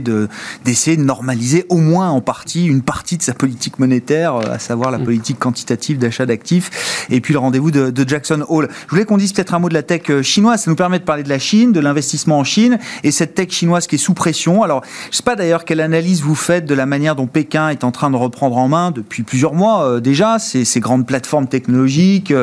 d'essayer 0.64 0.98
de, 0.98 1.02
de 1.22 1.26
normaliser 1.26 1.64
au 1.68 1.76
moins 1.76 2.10
en 2.10 2.20
partie 2.20 2.66
une 2.66 2.82
partie 2.82 3.16
de 3.16 3.22
sa 3.22 3.32
politique 3.32 3.78
monétaire, 3.78 4.36
euh, 4.36 4.54
à 4.54 4.58
savoir 4.58 4.90
la 4.90 4.98
mm. 4.98 5.04
politique 5.04 5.38
quantitative 5.38 5.98
d'achat 5.98 6.26
d'actifs, 6.26 7.06
et 7.10 7.20
puis 7.20 7.32
le 7.32 7.38
rendez-vous 7.38 7.70
de, 7.70 8.04
Jackson 8.06 8.44
Hole. 8.48 8.68
Je 8.86 8.90
voulais 8.90 9.04
qu'on 9.04 9.16
dise 9.16 9.32
peut-être 9.32 9.54
un 9.54 9.60
mot 9.60 9.68
de 9.68 9.74
la 9.74 9.84
tech 9.84 10.02
euh, 10.10 10.22
chinoise. 10.22 10.62
Ça 10.62 10.70
nous 10.70 10.76
permet 10.76 10.98
de 10.98 11.04
parler 11.04 11.22
de 11.22 11.28
la 11.28 11.38
Chine, 11.38 11.70
de 11.70 11.78
l'investissement 11.78 12.40
en 12.40 12.44
Chine, 12.44 12.78
et 13.04 13.12
cette 13.12 13.34
tech 13.34 13.50
chinoise 13.50 13.86
qui 13.86 13.94
est 13.94 13.98
sous 13.98 14.14
pression. 14.14 14.64
Alors, 14.64 14.82
je 15.04 15.10
ne 15.10 15.14
sais 15.14 15.22
pas 15.22 15.36
d'ailleurs 15.36 15.64
quelle 15.64 15.80
analyse 15.80 16.22
vous 16.22 16.34
faites 16.34 16.66
de 16.66 16.74
la 16.74 16.86
manière 16.86 17.14
dont 17.14 17.28
Pékin 17.28 17.68
est 17.68 17.84
en 17.84 17.92
train 17.92 18.10
de 18.10 18.16
reprendre 18.16 18.56
en 18.56 18.68
main 18.68 18.90
depuis 18.90 19.22
plusieurs 19.22 19.54
mois 19.54 19.84
euh, 19.84 20.00
déjà 20.00 20.38
ces, 20.40 20.64
ces, 20.64 20.80
grandes 20.80 21.06
plateformes 21.06 21.46
technologiques. 21.46 22.34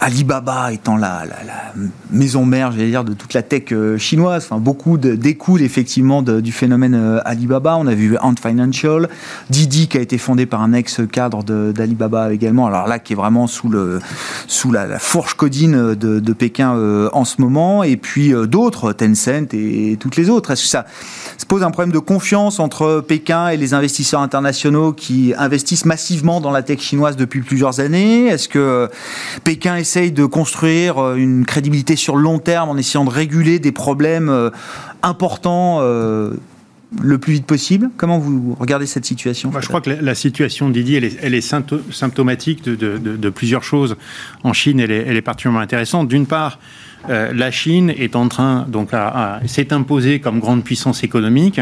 Alibaba 0.00 0.72
étant 0.72 0.96
la, 0.96 1.24
la, 1.26 1.72
maison 2.10 2.44
mère, 2.44 2.72
j'allais 2.72 2.88
dire, 2.88 3.04
de 3.04 3.12
toute 3.12 3.34
la 3.34 3.42
tech 3.42 3.72
chinoise. 3.98 4.44
Enfin, 4.44 4.58
beaucoup 4.58 4.96
découle 4.96 5.62
effectivement 5.62 6.22
du 6.22 6.52
phénomène 6.52 7.20
Alibaba. 7.24 7.76
On 7.76 7.86
a 7.86 7.89
vu 7.94 8.16
Ant 8.20 8.34
Financial, 8.40 9.08
Didi 9.50 9.88
qui 9.88 9.98
a 9.98 10.00
été 10.00 10.18
fondé 10.18 10.46
par 10.46 10.62
un 10.62 10.72
ex-cadre 10.72 11.42
d'Alibaba 11.44 12.32
également, 12.32 12.66
alors 12.66 12.86
là 12.86 12.98
qui 12.98 13.12
est 13.12 13.16
vraiment 13.16 13.46
sous, 13.46 13.70
la, 13.70 14.98
fourche 14.98 15.34
codine 15.34 15.94
de, 15.94 16.32
Pékin 16.32 16.74
euh, 16.74 17.10
en 17.12 17.24
ce 17.24 17.40
moment, 17.40 17.82
et 17.82 17.96
puis 17.96 18.32
euh, 18.32 18.46
d'autres, 18.46 18.92
Tencent 18.92 19.52
et, 19.52 19.96
toutes 20.00 20.16
les 20.16 20.30
autres. 20.30 20.50
Est-ce 20.50 20.62
que 20.62 20.68
ça 20.68 20.86
se 21.36 21.46
pose 21.46 21.62
un 21.62 21.70
problème 21.70 21.92
de 21.92 21.98
confiance 21.98 22.60
entre 22.60 23.04
Pékin 23.06 23.48
et 23.48 23.56
les 23.56 23.74
investisseurs 23.74 24.20
internationaux 24.20 24.92
qui 24.92 25.34
investissent 25.36 25.84
massivement 25.84 26.40
dans 26.40 26.50
la 26.50 26.62
tech 26.62 26.80
chinoise 26.80 27.16
depuis 27.16 27.40
plusieurs 27.40 27.80
années? 27.80 28.26
Est-ce 28.26 28.48
que 28.48 28.88
Pékin 29.44 29.76
essaye 29.76 30.12
de 30.12 30.24
construire 30.24 31.14
une 31.14 31.44
crédibilité 31.44 31.96
sur 31.96 32.16
le 32.16 32.22
long 32.22 32.38
terme 32.38 32.70
en 32.70 32.76
essayant 32.76 33.04
de 33.04 33.10
réguler 33.10 33.58
des 33.58 33.72
problèmes 33.72 34.28
euh, 34.28 34.50
importants 35.02 35.80
le 36.98 37.18
plus 37.18 37.34
vite 37.34 37.46
possible 37.46 37.90
Comment 37.96 38.18
vous 38.18 38.56
regardez 38.58 38.86
cette 38.86 39.04
situation 39.04 39.50
bah, 39.50 39.60
Je 39.62 39.68
crois 39.68 39.80
que 39.80 39.90
la, 39.90 40.14
situation 40.14 40.68
Didier, 40.70 41.00
elle 41.22 41.34
est, 41.34 41.40
symptomatique 41.40 42.64
de, 42.64 43.30
plusieurs 43.30 43.62
choses. 43.62 43.96
En 44.42 44.52
Chine, 44.52 44.80
elle 44.80 44.90
est, 44.90 45.22
particulièrement 45.22 45.60
intéressante. 45.60 46.08
D'une 46.08 46.26
part, 46.26 46.58
euh, 47.08 47.32
la 47.32 47.50
Chine 47.50 47.92
est 47.96 48.16
en 48.16 48.28
train, 48.28 48.66
donc, 48.68 48.90
s'est 49.46 49.72
imposée 49.72 50.20
comme 50.20 50.40
grande 50.40 50.64
puissance 50.64 51.04
économique. 51.04 51.60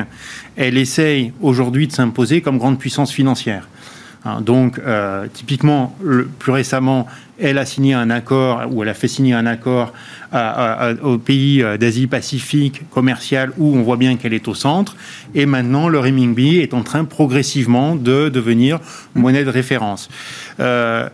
Elle 0.56 0.78
essaye 0.78 1.32
aujourd'hui 1.40 1.86
de 1.86 1.92
s'imposer 1.92 2.40
comme 2.40 2.58
grande 2.58 2.78
puissance 2.78 3.12
financière. 3.12 3.68
Hein, 4.24 4.40
donc, 4.40 4.78
euh, 4.78 5.26
typiquement, 5.32 5.96
plus 6.38 6.52
récemment, 6.52 7.06
elle 7.40 7.58
a 7.58 7.64
signé 7.64 7.94
un 7.94 8.10
accord, 8.10 8.62
ou 8.70 8.82
elle 8.82 8.88
a 8.88 8.94
fait 8.94 9.08
signer 9.08 9.34
un 9.34 9.46
accord 9.46 9.92
aux 11.02 11.18
pays 11.18 11.62
euh, 11.62 11.76
d'Asie-Pacifique 11.76 12.82
commercial 12.90 13.52
où 13.58 13.76
on 13.76 13.82
voit 13.82 13.96
bien 13.96 14.16
qu'elle 14.16 14.34
est 14.34 14.48
au 14.48 14.54
centre. 14.54 14.96
Et 15.34 15.46
maintenant, 15.46 15.88
le 15.88 15.98
renminbi 15.98 16.58
est 16.58 16.74
en 16.74 16.82
train 16.82 17.04
progressivement 17.04 17.94
de 17.94 18.28
devenir 18.28 18.80
monnaie 19.14 19.44
de 19.44 19.50
référence. 19.50 20.08
Euh, 20.60 21.08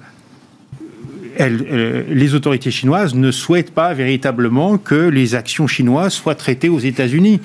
les 1.38 2.34
autorités 2.34 2.70
chinoises 2.70 3.14
ne 3.14 3.32
souhaitent 3.32 3.74
pas 3.74 3.92
véritablement 3.92 4.78
que 4.78 4.94
les 4.94 5.34
actions 5.34 5.66
chinoises 5.66 6.12
soient 6.12 6.36
traitées 6.36 6.68
aux 6.68 6.78
États-Unis. 6.78 7.40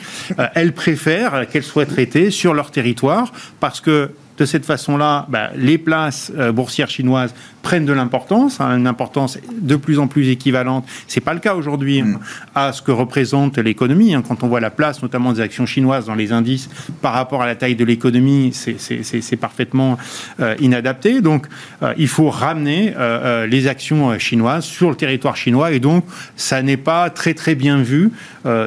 Elles 0.54 0.74
préfèrent 0.74 1.48
qu'elles 1.50 1.63
soient 1.63 1.88
traitées 1.88 2.30
sur 2.30 2.54
leur 2.54 2.69
territoire 2.69 3.34
parce 3.60 3.82
que 3.82 4.12
de 4.39 4.45
cette 4.45 4.65
façon-là, 4.65 5.25
bah, 5.30 5.49
les 5.56 5.78
places 5.78 6.32
euh, 6.38 6.52
boursières 6.54 6.89
chinoises 6.89 7.34
prennent 7.62 7.86
de 7.86 7.91
l'importance, 7.91 8.62
hein, 8.62 8.78
une 8.78 8.88
importance 8.88 9.38
de 9.52 9.75
plus 9.75 9.99
en 9.99 10.08
plus 10.08 10.30
équivalente. 10.30 10.86
C'est 11.08 11.19
pas 11.19 11.34
le 11.34 11.41
cas 11.41 11.56
aujourd'hui 11.56 12.02
mm. 12.02 12.19
à 12.56 12.71
ce 12.71 12.82
que 12.82 12.91
représente 12.91 13.58
l'économie. 13.58 14.15
Hein. 14.15 14.23
Quand 14.25 14.43
on 14.43 14.47
voit 14.47 14.62
la 14.62 14.69
place, 14.69 15.04
notamment 15.04 15.34
des 15.34 15.41
actions 15.41 15.65
chinoises 15.65 16.06
dans 16.06 16.15
les 16.15 16.32
indices 16.32 16.69
par 17.02 17.13
rapport 17.13 17.41
à 17.41 17.45
la 17.45 17.56
taille 17.56 17.75
de 17.75 17.84
l'économie, 17.84 18.52
c'est 18.54 19.36
parfaitement 19.36 19.97
euh, 20.39 20.56
inadapté. 20.62 21.19
Donc, 21.19 21.47
euh, 21.84 21.93
il 21.97 22.08
faut 22.08 22.30
ramener 22.30 22.93
les 23.49 23.67
actions 23.67 24.17
chinoises 24.19 24.63
sur 24.63 24.90
le 24.90 24.96
territoire 24.96 25.35
chinois, 25.35 25.71
et 25.71 25.79
donc 25.79 26.06
ça 26.35 26.62
n'est 26.62 26.77
pas 26.77 27.10
très 27.10 27.33
très 27.33 27.56
bien 27.56 27.81
vu 27.81 28.12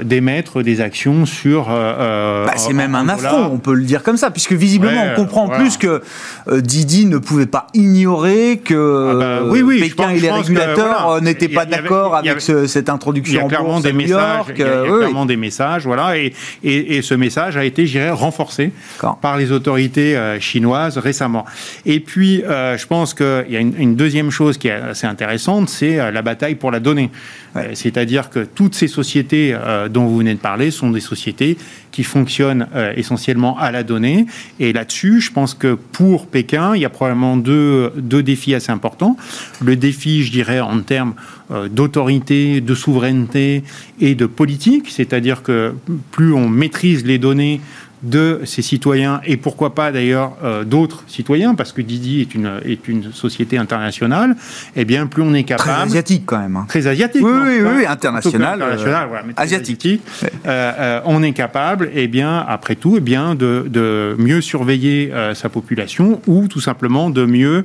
d'émettre 0.03 0.63
des 0.63 0.81
actions 0.81 1.25
sur. 1.25 1.67
Bah, 1.67 2.53
c'est 2.57 2.73
même 2.73 2.95
un 2.95 3.09
affront, 3.09 3.51
on 3.53 3.59
peut 3.59 3.75
le 3.75 3.85
dire 3.85 4.03
comme 4.03 4.17
ça, 4.17 4.31
puisque 4.31 4.53
visiblement 4.53 5.05
on 5.13 5.15
comprend 5.15 5.49
plus 5.63 5.77
que 5.77 6.03
euh, 6.49 6.61
Didi 6.61 7.07
ne 7.07 7.19
pouvait 7.19 7.47
pas 7.47 7.67
ignorer 7.75 8.61
que 8.65 9.11
Ah 9.13 9.15
bah, 9.15 9.41
oui, 9.51 9.63
oui, 9.63 9.81
Pékin 9.81 10.05
pense- 10.09 10.17
et 10.17 10.21
les 10.21 10.31
régulateurs 10.31 11.03
voilà, 11.05 11.17
euh, 11.17 11.21
n'étaient 11.21 11.49
pas 11.49 11.65
d'accord 11.67 12.17
avec 12.17 12.31
avait- 12.31 12.41
ce- 12.41 12.67
cette 12.67 12.87
Il 12.89 12.91
y 12.91 12.95
introduction 12.95 13.41
a 13.41 13.45
en 13.45 13.49
clairement 13.49 13.69
bourse 13.71 13.83
des 13.83 13.93
New 13.93 13.99
messages, 13.99 14.37
York, 14.37 14.53
il 14.57 14.61
y 14.61 14.63
a, 14.63 14.67
il 14.67 14.69
y 14.69 14.73
a 14.73 14.75
euh, 14.75 14.83
oui, 14.85 14.91
oui. 14.93 14.99
clairement 15.01 15.27
des 15.27 15.37
messages, 15.37 15.87
voilà, 15.87 16.19
et, 16.19 16.33
et, 16.65 16.97
et 16.97 17.03
ce 17.03 17.15
message 17.15 17.57
a 17.57 17.65
été, 17.65 17.87
je 17.87 17.93
dirais, 17.99 18.11
renforcé 18.11 18.73
par 19.21 19.37
les 19.37 19.53
autorités 19.53 20.17
euh, 20.17 20.41
chinoises 20.41 20.99
récemment. 20.99 21.45
Et 21.87 22.01
puis, 22.01 22.43
euh, 22.45 22.77
je 22.77 22.87
pense 22.87 23.15
qu'il 23.15 23.47
y 23.51 23.57
a 23.57 23.61
une, 23.61 23.75
une 23.79 23.97
deuxième 23.97 24.31
chose 24.31 24.59
qui 24.59 24.69
est 24.69 24.73
assez 24.73 25.07
intéressante, 25.07 25.69
c'est 25.69 25.99
euh, 26.01 26.11
la 26.11 26.23
bataille 26.23 26.55
pour 26.57 26.71
la 26.71 26.81
donnée. 26.81 27.11
Euh, 27.57 27.71
C'est-à-dire 27.75 28.31
que 28.31 28.41
toutes 28.41 28.75
ces 28.75 28.89
sociétés 28.89 29.55
euh, 29.55 29.89
dont 29.89 30.07
vous 30.07 30.19
venez 30.19 30.35
de 30.35 30.39
parler 30.39 30.71
sont 30.71 30.91
des 30.91 31.01
sociétés 31.01 31.59
qui 31.93 32.03
fonctionnent 32.03 32.67
euh, 32.75 32.93
essentiellement 32.97 33.59
à 33.59 33.71
la 33.71 33.85
donnée. 33.85 34.27
Et 34.59 34.73
là-dessus, 34.73 35.21
je 35.21 35.31
pense 35.31 35.55
que 35.55 35.75
pour 35.75 36.27
Pékin, 36.27 36.75
il 36.75 36.81
y 36.81 36.85
a 36.85 36.91
probablement 36.91 37.37
deux, 37.37 37.93
deux 37.97 38.23
défis 38.23 38.55
assez 38.55 38.73
importants. 38.73 39.17
Le 39.61 39.77
défi, 39.77 40.25
je 40.25 40.33
dirais, 40.33 40.61
en 40.61 40.81
termes 40.81 41.15
euh, 41.51 41.69
d'autorité, 41.69 42.61
de 42.61 42.75
souveraineté 42.75 43.63
et 44.01 44.15
de 44.15 44.27
politique, 44.27 44.89
c'est-à-dire 44.89 45.43
que 45.43 45.75
plus 46.11 46.33
on 46.33 46.49
maîtrise 46.49 47.05
les 47.05 47.19
données 47.19 47.61
de 48.03 48.41
ses 48.45 48.63
citoyens 48.63 49.21
et 49.25 49.37
pourquoi 49.37 49.75
pas 49.75 49.93
d'ailleurs 49.93 50.37
euh, 50.43 50.65
d'autres 50.65 51.05
citoyens, 51.07 51.55
parce 51.55 51.73
que 51.73 51.83
Didi 51.83 52.21
est 52.21 52.35
une, 52.35 52.61
est 52.65 52.89
une 52.89 53.13
société 53.13 53.59
internationale, 53.59 54.35
eh 54.75 54.85
bien 54.85 55.07
plus 55.07 55.23
on 55.23 55.35
est 55.35 55.43
Très 55.47 55.57
capable 55.57 55.83
asiatique 55.83 56.25
quand 56.27 56.39
même. 56.39 56.57
hein. 56.57 56.65
très 56.69 56.87
asiatique. 56.87 57.23
Oui, 57.25 57.31
non 57.33 57.43
oui, 57.45 57.61
oui, 57.77 57.83
cas, 57.85 57.93
international, 57.93 58.61
international, 58.63 59.05
euh, 59.05 59.07
voilà, 59.09 59.23
très 59.35 59.45
asiatique. 59.45 60.01
Euh, 60.47 61.01
on 61.05 61.23
est 61.23 61.33
capable, 61.33 61.91
eh 61.95 62.09
bien, 62.09 62.39
après 62.49 62.75
tout, 62.75 62.97
eh 62.97 63.01
bien, 63.01 63.35
de, 63.35 63.67
de 63.69 64.17
mieux 64.19 64.41
surveiller 64.41 65.13
sa 65.35 65.49
population 65.49 66.21
ou 66.27 66.49
tout 66.49 66.61
simplement 66.61 67.11
de 67.11 67.25
mieux 67.25 67.65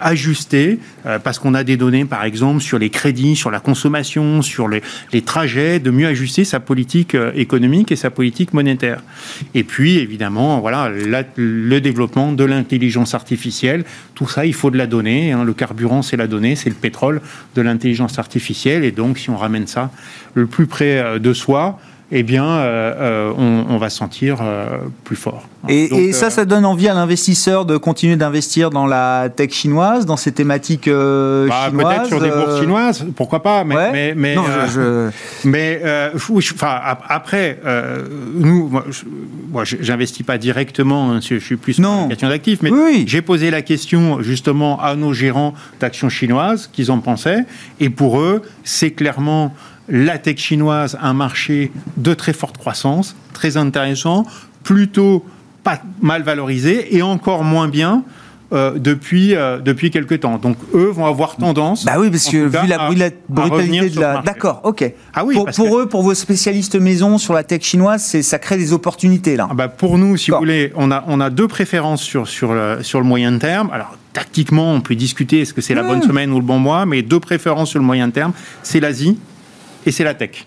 ajuster, 0.00 0.78
parce 1.24 1.38
qu'on 1.38 1.54
a 1.54 1.64
des 1.64 1.76
données, 1.76 2.04
par 2.04 2.24
exemple, 2.24 2.60
sur 2.62 2.78
les 2.78 2.90
crédits, 2.90 3.36
sur 3.36 3.50
la 3.50 3.60
consommation, 3.60 4.42
sur 4.42 4.68
les, 4.68 4.82
les 5.12 5.22
trajets, 5.22 5.78
de 5.80 5.90
mieux 5.90 6.06
ajuster 6.06 6.44
sa 6.44 6.60
politique 6.60 7.16
économique 7.34 7.90
et 7.92 7.96
sa 7.96 8.10
politique 8.10 8.52
monétaire. 8.52 9.00
Et 9.54 9.63
puis, 9.64 9.98
évidemment, 9.98 10.60
voilà, 10.60 10.90
le 11.36 11.80
développement 11.80 12.32
de 12.32 12.44
l'intelligence 12.44 13.14
artificielle, 13.14 13.84
tout 14.14 14.28
ça, 14.28 14.46
il 14.46 14.54
faut 14.54 14.70
de 14.70 14.78
la 14.78 14.86
donnée. 14.86 15.32
hein. 15.32 15.44
Le 15.44 15.52
carburant, 15.54 16.02
c'est 16.02 16.16
la 16.16 16.26
donnée, 16.26 16.56
c'est 16.56 16.70
le 16.70 16.76
pétrole 16.76 17.20
de 17.54 17.62
l'intelligence 17.62 18.18
artificielle. 18.18 18.84
Et 18.84 18.92
donc, 18.92 19.18
si 19.18 19.30
on 19.30 19.36
ramène 19.36 19.66
ça 19.66 19.90
le 20.34 20.46
plus 20.46 20.66
près 20.66 20.98
euh, 20.98 21.18
de 21.18 21.32
soi, 21.32 21.78
eh 22.16 22.22
bien, 22.22 22.44
euh, 22.44 22.94
euh, 22.96 23.32
on, 23.36 23.74
on 23.74 23.76
va 23.78 23.90
se 23.90 23.98
sentir 23.98 24.38
euh, 24.40 24.78
plus 25.02 25.16
fort. 25.16 25.48
Et, 25.68 25.88
Donc, 25.88 25.98
et 25.98 26.12
ça, 26.12 26.30
ça 26.30 26.44
donne 26.44 26.64
envie 26.64 26.88
à 26.88 26.94
l'investisseur 26.94 27.64
de 27.64 27.76
continuer 27.76 28.16
d'investir 28.16 28.70
dans 28.70 28.86
la 28.86 29.28
tech 29.34 29.50
chinoise, 29.50 30.06
dans 30.06 30.16
ces 30.16 30.30
thématiques 30.32 30.88
bah, 30.88 31.68
chinoises. 31.70 31.72
peut-être 31.72 32.06
sur 32.06 32.20
des 32.20 32.30
bourses 32.30 32.60
chinoises, 32.60 33.06
pourquoi 33.16 33.42
pas, 33.42 33.64
mais, 33.64 33.74
ouais. 33.74 33.90
mais, 33.92 34.14
mais, 34.16 34.34
non, 34.36 34.44
je, 34.66 34.70
je- 34.72 35.48
Mais 35.48 35.80
oui, 36.30 36.42
je- 36.42 36.54
enfin, 36.54 36.78
ap- 36.84 37.04
après, 37.08 37.58
nous, 38.34 38.70
moi, 39.50 39.64
j'investis 39.64 40.24
pas 40.24 40.38
directement. 40.38 41.10
hein, 41.12 41.20
je, 41.20 41.36
suis 41.38 41.56
plus 41.56 41.78
Non. 41.78 42.08
question 42.08 42.28
d'actifs, 42.28 42.60
mais 42.62 42.70
oui. 42.70 43.04
j'ai 43.06 43.22
posé 43.22 43.50
la 43.50 43.62
question 43.62 44.20
justement 44.22 44.80
à 44.80 44.94
nos 44.96 45.12
gérants 45.12 45.54
d'actions 45.80 46.08
chinoises, 46.10 46.68
qu'ils 46.72 46.90
en 46.90 46.98
pensaient, 46.98 47.44
et 47.80 47.90
pour 47.90 48.20
eux, 48.20 48.42
c'est 48.64 48.90
clairement 48.90 49.54
la 49.88 50.18
tech 50.18 50.38
chinoise, 50.38 50.96
un 51.00 51.12
marché 51.14 51.70
de 51.96 52.14
très 52.14 52.32
forte 52.32 52.56
croissance, 52.58 53.14
très 53.32 53.56
intéressant, 53.56 54.24
plutôt 54.62 55.24
pas 55.62 55.80
mal 56.00 56.22
valorisé 56.22 56.96
et 56.96 57.02
encore 57.02 57.44
moins 57.44 57.68
bien. 57.68 58.02
euh, 58.52 58.78
depuis, 58.78 59.34
euh, 59.34 59.58
depuis 59.58 59.90
quelques 59.90 60.20
temps. 60.20 60.36
Donc, 60.36 60.56
eux 60.74 60.90
vont 60.94 61.06
avoir 61.06 61.34
tendance. 61.36 61.84
Bah 61.84 61.94
oui, 61.98 62.08
parce 62.10 62.28
que 62.28 62.48
cas, 62.48 62.62
vu 62.62 62.68
la, 62.68 62.82
à- 62.82 62.92
la 62.94 63.10
brutalité 63.28 63.90
de 63.90 63.98
la. 63.98 64.22
D'accord, 64.22 64.60
ok. 64.62 64.92
Ah 65.12 65.24
oui, 65.24 65.34
pour 65.34 65.46
parce 65.46 65.56
pour 65.56 65.70
que- 65.70 65.82
eux, 65.82 65.86
pour 65.88 66.02
vos 66.02 66.14
spécialistes 66.14 66.76
maison 66.76 67.18
sur 67.18 67.32
la 67.34 67.42
tech 67.42 67.62
chinoise, 67.62 68.02
ça 68.20 68.38
crée 68.38 68.56
des 68.56 68.72
opportunités 68.72 69.34
là. 69.36 69.48
Ah 69.50 69.54
bah, 69.54 69.66
pour 69.68 69.98
nous, 69.98 70.16
si 70.16 70.30
vous 70.30 70.36
voulez, 70.36 70.72
on 70.76 70.92
a, 70.92 71.02
on 71.08 71.20
a 71.20 71.30
deux 71.30 71.48
préférences 71.48 72.02
sur, 72.02 72.28
sur, 72.28 72.52
le, 72.52 72.78
sur 72.82 73.00
le 73.00 73.06
moyen 73.06 73.36
terme. 73.38 73.70
Alors, 73.72 73.96
tactiquement, 74.12 74.72
on 74.72 74.80
peut 74.82 74.94
discuter 74.94 75.40
est-ce 75.40 75.54
que 75.54 75.62
c'est 75.62 75.74
la 75.74 75.82
bonne 75.82 76.02
semaine 76.02 76.30
ou 76.30 76.36
le 76.36 76.44
bon 76.46 76.58
mois, 76.60 76.86
mais 76.86 77.02
deux 77.02 77.20
préférences 77.20 77.70
sur 77.70 77.80
le 77.80 77.86
moyen 77.86 78.10
terme, 78.10 78.34
c'est 78.62 78.78
l'Asie 78.78 79.18
et 79.86 79.92
c'est 79.92 80.04
la 80.04 80.14
tech. 80.14 80.46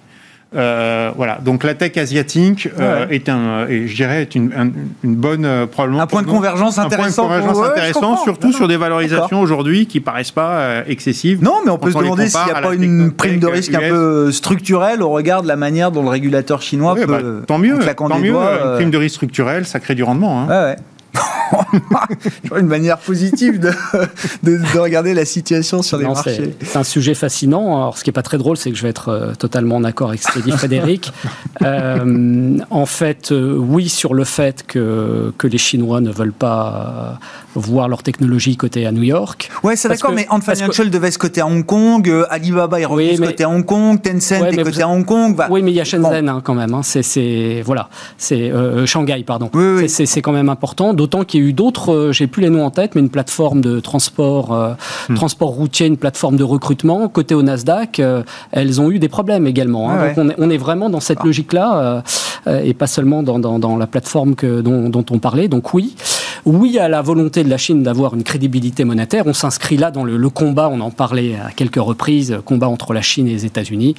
Euh, 0.56 1.12
voilà, 1.18 1.40
donc 1.44 1.66
la 1.66 1.74
tech 1.74 1.98
asiatique 1.98 2.70
euh, 2.80 3.06
Ouais. 3.06 3.16
est 3.18 3.28
un, 3.28 3.68
et 3.68 3.86
je 3.86 3.94
dirais, 3.98 4.22
est 4.22 4.34
une, 4.34 4.54
un- 4.58 4.70
une 5.04 5.16
bonne 5.16 5.44
euh, 5.44 5.66
probablement 5.66 6.04
Un 6.04 6.08
point 6.08 6.22
de 6.22 6.28
convergence 6.28 6.78
un 6.80 6.84
point 6.84 6.90
de 6.90 6.94
intéressant 6.96 7.24
convergence 7.24 7.58
intéressant, 7.66 8.16
surtout 8.24 8.48
Non, 8.48 8.54
sur 8.54 8.68
des 8.70 8.78
valorisations 8.78 9.42
aujourd'hui 9.42 9.88
qui 9.88 10.00
paraissent 10.00 10.32
pas 10.32 10.52
euh, 10.60 10.84
excessives. 10.88 11.44
Non, 11.44 11.56
mais 11.66 11.72
on 11.72 11.78
peut 11.78 11.92
se 11.92 11.98
demander 11.98 12.30
s'il 12.30 12.46
n'y 12.46 12.52
a 12.52 12.62
pas 12.62 12.74
une 12.74 13.12
prime 13.12 13.40
de 13.40 13.48
risque 13.48 13.74
un 13.74 13.90
peu 13.90 14.32
structurelle 14.32 15.02
au 15.04 15.10
regard 15.10 15.44
de 15.44 15.50
la 15.50 15.58
manière 15.58 15.92
dont 15.92 16.02
le 16.02 16.10
régulateur 16.10 16.62
chinois 16.62 16.94
Ouais, 16.94 17.06
peut. 17.06 17.12
bah, 17.12 17.44
tant 17.46 17.58
mieux, 17.58 17.78
tant 17.96 18.18
mieux. 18.18 18.32
doigts, 18.32 18.52
Une 18.62 18.68
euh, 18.70 18.76
prime 18.78 18.90
de 18.92 18.98
risque 18.98 19.16
structurelle, 19.16 19.66
ça 19.66 19.82
crée 19.82 19.96
du 19.96 20.04
rendement. 20.04 20.44
hein. 20.50 20.76
Une 22.58 22.68
manière 22.68 22.98
positive 22.98 23.60
de, 23.60 23.72
de, 24.44 24.58
de 24.74 24.80
regarder 24.80 25.14
la 25.14 25.26
situation 25.26 25.82
sur 25.82 25.98
les 25.98 26.06
Non, 26.06 26.14
marchés. 26.14 26.56
c'est 26.64 26.78
un 26.78 26.84
sujet 26.84 27.14
fascinant. 27.14 27.78
Alors, 27.78 27.98
ce 27.98 28.04
qui 28.04 28.10
est 28.10 28.14
pas 28.14 28.22
très 28.22 28.38
drôle, 28.38 28.58
c'est 28.58 28.70
que 28.72 28.78
je 28.78 28.84
vais 28.84 28.90
être 28.90 29.10
euh, 29.10 29.34
totalement 29.34 29.80
d'accord 29.80 30.10
avec 30.10 30.22
ce 30.24 30.32
qu'a 30.32 30.40
dit 30.42 30.52
Frédéric. 30.58 31.12
Euh, 31.62 32.58
en 32.70 32.86
fait, 32.86 33.32
euh, 33.32 33.56
oui, 33.58 33.90
sur 33.90 34.14
le 34.14 34.24
fait 34.24 34.66
que, 34.68 35.34
que 35.38 35.48
les 35.48 35.58
Chinois 35.58 36.02
ne 36.02 36.12
veulent 36.12 36.34
pas 36.34 37.20
voir 37.56 37.88
leur 37.90 38.04
technologie 38.04 38.56
côté 38.58 38.86
à 38.86 38.92
New 38.92 39.04
York. 39.04 39.50
Ouais, 39.64 39.76
c'est 39.76 39.90
d'accord, 39.90 40.12
que- 40.12 40.16
mais 40.16 40.28
Ant 40.30 40.40
parce 40.40 40.60
que- 40.60 40.66
Financial 40.66 40.90
devait 40.90 41.12
se 41.12 41.18
coter 41.18 41.42
à 41.42 41.48
Hong 41.48 41.66
Kong, 41.66 42.08
euh, 42.10 42.26
Alibaba 42.30 42.80
est 42.80 42.86
revenu 42.86 43.10
Oui, 43.12 43.18
mais- 43.20 43.42
à 43.44 43.50
Hong 43.50 43.66
Kong, 43.66 44.00
Tencent 44.02 44.42
Ouais, 44.42 44.54
est 44.54 44.58
coté 44.58 44.72
vous- 44.72 44.82
à 44.82 44.88
Hong 44.88 45.06
Kong. 45.06 45.36
bah, 45.36 45.48
oui, 45.50 45.62
mais 45.64 45.72
il 45.72 45.76
y 45.76 45.80
a 45.80 45.84
bon. 45.84 45.90
Shenzhen 45.90 46.30
hein, 46.30 46.42
quand 46.44 46.54
même. 46.54 46.74
hein. 46.74 46.82
C'est, 46.84 47.62
voilà, 47.66 47.90
c'est 48.18 48.52
euh, 48.52 48.86
Shanghai, 48.86 49.24
pardon. 49.26 49.50
Oui, 49.54 49.90
c'est 49.90 50.22
quand 50.22 50.32
même 50.32 50.50
important. 50.50 50.94
D'autant 51.08 51.24
qu'il 51.24 51.42
y 51.42 51.46
a 51.46 51.48
eu 51.48 51.54
d'autres, 51.54 51.94
euh, 51.94 52.12
j'ai 52.12 52.28
plus 52.28 52.42
les 52.42 52.50
noms 52.50 52.66
en 52.66 52.70
tête, 52.70 52.94
mais 52.94 53.00
une 53.00 53.10
plateforme 53.10 53.62
de 53.62 53.80
transport, 53.80 54.54
euh, 54.54 54.74
Hmm. 55.08 55.14
transport 55.16 55.52
routier, 55.52 55.88
une 55.88 55.96
plateforme 55.96 56.36
de 56.36 56.44
recrutement 56.44 57.08
côté 57.08 57.34
au 57.34 57.44
Nasdaq. 57.44 58.02
euh, 58.02 58.24
elles 58.52 58.82
ont 58.82 58.92
eu 58.92 59.00
des 59.00 59.08
problèmes 59.08 59.48
également. 59.48 59.90
hein. 59.90 59.98
Ouais, 60.02 60.14
Donc 60.16 60.18
on 60.18 60.30
est, 60.30 60.36
on 60.38 60.50
est 60.50 60.58
vraiment 60.58 60.90
dans 60.90 61.00
cette 61.00 61.20
Ah. 61.22 61.26
logique-là 61.26 61.78
euh, 61.80 62.02
euh, 62.48 62.62
et 62.62 62.74
pas 62.74 62.88
seulement 62.88 63.24
dans, 63.24 63.40
dans- 63.40 63.58
dans 63.58 63.78
la 63.78 63.88
plateforme 63.88 64.36
que, 64.36 64.60
dont, 64.60 64.90
dont 64.90 65.06
on 65.12 65.20
parlait. 65.20 65.48
Donc 65.48 65.74
oui, 65.74 65.96
oui 66.46 66.80
à 66.80 66.88
la 66.88 67.02
volonté 67.02 67.44
de 67.44 67.50
la 67.50 67.58
Chine 67.58 67.84
d'avoir 67.84 68.14
une 68.14 68.24
crédibilité 68.24 68.84
monétaire. 68.84 69.24
On 69.28 69.34
s'inscrit 69.34 69.78
là 69.78 69.92
dans 69.92 70.04
le, 70.04 70.18
le 70.18 70.30
combat. 70.30 70.70
On 70.72 70.80
en 70.82 70.92
parlait 70.92 71.36
à 71.36 71.52
quelques 71.52 71.76
reprises, 71.82 72.32
euh, 72.32 72.42
combat 72.42 72.68
entre 72.68 72.94
la 72.94 73.02
Chine 73.02 73.28
et 73.28 73.32
les 73.32 73.46
États-Unis. 73.46 73.96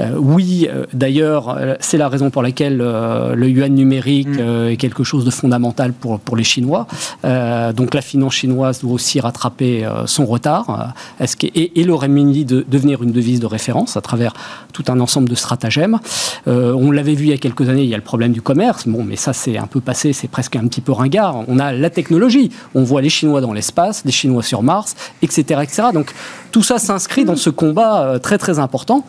Euh, 0.00 0.16
oui, 0.18 0.68
euh, 0.70 0.86
d'ailleurs, 0.92 1.58
c'est 1.80 1.98
la 1.98 2.08
raison 2.08 2.30
pour 2.30 2.42
laquelle 2.42 2.80
euh, 2.80 3.34
le 3.34 3.48
yuan 3.48 3.74
numérique 3.74 4.22
Mm. 4.22 4.36
euh, 4.40 4.70
est 4.70 4.76
quelque 4.76 5.04
chose 5.04 5.24
de 5.24 5.30
fondamental 5.30 5.92
pour, 5.92 6.20
pour 6.20 6.36
les 6.36 6.44
Chinois. 6.44 6.86
Donc 7.22 7.94
la 7.94 8.00
finance 8.02 8.34
chinoise 8.34 8.80
doit 8.80 8.92
aussi 8.92 9.20
rattraper 9.20 9.86
son 10.06 10.26
retard. 10.26 10.94
Est-ce 11.20 11.36
que, 11.36 11.46
et, 11.46 11.80
et 11.80 11.84
le 11.84 11.94
renminbi 11.94 12.44
de 12.44 12.64
devenir 12.68 13.02
une 13.02 13.12
devise 13.12 13.40
de 13.40 13.46
référence 13.46 13.96
à 13.96 14.00
travers 14.00 14.32
tout 14.72 14.84
un 14.88 15.00
ensemble 15.00 15.28
de 15.28 15.34
stratagèmes. 15.34 15.98
On 16.46 16.90
l'avait 16.90 17.14
vu 17.14 17.26
il 17.26 17.30
y 17.30 17.32
a 17.32 17.38
quelques 17.38 17.68
années, 17.68 17.82
il 17.82 17.88
y 17.88 17.94
a 17.94 17.96
le 17.96 18.02
problème 18.02 18.32
du 18.32 18.42
commerce. 18.42 18.86
Bon, 18.86 19.04
mais 19.04 19.16
ça, 19.16 19.32
c'est 19.32 19.56
un 19.58 19.66
peu 19.66 19.80
passé, 19.80 20.12
c'est 20.12 20.28
presque 20.28 20.56
un 20.56 20.66
petit 20.66 20.80
peu 20.80 20.92
ringard. 20.92 21.44
On 21.48 21.58
a 21.58 21.71
la 21.72 21.90
technologie. 21.90 22.50
On 22.74 22.82
voit 22.84 23.02
les 23.02 23.08
Chinois 23.08 23.40
dans 23.40 23.52
l'espace, 23.52 24.02
les 24.04 24.12
Chinois 24.12 24.42
sur 24.42 24.62
Mars, 24.62 24.94
etc. 25.22 25.60
etc. 25.62 25.82
Donc 25.92 26.12
tout 26.50 26.62
ça 26.62 26.78
s'inscrit 26.78 27.24
dans 27.24 27.36
ce 27.36 27.50
combat 27.50 28.02
euh, 28.02 28.18
très 28.18 28.38
très 28.38 28.58
important. 28.58 29.04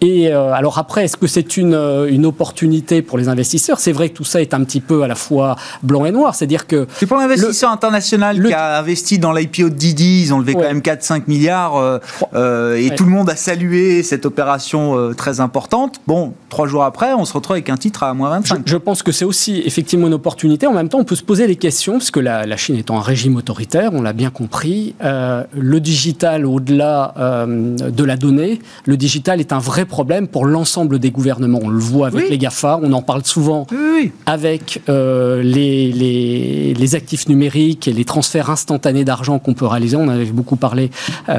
Et 0.00 0.28
euh, 0.32 0.52
alors 0.52 0.76
après, 0.78 1.04
est-ce 1.04 1.16
que 1.16 1.26
c'est 1.26 1.56
une, 1.56 1.72
euh, 1.72 2.06
une 2.10 2.26
opportunité 2.26 3.00
pour 3.00 3.16
les 3.16 3.28
investisseurs? 3.28 3.78
C'est 3.80 3.92
vrai 3.92 4.10
que 4.10 4.14
tout 4.14 4.24
ça 4.24 4.42
est 4.42 4.52
un 4.52 4.62
petit 4.64 4.80
peu 4.80 5.02
à 5.02 5.08
la 5.08 5.14
fois 5.14 5.56
blanc 5.82 6.04
et 6.04 6.10
noir. 6.12 6.34
C'est-à-dire 6.34 6.66
que 6.66 6.86
C'est 6.96 7.06
pour 7.06 7.16
l'investisseur 7.16 7.70
international 7.70 8.36
le- 8.38 8.48
qui 8.48 8.54
a 8.54 8.78
investi 8.78 9.18
dans 9.18 9.32
l'IPO 9.32 9.70
de 9.70 9.74
Didi, 9.74 10.22
ils 10.22 10.34
ont 10.34 10.38
levé 10.40 10.54
Ouais. 10.54 10.60
quand 10.62 10.68
même 10.68 10.82
4-5 10.82 11.22
milliards 11.26 11.76
euh, 11.76 11.98
euh, 12.34 12.76
et 12.76 12.90
Ouais. 12.90 12.94
tout 12.96 13.04
le 13.04 13.10
monde 13.10 13.30
a 13.30 13.36
salué 13.36 14.02
cette 14.02 14.26
opération 14.26 15.12
très 15.16 15.40
importante. 15.40 16.00
Bon, 16.06 16.34
trois 16.50 16.66
jours 16.66 16.84
après, 16.84 17.14
on 17.14 17.24
se 17.24 17.32
retrouve 17.32 17.54
avec 17.54 17.70
un 17.70 17.76
titre 17.78 18.02
à 18.02 18.12
moins 18.12 18.28
Je, 18.28 18.50
25. 18.54 18.62
je 18.66 18.76
pense 18.76 19.02
que 19.02 19.10
c'est 19.12 19.24
aussi 19.24 19.62
effectivement 19.64 20.06
une 20.08 20.14
opportunité. 20.14 20.66
En 20.66 20.72
même 20.74 20.88
temps, 20.90 20.98
on 20.98 21.04
peut 21.04 21.16
se 21.16 21.22
poser 21.22 21.46
des 21.46 21.56
questions, 21.56 21.93
parce 21.98 22.10
que 22.10 22.20
la, 22.20 22.46
la 22.46 22.56
Chine 22.56 22.76
étant 22.76 22.98
un 22.98 23.02
régime 23.02 23.36
autoritaire, 23.36 23.90
on 23.92 24.02
l'a 24.02 24.12
bien 24.12 24.30
compris, 24.30 24.94
euh, 25.04 25.44
le 25.56 25.80
digital, 25.80 26.46
au-delà 26.46 27.14
euh, 27.18 27.76
de 27.90 28.04
la 28.04 28.16
donnée, 28.16 28.60
le 28.86 28.96
digital 28.96 29.40
est 29.40 29.52
un 29.52 29.58
vrai 29.58 29.84
problème 29.84 30.28
pour 30.28 30.46
l'ensemble 30.46 30.98
des 30.98 31.10
gouvernements. 31.10 31.60
On 31.62 31.68
le 31.68 31.78
voit 31.78 32.06
avec 32.08 32.24
Oui. 32.24 32.30
les 32.30 32.38
GAFA, 32.38 32.80
on 32.82 32.92
en 32.92 33.02
parle 33.02 33.24
souvent 33.24 33.66
Oui, 33.70 33.78
oui. 34.02 34.12
avec 34.26 34.82
euh, 34.88 35.42
les, 35.42 35.92
les, 35.92 36.74
les 36.74 36.94
actifs 36.94 37.28
numériques 37.28 37.88
et 37.88 37.92
les 37.92 38.04
transferts 38.04 38.50
instantanés 38.50 39.04
d'argent 39.04 39.38
qu'on 39.38 39.54
peut 39.54 39.66
réaliser. 39.66 39.96
On 39.96 40.04
en 40.04 40.08
avait 40.08 40.24
beaucoup 40.26 40.56
parlé 40.56 40.90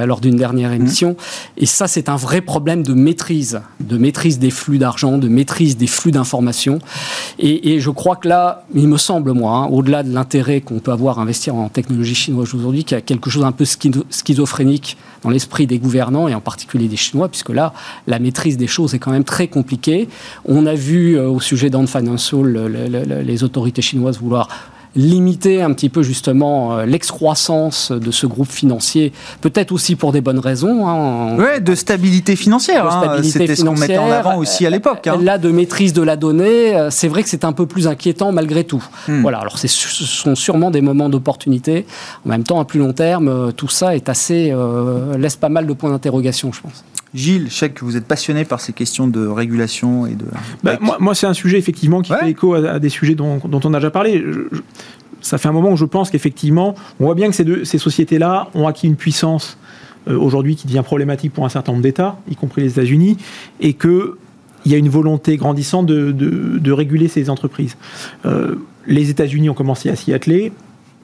lors 0.05 0.19
d'une 0.21 0.35
dernière 0.35 0.71
émission. 0.71 1.15
Et 1.57 1.65
ça, 1.65 1.87
c'est 1.87 2.09
un 2.09 2.15
vrai 2.15 2.41
problème 2.41 2.83
de 2.83 2.93
maîtrise, 2.93 3.61
de 3.79 3.97
maîtrise 3.97 4.39
des 4.39 4.49
flux 4.51 4.77
d'argent, 4.77 5.17
de 5.17 5.27
maîtrise 5.27 5.77
des 5.77 5.87
flux 5.87 6.11
d'informations. 6.11 6.79
Et, 7.39 7.73
et 7.73 7.79
je 7.79 7.89
crois 7.89 8.15
que 8.15 8.27
là, 8.27 8.65
il 8.73 8.87
me 8.87 8.97
semble, 8.97 9.31
moi, 9.33 9.51
hein, 9.51 9.65
au-delà 9.67 10.03
de 10.03 10.13
l'intérêt 10.13 10.44
qu'on 10.61 10.79
peut 10.79 10.91
avoir 10.91 11.19
à 11.19 11.21
investir 11.21 11.55
en 11.55 11.69
technologie 11.69 12.15
chinoise 12.15 12.53
aujourd'hui, 12.53 12.83
qu'il 12.83 12.95
y 12.95 12.97
a 12.97 13.01
quelque 13.01 13.29
chose 13.29 13.43
un 13.43 13.51
peu 13.51 13.65
schizophrénique 13.65 14.97
dans 15.23 15.29
l'esprit 15.29 15.67
des 15.67 15.79
gouvernants 15.79 16.27
et 16.27 16.35
en 16.35 16.41
particulier 16.41 16.87
des 16.87 16.95
Chinois, 16.95 17.29
puisque 17.29 17.49
là, 17.49 17.73
la 18.07 18.19
maîtrise 18.19 18.57
des 18.57 18.67
choses 18.67 18.93
est 18.93 18.99
quand 18.99 19.11
même 19.11 19.23
très 19.23 19.47
compliquée. 19.47 20.07
On 20.45 20.65
a 20.65 20.75
vu 20.75 21.17
euh, 21.17 21.27
au 21.29 21.39
sujet 21.39 21.69
d'Ant 21.69 21.87
Financial 21.87 22.45
les 23.25 23.43
autorités 23.43 23.81
chinoises 23.81 24.19
vouloir 24.19 24.47
limiter 24.95 25.61
un 25.61 25.73
petit 25.73 25.89
peu 25.89 26.03
justement 26.03 26.77
euh, 26.77 26.85
l'excroissance 26.85 27.91
de 27.91 28.11
ce 28.11 28.25
groupe 28.25 28.51
financier, 28.51 29.11
peut-être 29.41 29.71
aussi 29.71 29.95
pour 29.95 30.11
des 30.11 30.21
bonnes 30.21 30.39
raisons. 30.39 30.87
Hein. 30.87 31.35
Oui, 31.37 31.61
de 31.61 31.75
stabilité 31.75 32.35
financière. 32.35 32.87
Hein. 32.87 33.21
C'était 33.23 33.55
ce 33.55 33.63
qu'on 33.63 33.75
mettait 33.75 33.97
en 33.97 34.09
avant 34.09 34.37
aussi 34.37 34.65
à 34.65 34.69
l'époque. 34.69 35.07
Hein. 35.07 35.17
Là, 35.21 35.37
de 35.37 35.51
maîtrise 35.51 35.93
de 35.93 36.01
la 36.01 36.15
donnée, 36.15 36.75
euh, 36.75 36.89
c'est 36.91 37.07
vrai 37.07 37.23
que 37.23 37.29
c'est 37.29 37.45
un 37.45 37.53
peu 37.53 37.65
plus 37.65 37.87
inquiétant 37.87 38.31
malgré 38.31 38.63
tout. 38.63 38.83
Hmm. 39.07 39.21
Voilà, 39.21 39.39
alors 39.39 39.57
ce 39.57 39.67
sont 39.67 40.35
sûrement 40.35 40.71
des 40.71 40.81
moments 40.81 41.09
d'opportunité. 41.09 41.85
En 42.25 42.29
même 42.29 42.43
temps, 42.43 42.59
à 42.59 42.65
plus 42.65 42.79
long 42.79 42.93
terme, 42.93 43.27
euh, 43.27 43.51
tout 43.51 43.69
ça 43.69 43.95
est 43.95 44.09
assez, 44.09 44.53
laisse 45.17 45.35
pas 45.35 45.49
mal 45.49 45.67
de 45.67 45.73
points 45.73 45.89
d'interrogation, 45.89 46.51
je 46.51 46.61
pense. 46.61 46.83
Gilles, 47.15 47.47
je 47.49 47.55
sais 47.55 47.69
que 47.69 47.85
vous 47.85 47.97
êtes 47.97 48.05
passionné 48.05 48.45
par 48.45 48.59
ces 48.61 48.73
questions 48.73 49.07
de 49.07 49.25
régulation 49.25 50.05
et 50.05 50.15
de. 50.15 50.25
Bah, 50.63 50.77
moi, 50.99 51.15
c'est 51.15 51.27
un 51.27 51.33
sujet 51.33 51.57
effectivement 51.57 52.01
qui 52.01 52.13
fait 52.13 52.29
écho 52.29 52.53
à, 52.53 52.79
des 52.79 52.89
sujets 52.89 53.15
dont, 53.15 53.39
on 53.43 53.73
a 53.73 53.77
déjà 53.77 53.91
parlé. 53.91 54.23
ça 55.21 55.37
fait 55.37 55.47
un 55.47 55.53
moment 55.53 55.71
où 55.71 55.77
je 55.77 55.85
pense 55.85 56.09
qu'effectivement, 56.09 56.75
on 56.99 57.05
voit 57.05 57.15
bien 57.15 57.29
que 57.29 57.35
ces, 57.35 57.45
deux, 57.45 57.65
ces 57.65 57.77
sociétés-là 57.77 58.49
ont 58.53 58.67
acquis 58.67 58.87
une 58.87 58.95
puissance 58.95 59.57
euh, 60.07 60.17
aujourd'hui 60.17 60.55
qui 60.55 60.67
devient 60.67 60.83
problématique 60.83 61.33
pour 61.33 61.45
un 61.45 61.49
certain 61.49 61.71
nombre 61.71 61.83
d'États, 61.83 62.17
y 62.29 62.35
compris 62.35 62.61
les 62.61 62.71
États-Unis, 62.71 63.17
et 63.59 63.73
qu'il 63.73 64.11
y 64.65 64.73
a 64.73 64.77
une 64.77 64.89
volonté 64.89 65.37
grandissante 65.37 65.87
de, 65.87 66.71
réguler 66.71 67.07
ces 67.07 67.29
entreprises. 67.29 67.75
Euh, 68.25 68.55
les 68.85 69.09
États-Unis 69.09 69.49
ont 69.49 69.55
commencé 69.55 69.89
à 69.89 69.95
s'y 69.95 70.13
atteler. 70.13 70.51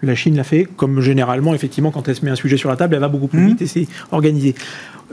La 0.04 0.16
Chine 0.16 0.36
l'a 0.36 0.44
fait, 0.44 0.68
comme 0.76 1.00
généralement, 1.02 1.54
effectivement, 1.54 1.92
quand 1.92 2.08
elle 2.08 2.16
se 2.16 2.26
met 2.26 2.32
un 2.32 2.36
sujet 2.36 2.58
sur 2.58 2.70
la 2.70 2.76
table, 2.76 2.96
elle 2.96 3.02
va 3.02 3.08
beaucoup 3.08 3.28
plus 3.28 3.40
mmh. 3.40 3.48
vite 3.48 3.62
et 3.62 3.68
c'est 3.68 3.88
organisé. 4.12 4.56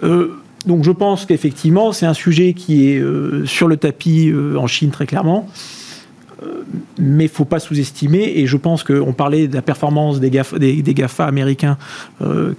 Euh, 0.03 0.38
donc 0.68 0.84
je 0.84 0.90
pense 0.92 1.24
qu'effectivement, 1.24 1.92
c'est 1.92 2.06
un 2.06 2.14
sujet 2.14 2.52
qui 2.52 2.90
est 2.90 2.98
euh, 2.98 3.46
sur 3.46 3.68
le 3.68 3.78
tapis 3.78 4.28
euh, 4.28 4.56
en 4.56 4.66
Chine 4.66 4.90
très 4.90 5.06
clairement. 5.06 5.48
Euh, 6.42 6.62
mais 6.98 7.24
il 7.24 7.28
ne 7.28 7.32
faut 7.32 7.46
pas 7.46 7.58
sous-estimer, 7.58 8.34
et 8.36 8.46
je 8.46 8.56
pense 8.58 8.84
qu'on 8.84 9.14
parlait 9.14 9.48
de 9.48 9.54
la 9.54 9.62
performance 9.62 10.20
des 10.20 10.30
GAFA, 10.30 10.58
des, 10.58 10.82
GAFA 10.82 11.24
américains 11.24 11.78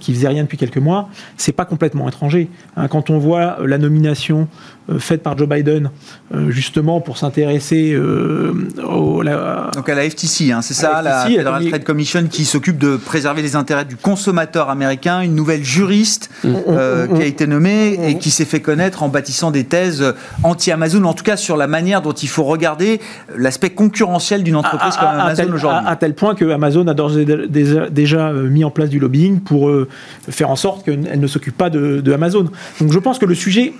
qui 0.00 0.12
faisaient 0.12 0.28
rien 0.28 0.42
depuis 0.42 0.58
quelques 0.58 0.76
mois, 0.78 1.08
c'est 1.38 1.52
pas 1.52 1.64
complètement 1.64 2.06
étranger. 2.08 2.48
Hein. 2.76 2.88
quand 2.88 3.08
on 3.08 3.18
voit 3.18 3.58
la 3.64 3.78
nomination 3.78 4.48
faite 4.98 5.22
par 5.22 5.36
Joe 5.36 5.48
Biden, 5.48 5.90
justement 6.48 7.00
pour 7.00 7.18
s'intéresser 7.18 7.96
au... 7.96 9.22
La, 9.22 9.70
Donc 9.74 9.88
à 9.88 9.94
la 9.94 10.08
FTC, 10.08 10.52
hein, 10.52 10.62
c'est 10.62 10.74
ça, 10.74 11.02
la, 11.02 11.26
Federal 11.26 11.68
Trade 11.68 11.84
Commission 11.84 12.26
qui 12.30 12.44
s'occupe 12.44 12.78
de 12.78 12.96
préserver 12.96 13.42
les 13.42 13.56
intérêts 13.56 13.84
du 13.84 13.96
consommateur 13.96 14.70
américain, 14.70 15.20
une 15.20 15.34
nouvelle 15.34 15.64
juriste 15.64 16.30
qui 16.42 17.22
a 17.22 17.24
été 17.24 17.46
nommée 17.46 17.98
et 18.08 18.18
qui 18.18 18.30
s'est 18.30 18.44
fait 18.44 18.60
connaître 18.60 19.02
en 19.02 19.08
bâtissant 19.08 19.50
des 19.50 19.64
thèses 19.64 20.14
anti-Amazon, 20.42 21.04
en 21.04 21.14
tout 21.14 21.24
cas 21.24 21.36
sur 21.36 21.56
la 21.56 21.66
manière 21.66 22.02
dont 22.02 22.12
il 22.12 22.28
faut 22.28 22.44
regarder 22.44 23.00
l'aspect 23.36 23.70
concurrentiel 23.70 24.42
d'une 24.42 24.56
entreprise 24.56 24.96
comme 24.96 25.08
Amazon 25.08 25.52
aujourd'hui. 25.52 25.86
À, 25.86 25.96
tel 25.96 26.14
point 26.14 26.34
que 26.34 26.50
Amazon 26.50 26.86
a 26.86 26.94
déjà 27.90 28.28
euh, 28.28 28.48
mis 28.48 28.64
en 28.64 28.70
place 28.70 28.88
du 28.88 28.98
lobbying 28.98 29.40
pour 29.40 29.68
euh, 29.68 29.88
faire 30.28 30.50
en 30.50 30.56
sorte 30.56 30.84
qu'elle 30.84 31.20
ne 31.20 31.26
s'occupe 31.26 31.56
pas 31.56 31.70
de, 31.70 32.12
Amazon. 32.12 32.48
Donc 32.80 32.92
je 32.92 32.98
pense 32.98 33.18
que 33.18 33.26
le 33.26 33.34
sujet 33.34 33.72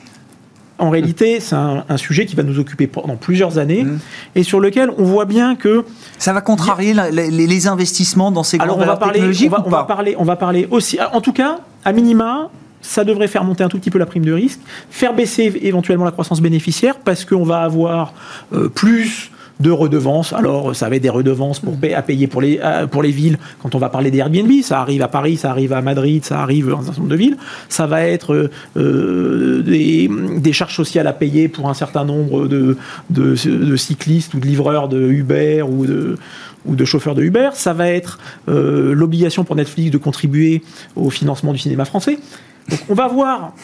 en 0.81 0.91
réalité, 0.91 1.41
c'est 1.41 1.55
un, 1.55 1.97
sujet 1.97 2.27
qui 2.27 2.35
va 2.35 2.43
nous 2.43 2.59
occuper 2.59 2.87
pendant 2.87 3.17
plusieurs 3.17 3.59
années 3.59 3.85
mmh. 3.85 3.99
et 4.35 4.43
sur 4.43 4.61
lequel 4.61 4.91
on 4.97 5.05
voit 5.05 5.27
bien 5.27 5.55
que 5.55 5.85
ça 6.19 6.33
va 6.33 6.41
contrarier 6.41 6.95
les, 7.13 7.67
investissements 7.67 8.31
dans 8.33 8.43
ces 8.43 8.57
grandes 8.57 8.71
Alors 8.71 8.79
on 8.79 8.87
va 8.87 8.97
parler, 8.97 9.21
on 9.21 9.49
va, 9.49 9.63
on 9.67 9.71
va, 9.71 9.85
parler, 9.85 10.15
on 10.19 10.25
va 10.25 10.37
parler 10.37 10.67
aussi. 10.71 10.99
En 11.13 11.21
tout 11.21 11.33
cas, 11.33 11.59
à 11.85 11.93
minima, 11.93 12.51
ça 12.81 13.05
devrait 13.05 13.29
faire 13.29 13.45
monter 13.45 13.63
un 13.63 13.69
tout 13.69 13.79
petit 13.79 13.91
peu 13.91 13.99
la 13.99 14.07
prime 14.07 14.25
de 14.25 14.33
risque, 14.33 14.61
faire 14.91 15.15
baisser 15.15 15.53
éventuellement 15.63 16.05
la 16.05 16.13
croissance 16.13 16.41
bénéficiaire 16.41 16.97
parce 17.05 17.25
qu'on 17.25 17.45
va 17.45 17.61
avoir 17.61 18.15
euh, 18.53 18.69
plus 18.69 19.31
de 19.61 19.71
redevances. 19.71 20.33
Alors, 20.33 20.75
ça 20.75 20.89
va 20.89 20.97
être 20.97 21.03
des 21.03 21.11
redevances 21.11 21.61
pour 21.61 21.77
à 21.95 22.03
payer 22.03 22.27
pour 22.27 22.41
les, 22.41 22.61
pour 22.91 23.03
les 23.03 23.11
villes. 23.11 23.39
Quand 23.63 23.75
on 23.75 23.79
va 23.79 23.89
parler 23.91 24.11
des 24.11 24.19
Airbnb, 24.19 24.51
ça 24.63 24.81
arrive 24.81 25.03
à 25.03 25.09
Paris, 25.09 25.37
ça 25.37 25.51
arrive 25.51 25.73
à 25.73 25.83
Madrid, 25.83 26.25
ça 26.25 26.41
arrive 26.41 26.69
dans 26.71 26.81
un 26.81 26.85
certain 26.85 27.01
nombre 27.01 27.11
de 27.11 27.17
villes. 27.17 27.37
Ça 27.69 27.87
va 27.87 28.03
être 28.03 28.51
euh, 28.77 29.63
des, 29.63 30.53
charges 30.53 30.75
sociales 30.75 31.07
à 31.07 31.13
payer 31.13 31.49
pour 31.49 31.69
un 31.69 31.75
certain 31.75 32.05
nombre 32.05 32.49
de, 32.49 32.77
de, 33.11 33.77
cyclistes 33.77 34.35
ou 34.35 34.41
de 34.41 34.47
livreurs 34.47 34.89
de 34.89 35.01
Uber 35.01 35.63
ou 35.63 35.87
de 35.87 36.17
ou 36.67 36.77
de 36.77 36.85
chauffeurs 36.85 37.15
de 37.15 37.23
Uber, 37.23 37.51
ça 37.55 37.73
va 37.73 37.89
être 37.89 38.19
euh, 38.49 38.95
l'obligation 38.95 39.45
pour 39.45 39.57
Netflix 39.57 39.91
de 39.91 39.97
contribuer 39.97 40.63
au 40.95 41.09
financement 41.09 41.55
du 41.55 41.59
cinéma 41.59 41.87
français. 41.87 42.19
Donc 42.69 42.81
on 42.91 42.95
va 42.95 43.09
voir, 43.09 43.55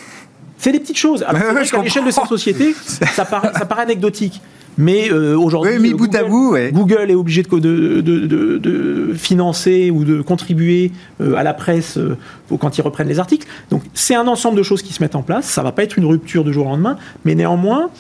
c'est 0.57 0.73
des 0.73 0.81
petites 0.81 0.97
choses. 0.97 1.23
Alors, 1.23 1.43
à 1.57 1.83
l'échelle 1.83 2.07
de 2.07 2.11
cette 2.11 2.25
société, 2.25 2.75
ça 3.15 3.27
paraît, 3.27 3.53
ça 3.53 3.67
paraît 3.67 3.83
anecdotique. 3.83 4.41
Mais 4.79 5.11
euh, 5.11 5.37
aujourd'hui, 5.37 5.95
Google, 6.73 7.11
est 7.11 7.15
obligé 7.15 7.43
de, 7.43 8.01
de, 8.01 9.13
financer 9.15 9.91
ou 9.91 10.05
de 10.05 10.21
contribuer 10.21 10.93
euh, 11.21 11.35
à 11.35 11.43
la 11.43 11.55
presse 11.55 11.97
euh, 11.97 12.17
quand 12.61 12.77
ils 12.77 12.83
reprennent 12.83 13.09
les 13.09 13.19
articles. 13.19 13.47
Donc 13.71 13.83
c'est 13.95 14.15
un 14.15 14.27
ensemble 14.27 14.59
de 14.59 14.63
choses 14.63 14.83
qui 14.83 14.93
se 14.93 15.03
mettent 15.03 15.17
en 15.17 15.23
place. 15.23 15.47
Ça 15.47 15.63
ne 15.63 15.67
va 15.67 15.73
pas 15.73 15.83
être 15.83 15.97
une 15.97 16.05
rupture 16.05 16.45
de 16.45 16.53
jour 16.53 16.67
au 16.67 16.71
lendemain, 16.71 16.99
mais 17.25 17.35
néanmoins, 17.35 17.91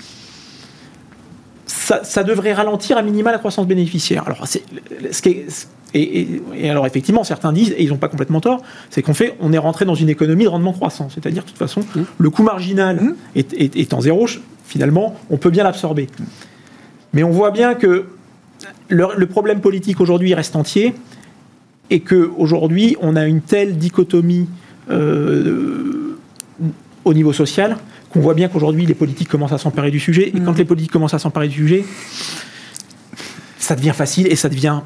ça, 1.66 2.24
devrait 2.24 2.52
ralentir 2.52 2.98
à 2.98 3.02
minima 3.02 3.30
la 3.30 3.38
croissance 3.38 3.66
bénéficiaire. 3.66 4.24
Alors, 4.26 4.46
ce 4.46 5.22
qui 5.22 5.44
et, 5.94 6.42
alors 6.68 6.86
effectivement, 6.86 7.24
certains 7.24 7.52
disent, 7.52 7.72
et 7.76 7.84
ils 7.84 7.90
n'ont 7.90 7.96
pas 7.96 8.08
complètement 8.08 8.40
tort, 8.40 8.60
c'est 8.90 9.02
qu'on 9.02 9.14
fait, 9.14 9.36
on 9.40 9.52
est 9.52 9.58
rentré 9.58 9.84
dans 9.84 9.94
une 9.94 10.08
économie 10.08 10.44
de 10.44 10.48
rendement 10.48 10.72
croissant. 10.72 11.08
C'est-à-dire, 11.08 11.42
de 11.44 11.48
toute 11.48 11.58
façon, 11.58 11.80
mmh. 11.80 12.00
le 12.18 12.30
coût 12.30 12.42
marginal 12.42 13.00
mmh. 13.00 13.40
étant 13.60 14.00
zéro, 14.00 14.26
finalement, 14.66 15.14
on 15.30 15.36
peut 15.38 15.50
bien 15.50 15.64
l'absorber. 15.64 16.08
Mais 17.16 17.22
on 17.22 17.30
voit 17.30 17.50
bien 17.50 17.74
que 17.74 18.04
le, 18.90 19.24
problème 19.24 19.62
politique 19.62 20.02
aujourd'hui 20.02 20.34
reste 20.34 20.54
entier 20.54 20.94
et 21.88 22.00
qu'aujourd'hui, 22.00 22.94
on 23.00 23.16
a 23.16 23.24
une 23.24 23.40
telle 23.40 23.78
dichotomie 23.78 24.50
euh, 24.90 26.18
au 27.06 27.14
niveau 27.14 27.32
social 27.32 27.78
qu'on 28.10 28.20
voit 28.20 28.34
bien 28.34 28.48
qu'aujourd'hui, 28.48 28.84
les 28.84 28.94
politiques 28.94 29.30
commencent 29.30 29.54
à 29.54 29.58
s'emparer 29.58 29.90
du 29.90 29.98
sujet. 29.98 30.28
Et 30.28 30.40
quand 30.40 30.52
mmh. 30.52 30.58
les 30.58 30.64
politiques 30.66 30.92
commencent 30.92 31.14
à 31.14 31.18
s'emparer 31.18 31.48
du 31.48 31.56
sujet, 31.56 31.86
ça 33.58 33.76
devient 33.76 33.94
facile 33.94 34.26
et 34.26 34.36
ça 34.36 34.50
devient 34.50 34.80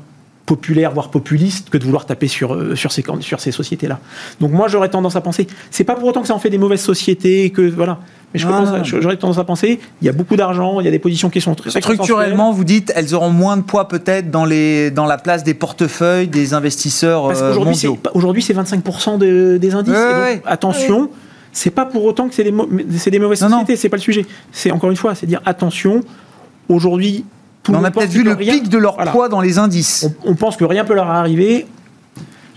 populaire, 0.51 0.91
voire 0.91 1.11
populiste, 1.11 1.71
que 1.71 1.79
de 1.79 1.85
vouloir 1.85 2.07
taper 2.07 2.27
sur, 2.27 2.55
euh, 2.55 2.75
sur 2.75 2.91
ces, 2.91 3.05
sur 3.21 3.39
ces 3.39 3.53
sociétés-là. 3.53 4.01
Donc 4.41 4.51
moi, 4.51 4.67
j'aurais 4.67 4.89
tendance 4.89 5.15
à 5.15 5.21
penser, 5.21 5.47
c'est 5.71 5.85
pas 5.85 5.95
pour 5.95 6.09
autant 6.09 6.23
que 6.23 6.27
ça 6.27 6.35
en 6.35 6.41
fait 6.41 6.51
des 6.51 6.59
mauvaises 6.59 6.81
sociétés, 6.83 7.51
que 7.51 7.63
voilà. 7.63 8.01
Mais 8.35 8.41
j'aurais 8.41 9.17
tendance 9.17 9.39
à 9.39 9.45
penser, 9.45 9.79
il 10.03 10.07
y 10.07 10.09
a 10.09 10.13
beaucoup 10.13 10.35
d'argent, 10.35 10.81
il 10.81 10.85
y 10.87 10.89
a 10.89 10.91
des 10.91 10.99
positions 10.99 11.31
qui 11.31 11.41
sont 11.41 11.55
très 11.55 11.71
structurellement. 11.71 12.51
Vous 12.53 12.65
dites, 12.65 12.93
elles 12.97 13.15
auront 13.15 13.31
moins 13.31 13.57
de 13.57 13.63
poids 13.63 13.87
peut-être 13.87 14.29
dans 14.33 14.45
les 14.45 14.91
dans 14.91 15.07
la 15.07 15.19
place 15.19 15.45
des 15.45 15.55
portefeuilles 15.55 16.27
des 16.27 16.53
investisseurs 16.53 17.29
Parce 17.29 17.43
euh, 17.43 17.55
qu'aujourd'hui, 17.55 17.87
aujourd'hui, 18.15 18.43
c'est 18.43 18.55
25% 18.55 19.19
des 19.19 19.75
indices. 19.75 19.95
attention. 20.47 21.11
C'est 21.53 21.71
pas 21.71 21.85
pour 21.85 22.05
autant 22.05 22.29
que 22.29 22.35
c'est 22.35 22.45
des, 22.45 22.53
des, 22.53 23.19
mauvaises 23.19 23.41
sociétés, 23.41 23.75
c'est 23.77 23.89
pas 23.89 23.97
le 23.97 24.03
sujet. 24.03 24.25
C'est 24.53 24.71
encore 24.71 24.91
une 24.91 24.97
fois, 24.97 25.15
c'est 25.15 25.27
dire 25.27 25.43
attention. 25.45 26.01
Aujourd'hui, 26.69 27.25
on 27.69 27.85
a 27.85 27.91
peut-être 27.91 28.11
vu 28.11 28.23
le 28.23 28.37
pic 28.37 28.69
de 28.69 28.79
leur 28.79 28.97
poids 28.97 29.29
dans 29.29 29.41
les 29.41 29.59
indices. 29.59 30.09
On, 30.25 30.35
pense 30.35 30.57
que 30.57 30.65
rien 30.65 30.85
peut 30.85 30.95
leur 30.95 31.11
arriver. 31.11 31.67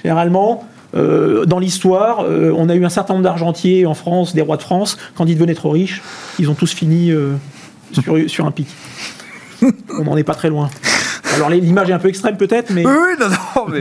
Généralement, 0.02 0.66
euh, 0.96 1.46
dans 1.46 1.60
l'histoire, 1.60 2.22
euh, 2.22 2.54
on 2.56 2.70
a 2.70 2.76
eu 2.76 2.86
un 2.86 2.90
certain 2.90 3.14
nombre 3.14 3.24
d'argentiers 3.24 3.86
en 3.86 3.94
France, 3.94 4.36
des 4.36 4.42
rois 4.42 4.58
de 4.58 4.62
France, 4.62 4.98
quand 5.16 5.26
ils 5.26 5.36
devenaient 5.36 5.56
trop 5.56 5.72
riches, 5.72 6.02
ils 6.40 6.50
ont 6.50 6.56
tous 6.56 6.74
fini 6.74 7.12
euh, 7.12 7.34
sur, 7.92 8.18
sur 8.30 8.46
un 8.46 8.52
pic. 8.52 8.68
on 9.98 10.04
n'en 10.04 10.18
est 10.18 10.24
pas 10.24 10.36
très 10.36 10.50
loin. 10.50 10.70
Alors 11.36 11.50
l'image 11.50 11.90
est 11.90 11.94
un 11.94 12.00
peu 12.00 12.10
extrême 12.10 12.38
peut-être, 12.38 12.70
mais, 12.70 12.84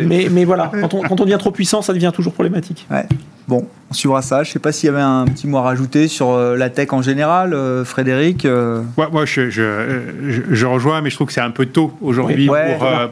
mais... 0.04 0.28
mais, 0.30 0.44
voilà, 0.44 0.70
quand 0.80 0.94
on, 0.94 1.02
quand 1.02 1.20
on 1.20 1.24
devient 1.24 1.38
trop 1.38 1.50
puissant, 1.50 1.82
ça 1.82 1.92
devient 1.92 2.12
toujours 2.14 2.32
problématique. 2.32 2.86
Ouais. 2.90 3.06
Bon, 3.52 3.66
on 3.90 3.92
suivra 3.92 4.22
ça. 4.22 4.44
Je 4.44 4.48
ne 4.48 4.52
sais 4.54 4.58
pas 4.58 4.72
s'il 4.72 4.86
y 4.86 4.88
avait 4.88 5.02
un 5.02 5.26
petit 5.26 5.46
mot 5.46 5.58
à 5.58 5.60
rajouter 5.60 6.08
sur 6.08 6.30
euh, 6.30 6.56
la 6.56 6.70
tech 6.70 6.90
en 6.92 7.02
général, 7.02 7.52
euh, 7.52 7.84
Frédéric. 7.84 8.46
Euh. 8.46 8.80
moi, 8.96 9.26
je, 9.26 9.50
je, 9.50 10.64
rejoins, 10.64 11.02
mais 11.02 11.10
je 11.10 11.16
trouve 11.16 11.26
que 11.26 11.34
c'est 11.34 11.42
un 11.42 11.50
peu 11.50 11.66
tôt 11.66 11.92
aujourd'hui 12.00 12.46
pour, 12.46 12.56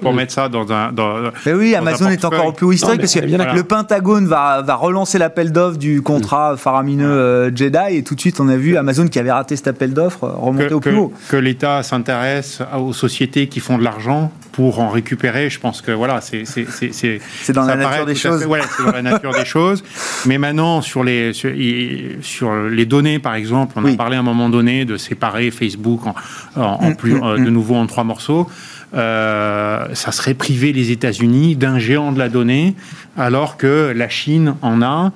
pour 0.01 0.15
mettre 0.15 0.33
ça 0.33 0.49
dans 0.49 0.73
un. 0.73 0.93
Dans, 0.93 1.31
mais 1.45 1.53
oui, 1.53 1.75
Amazon 1.75 2.09
est 2.09 2.25
encore 2.25 2.55
plus 2.55 2.75
historique 2.75 3.03
parce 3.03 3.13
que 3.13 3.21
le 3.21 3.63
Pentagone 3.65 4.27
va, 4.27 4.63
va 4.63 4.77
relancer 4.77 5.19
l'appel 5.19 5.53
d'offre 5.53 5.77
du 5.77 6.01
contrat 6.01 6.57
faramineux 6.57 7.53
Jedi 7.55 7.97
et 7.99 8.03
tout 8.03 8.15
de 8.15 8.21
suite 8.21 8.41
on 8.41 8.49
a 8.49 8.57
vu 8.57 8.79
Amazon 8.79 9.09
qui 9.09 9.19
avait 9.19 9.33
raté 9.33 9.57
cet 9.57 9.69
appel 9.69 9.93
d'offre 9.93 10.27
remonter 10.27 10.73
au 10.73 10.81
plus 10.81 10.97
haut. 10.97 11.13
Que 11.29 11.37
l'État 11.37 11.83
s'intéresse 11.83 12.61
aux 12.79 12.95
sociétés 12.95 13.49
qui 13.49 13.61
font 13.61 13.77
de 13.77 13.85
l'argent 13.85 14.33
pour 14.53 14.81
en 14.81 14.89
récupérer, 14.89 15.49
je 15.49 15.61
pense 15.61 15.81
que 15.81 15.93
voilà, 15.93 16.21
c'est 16.21 16.45
c'est 16.45 17.53
dans 17.53 17.65
la 17.65 17.77
nature 17.77 18.07
des 18.07 18.15
choses. 18.15 18.41
c'est 18.77 18.85
dans 18.85 18.93
la 18.93 19.03
nature 19.03 19.33
des 19.33 19.45
choses. 19.45 19.83
Mais 20.31 20.39
maintenant, 20.39 20.81
sur 20.81 21.03
les, 21.03 21.33
sur, 21.33 22.55
les 22.55 22.87
données, 22.87 23.19
par 23.19 23.35
exemple, 23.35 23.73
on 23.75 23.85
a 23.85 23.97
parlé 23.97 24.15
à 24.15 24.21
un 24.21 24.23
moment 24.23 24.49
donné 24.49 24.85
de 24.85 24.97
séparer 24.97 25.51
Facebook 25.51 26.03
en, 26.07 26.15
en, 26.55 26.91
mm, 26.91 26.95
plus, 26.95 27.15
mm, 27.15 27.25
euh, 27.25 27.37
de 27.37 27.51
mm. 27.51 27.53
nouveau 27.53 27.75
en 27.75 27.89
trois 27.89 28.05
morceaux. 28.05 28.47
euh, 28.95 29.87
ça 29.93 30.13
serait 30.13 30.35
priver 30.35 30.73
les 30.73 30.93
États-Unis 30.93 31.57
d'un 31.57 31.81
géant 31.81 32.13
de 32.13 32.21
la 32.21 32.29
donnée, 32.29 32.77
alors 33.19 33.57
que 33.57 33.93
la 33.93 34.09
Chine 34.09 34.55
en 34.63 34.83
a. 34.83 35.11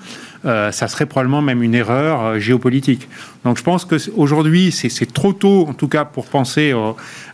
Euh, 0.46 0.72
ça 0.72 0.88
serait 0.88 1.06
probablement 1.06 1.42
même 1.42 1.62
une 1.62 1.76
erreur 1.76 2.20
euh, 2.20 2.38
géopolitique. 2.40 3.08
Donc 3.44 3.56
je 3.56 3.62
pense 3.62 3.84
qu'aujourd'hui, 3.84 4.72
c'est 4.72 5.12
trop 5.12 5.32
tôt, 5.32 5.66
en 5.68 5.74
tout 5.74 5.88
cas, 5.88 6.04
pour 6.04 6.26
penser 6.26 6.74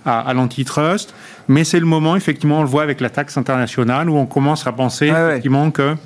à, 0.04 0.20
à 0.20 0.34
l'antitrust, 0.34 1.14
mais 1.48 1.64
c'est 1.64 1.80
le 1.80 1.86
moment, 1.86 2.14
effectivement, 2.14 2.58
on 2.58 2.62
le 2.62 2.68
voit 2.68 2.82
avec 2.82 3.00
la 3.00 3.08
taxe 3.08 3.38
internationale, 3.38 4.10
où 4.10 4.18
on 4.18 4.26
commence 4.26 4.66
à 4.66 4.72
penser 4.72 5.06
effectivement 5.06 5.70
que 5.70 5.96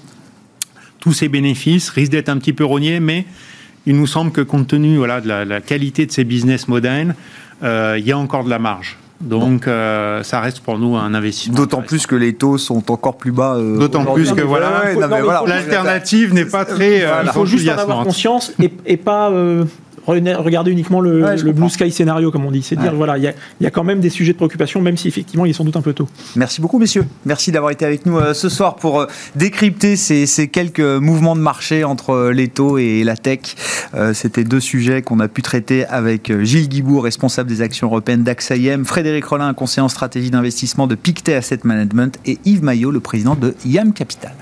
tous 1.05 1.13
ces 1.13 1.29
bénéfices 1.29 1.91
risquent 1.91 2.13
d'être 2.13 2.31
un 2.31 2.39
petit 2.39 2.53
peu 2.53 2.65
rognés, 2.65 2.99
mais 2.99 3.27
il 3.87 3.95
nous 3.95 4.09
semble 4.09 4.33
que 4.33 4.41
compte 4.41 4.67
tenu 4.67 4.97
voilà, 4.97 5.21
de 5.21 5.29
la, 5.29 5.61
qualité 5.61 6.07
de 6.07 6.11
ces 6.11 6.25
business 6.25 6.67
models, 6.67 7.15
il 7.63 8.03
y 8.05 8.11
a 8.11 8.19
encore 8.19 8.43
de 8.43 8.51
la 8.51 8.59
marge. 8.59 8.97
Donc, 9.21 9.67
euh, 9.67 10.23
ça 10.23 10.41
reste 10.41 10.61
pour 10.61 10.79
nous 10.79 10.97
un 10.97 11.15
investissement. 11.15 11.57
D'autant 11.57 11.83
plus 11.83 12.07
que 12.07 12.15
les 12.15 12.35
taux 12.35 12.59
sont 12.59 12.91
encore 12.91 13.17
plus 13.17 13.33
bas. 13.33 13.55
Euh, 13.55 13.79
D'autant 13.79 14.05
plus 14.05 14.33
que 14.33 14.43
voilà, 14.43 14.83
l'alternative 15.47 16.35
n'est 16.35 16.45
pas 16.45 16.65
très. 16.65 16.99
il 16.99 17.05
euh, 17.05 17.25
faut 17.33 17.47
juste 17.47 17.69
en 17.69 17.79
avoir 17.79 18.05
conscience 18.05 18.53
et, 18.61 18.73
et 18.87 18.97
pas 18.97 19.33
regarder 20.07 20.71
uniquement 20.71 21.01
le, 21.01 21.53
blue 21.53 21.71
sky 21.71 21.91
scénario, 21.91 22.31
comme 22.31 22.45
on 22.45 22.51
dit. 22.51 22.63
C'est 22.63 22.77
dire, 22.77 22.95
voilà, 22.95 23.19
il 23.19 23.33
y, 23.61 23.67
a 23.67 23.71
quand 23.71 23.85
même 23.85 24.01
des 24.01 24.11
sujets 24.11 24.33
de 24.33 24.37
préoccupation, 24.37 24.81
même 24.81 24.97
si 24.97 25.09
effectivement 25.09 25.45
il 25.47 25.51
est 25.51 25.55
sans 25.55 25.65
doute 25.65 25.77
un 25.77 25.83
peu 25.83 25.93
tôt. 25.93 26.09
Merci 26.37 26.61
beaucoup, 26.61 26.79
messieurs. 26.79 27.05
Merci 27.25 27.53
d'avoir 27.53 27.71
été 27.73 27.85
avec 27.85 28.07
nous 28.07 28.19
euh, 28.19 28.35
ce 28.35 28.49
soir 28.49 28.77
pour 28.77 29.01
euh, 29.01 29.07
décrypter 29.37 29.97
ces, 29.97 30.49
quelques 30.49 30.81
mouvements 30.81 31.37
de 31.37 31.41
marché 31.41 31.85
entre 31.85 32.11
euh, 32.11 32.33
les 32.33 32.49
taux 32.49 32.79
et 32.79 33.05
la 33.05 33.17
tech. 33.17 33.41
C'était 34.13 34.45
deux 34.45 34.61
sujets 34.61 35.03
qu'on 35.03 35.21
a 35.21 35.29
pu 35.29 35.43
traiter 35.43 35.87
avec 35.87 36.33
Gilles 36.43 36.69
Guibourg, 36.69 37.05
responsable 37.05 37.49
des 37.49 37.63
actions 37.63 37.87
européennes 37.87 38.25
d'AXA 38.25 38.55
Frédéric 38.85 39.25
Rollin, 39.25 39.55
conseiller 39.55 39.85
en 39.85 39.89
stratégie 39.89 40.31
d'investissement 40.31 40.87
de 40.87 40.95
Pictet 40.95 41.35
Asset 41.35 41.61
Management, 41.65 42.19
et 42.27 42.39
Yves 42.45 42.65
Maillot, 42.65 42.91
le 42.91 43.01
président 43.01 43.37
de 43.37 43.55
YAM 43.65 43.93
Capital. 43.93 44.35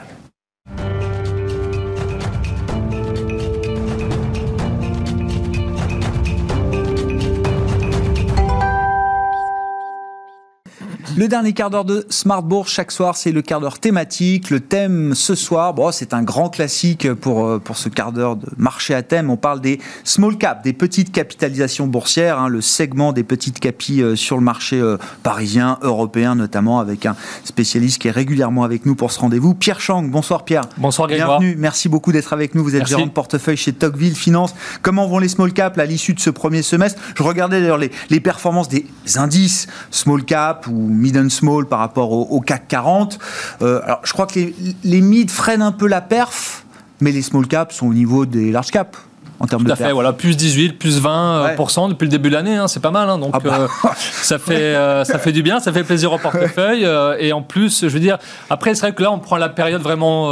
Le 11.15 11.29
dernier 11.29 11.53
quart 11.53 11.69
d'heure 11.69 11.85
de 11.85 12.07
Smart 12.09 12.43
Bourse 12.43 12.71
chaque 12.71 12.91
soir, 12.91 13.17
c'est 13.17 13.33
le 13.33 13.43
quart 13.43 13.61
d'heure 13.61 13.79
thématique. 13.79 14.49
Le 14.49 14.61
thème 14.61 15.15
ce 15.15 15.35
soir, 15.35 15.75
bon, 15.75 15.93
c'est 15.93 16.15
un 16.15 16.23
grand 16.23 16.49
classique 16.49 17.13
pour, 17.13 17.47
euh, 17.47 17.59
pour 17.59 17.77
ce 17.77 17.91
quart 17.91 18.13
d'heure 18.13 18.37
de 18.37 18.49
marché 18.57 18.95
à 18.95 19.03
thème. 19.03 19.29
On 19.29 19.37
parle 19.37 19.61
des 19.61 19.79
small 20.05 20.39
caps, 20.39 20.63
des 20.63 20.73
petites 20.73 21.13
capitalisations 21.13 21.87
boursières, 21.87 22.39
hein, 22.39 22.49
le 22.49 22.63
segment 22.63 23.13
des 23.13 23.25
petites 23.25 23.61
capis 23.61 24.01
euh, 24.01 24.17
sur 24.17 24.37
le 24.37 24.43
marché 24.43 24.81
euh, 24.81 24.97
parisien, 25.23 25.79
européen 25.83 26.35
notamment, 26.35 26.81
avec 26.81 27.05
un 27.05 27.15
spécialiste 27.45 28.01
qui 28.01 28.09
est 28.09 28.13
régulièrement 28.13 28.65
avec 28.65 28.87
nous 28.87 28.95
pour 28.95 29.13
ce 29.13 29.21
rendez-vous. 29.21 29.55
Pierre 29.55 29.81
Chang, 29.81 30.05
bonsoir 30.05 30.47
Pierre. 30.47 30.65
Bonsoir 30.79 31.09
Grégoire. 31.09 31.41
Bienvenue, 31.41 31.57
merci 31.59 31.91
beaucoup 31.91 32.13
d'être 32.13 32.33
avec 32.33 32.55
nous. 32.55 32.65
Vous 32.65 32.75
êtes 32.75 32.87
gérant 32.87 33.07
de 33.07 33.11
portefeuille 33.11 33.59
chez 33.59 33.75
Tocqueville 33.75 34.17
Finance. 34.17 34.55
Comment 34.81 35.07
vont 35.07 35.19
les 35.19 35.29
small 35.29 35.53
caps 35.53 35.79
à 35.79 35.85
l'issue 35.85 36.15
de 36.15 36.21
ce 36.21 36.31
premier 36.31 36.63
semestre? 36.63 37.01
Je 37.15 37.23
regardais 37.23 37.61
d'ailleurs 37.61 37.79
les, 37.79 37.91
les 38.09 38.21
performances 38.21 38.71
des 38.71 38.87
indices 39.17 39.67
small 39.91 40.25
cap 40.25 40.67
ou 40.69 40.89
mid 41.03 41.17
and 41.17 41.29
small 41.29 41.67
par 41.67 41.81
rapport 41.81 42.13
au, 42.13 42.41
CAC 42.41 42.69
40. 42.69 43.19
Euh, 43.61 43.81
alors, 43.85 44.01
je 44.05 44.13
crois 44.13 44.27
que 44.27 44.39
les, 44.39 44.55
les 44.85 45.01
mid 45.01 45.31
freinent 45.31 45.63
un 45.63 45.73
peu 45.73 45.87
la 45.87 46.01
perf, 46.01 46.65
mais 47.01 47.13
les 47.13 47.23
small 47.23 47.47
caps 47.47 47.75
sont 47.75 47.89
au 47.89 47.95
niveau 47.95 48.25
des 48.25 48.53
large 48.53 48.71
caps 48.71 48.99
en 49.43 49.47
termes 49.47 49.65
Tout 49.65 49.73
à 49.73 49.77
fait, 49.77 49.91
voilà, 49.91 50.13
plus 50.13 50.37
18, 50.37 50.79
plus 50.79 51.03
20% 51.03 51.07
euh, 51.09 51.89
depuis 51.89 52.05
le 52.05 52.11
début 52.11 52.29
de 52.29 52.35
l'année, 52.35 52.57
hein, 52.57 52.69
c'est 52.69 52.81
pas 52.81 52.93
mal. 52.93 53.11
Hein, 53.11 53.19
donc 53.19 53.33
ah 53.35 53.41
bah. 53.41 53.59
euh, 53.63 53.89
ça 53.99 54.39
fait 54.39 54.75
ça 55.05 55.19
fait 55.19 55.33
du 55.33 55.43
bien, 55.43 55.59
ça 55.59 55.73
fait 55.73 55.83
plaisir 55.83 56.13
au 56.13 56.19
portefeuille. 56.19 56.87
et 57.19 57.33
en 57.33 57.43
plus, 57.43 57.83
je 57.83 57.89
veux 57.89 58.01
dire, 58.01 58.19
après 58.51 58.75
c'est 58.75 58.83
vrai 58.83 58.95
que 58.95 59.03
là 59.03 59.11
on 59.11 59.19
prend 59.19 59.37
la 59.37 59.49
période 59.49 59.83
vraiment 59.83 60.29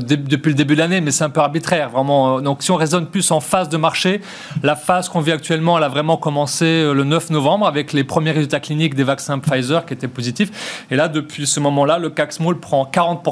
depuis 0.00 0.50
le 0.50 0.54
début 0.54 0.74
de 0.74 0.80
l'année, 0.80 1.00
mais 1.00 1.12
c'est 1.12 1.24
un 1.24 1.30
peu 1.30 1.40
arbitraire, 1.40 1.90
vraiment. 1.90 2.40
Donc 2.40 2.62
si 2.62 2.72
on 2.72 2.76
raisonne 2.76 3.06
plus 3.06 3.30
en 3.30 3.38
phase 3.38 3.68
de 3.68 3.76
marché, 3.76 4.20
la 4.64 4.74
phase 4.74 5.08
qu'on 5.08 5.20
vit 5.20 5.32
actuellement, 5.32 5.78
elle 5.78 5.84
a 5.84 5.88
vraiment 5.88 6.16
commencé 6.16 6.92
le 6.92 7.04
9 7.04 7.30
novembre 7.30 7.66
avec 7.66 7.92
les 7.92 8.02
premiers 8.02 8.32
résultats 8.32 8.60
cliniques 8.60 8.96
des 8.96 9.04
vaccins 9.04 9.38
Pfizer 9.38 9.86
qui 9.86 9.94
étaient 9.94 10.08
positifs. 10.08 10.84
Et 10.90 10.96
là, 10.96 11.06
depuis 11.06 11.46
ce 11.46 11.60
moment-là, 11.60 11.98
le 11.98 12.10
CAC 12.10 12.32
Small 12.32 12.58
prend 12.58 12.84
40 12.84 13.22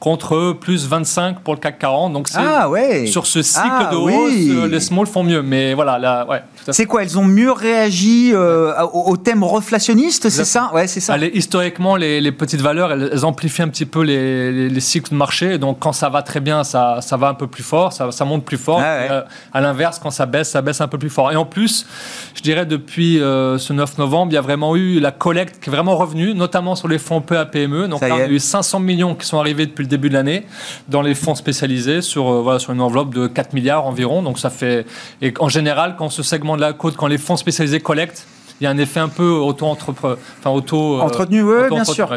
contre 0.00 0.52
plus 0.52 0.86
25 0.86 1.40
pour 1.40 1.54
le 1.54 1.60
CAC 1.60 1.78
40. 1.78 2.12
Donc 2.12 2.28
ah, 2.34 2.68
ouais. 2.68 3.06
sur 3.06 3.26
ce 3.26 3.42
cycle 3.42 3.66
ah 3.70 3.90
de 3.90 3.96
hausse, 3.96 4.70
les 4.70 4.80
small 4.80 5.06
font 5.06 5.22
mieux. 5.22 5.42
Mais 5.42 5.74
voilà, 5.74 5.98
là, 5.98 6.26
ouais. 6.28 6.42
C'est 6.70 6.86
quoi 6.86 7.02
Elles 7.02 7.18
ont 7.18 7.24
mieux 7.24 7.50
réagi 7.50 8.30
euh, 8.32 8.72
au, 8.92 9.16
thème 9.16 9.42
reflationniste, 9.42 10.28
c'est 10.28 10.44
ça? 10.44 10.70
Ouais, 10.72 10.86
c'est 10.86 11.00
ça. 11.00 11.16
historiquement, 11.18 11.96
les, 11.96 12.32
petites 12.32 12.60
valeurs, 12.60 12.92
elles, 12.92 13.24
amplifient 13.24 13.62
un 13.62 13.68
petit 13.68 13.86
peu 13.86 14.02
les, 14.02 14.80
cycles 14.80 15.10
de 15.10 15.16
marché. 15.16 15.58
Donc 15.58 15.78
quand 15.80 15.92
ça 15.92 16.08
va 16.08 16.22
très 16.22 16.40
bien, 16.40 16.64
ça, 16.64 16.98
ça 17.00 17.16
va 17.16 17.28
un 17.28 17.34
peu 17.34 17.46
plus 17.46 17.62
fort, 17.62 17.92
ça, 17.92 18.10
ça 18.10 18.24
monte 18.24 18.44
plus 18.44 18.58
fort. 18.58 18.80
Ah, 18.80 18.84
euh, 18.84 19.22
à 19.52 19.60
l'inverse, 19.60 19.98
quand 19.98 20.10
ça 20.10 20.26
baisse, 20.26 20.50
ça 20.50 20.62
baisse 20.62 20.80
un 20.80 20.88
peu 20.88 20.98
plus 20.98 21.10
fort. 21.10 21.32
Et 21.32 21.36
en 21.36 21.44
plus, 21.44 21.86
je 22.34 22.42
dirais 22.42 22.66
depuis 22.66 23.20
euh, 23.20 23.58
ce 23.58 23.72
9 23.72 23.98
novembre, 23.98 24.32
il 24.32 24.34
y 24.34 24.38
a 24.38 24.42
vraiment 24.42 24.76
eu 24.76 25.00
la 25.00 25.10
collecte 25.10 25.62
qui 25.62 25.68
est 25.68 25.72
vraiment 25.72 25.96
revenue, 25.96 26.34
notamment 26.34 26.74
sur 26.74 26.88
les 26.88 26.98
fonds 26.98 27.20
PA 27.20 27.44
PME. 27.44 27.88
Donc 27.88 28.00
là, 28.00 28.08
il 28.10 28.18
y 28.18 28.22
a 28.22 28.28
eu 28.28 28.38
500 28.38 28.80
millions 28.80 29.14
qui 29.14 29.26
sont 29.26 29.38
arrivés 29.38 29.66
depuis 29.66 29.81
le 29.82 29.88
début 29.88 30.08
de 30.08 30.14
l'année 30.14 30.46
dans 30.88 31.02
les 31.02 31.14
fonds 31.14 31.34
spécialisés 31.34 32.02
sur, 32.02 32.28
euh, 32.28 32.42
voilà, 32.42 32.58
sur 32.58 32.72
une 32.72 32.80
enveloppe 32.80 33.14
de 33.14 33.26
4 33.26 33.52
milliards 33.52 33.86
environ. 33.86 34.22
Donc 34.22 34.38
ça 34.38 34.50
fait. 34.50 34.86
Et 35.20 35.34
en 35.38 35.48
général, 35.48 35.96
quand 35.98 36.08
ce 36.08 36.22
segment 36.22 36.56
de 36.56 36.60
la 36.60 36.72
côte, 36.72 36.96
quand 36.96 37.06
les 37.06 37.18
fonds 37.18 37.36
spécialisés 37.36 37.80
collectent, 37.80 38.26
il 38.60 38.64
y 38.64 38.66
a 38.66 38.70
un 38.70 38.78
effet 38.78 39.00
un 39.00 39.08
peu 39.08 39.30
auto-entretenu. 39.30 40.16
Enfin, 40.38 40.50
auto, 40.50 40.98
euh, 40.98 41.00
entretenu, 41.00 41.42
oui, 41.42 41.68
bien 41.70 41.84
sûr. 41.84 42.16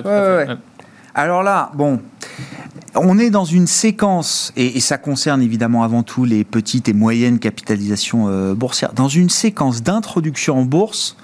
Alors 1.18 1.44
là, 1.44 1.72
bon, 1.74 2.02
on 2.96 3.18
est 3.18 3.30
dans 3.30 3.46
une 3.46 3.68
séquence, 3.68 4.52
et, 4.56 4.80
ça 4.80 4.98
concerne 4.98 5.42
évidemment 5.42 5.84
avant 5.84 6.04
tout 6.04 6.26
les 6.26 6.44
petites 6.44 6.90
et 6.90 6.94
moyennes 6.94 7.40
capitalisations 7.40 8.28
euh, 8.28 8.54
boursières, 8.54 8.94
dans 8.94 9.08
une 9.08 9.30
séquence 9.30 9.82
d'introduction 9.82 10.60
en 10.60 10.64
bourse 10.64 11.16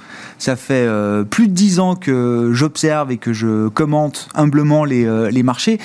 ça 0.42 0.56
fait 0.56 0.88
euh, 0.88 1.24
plus 1.24 1.48
de 1.48 1.54
dix 1.54 1.80
ans 1.80 1.96
que 1.96 2.50
j'observe 2.52 3.12
et 3.12 3.18
que 3.18 3.32
je 3.32 3.68
commente 3.68 4.28
humblement 4.34 4.86
les, 4.86 5.06
euh, 5.06 5.30
les 5.30 5.44
marchés. 5.44 5.78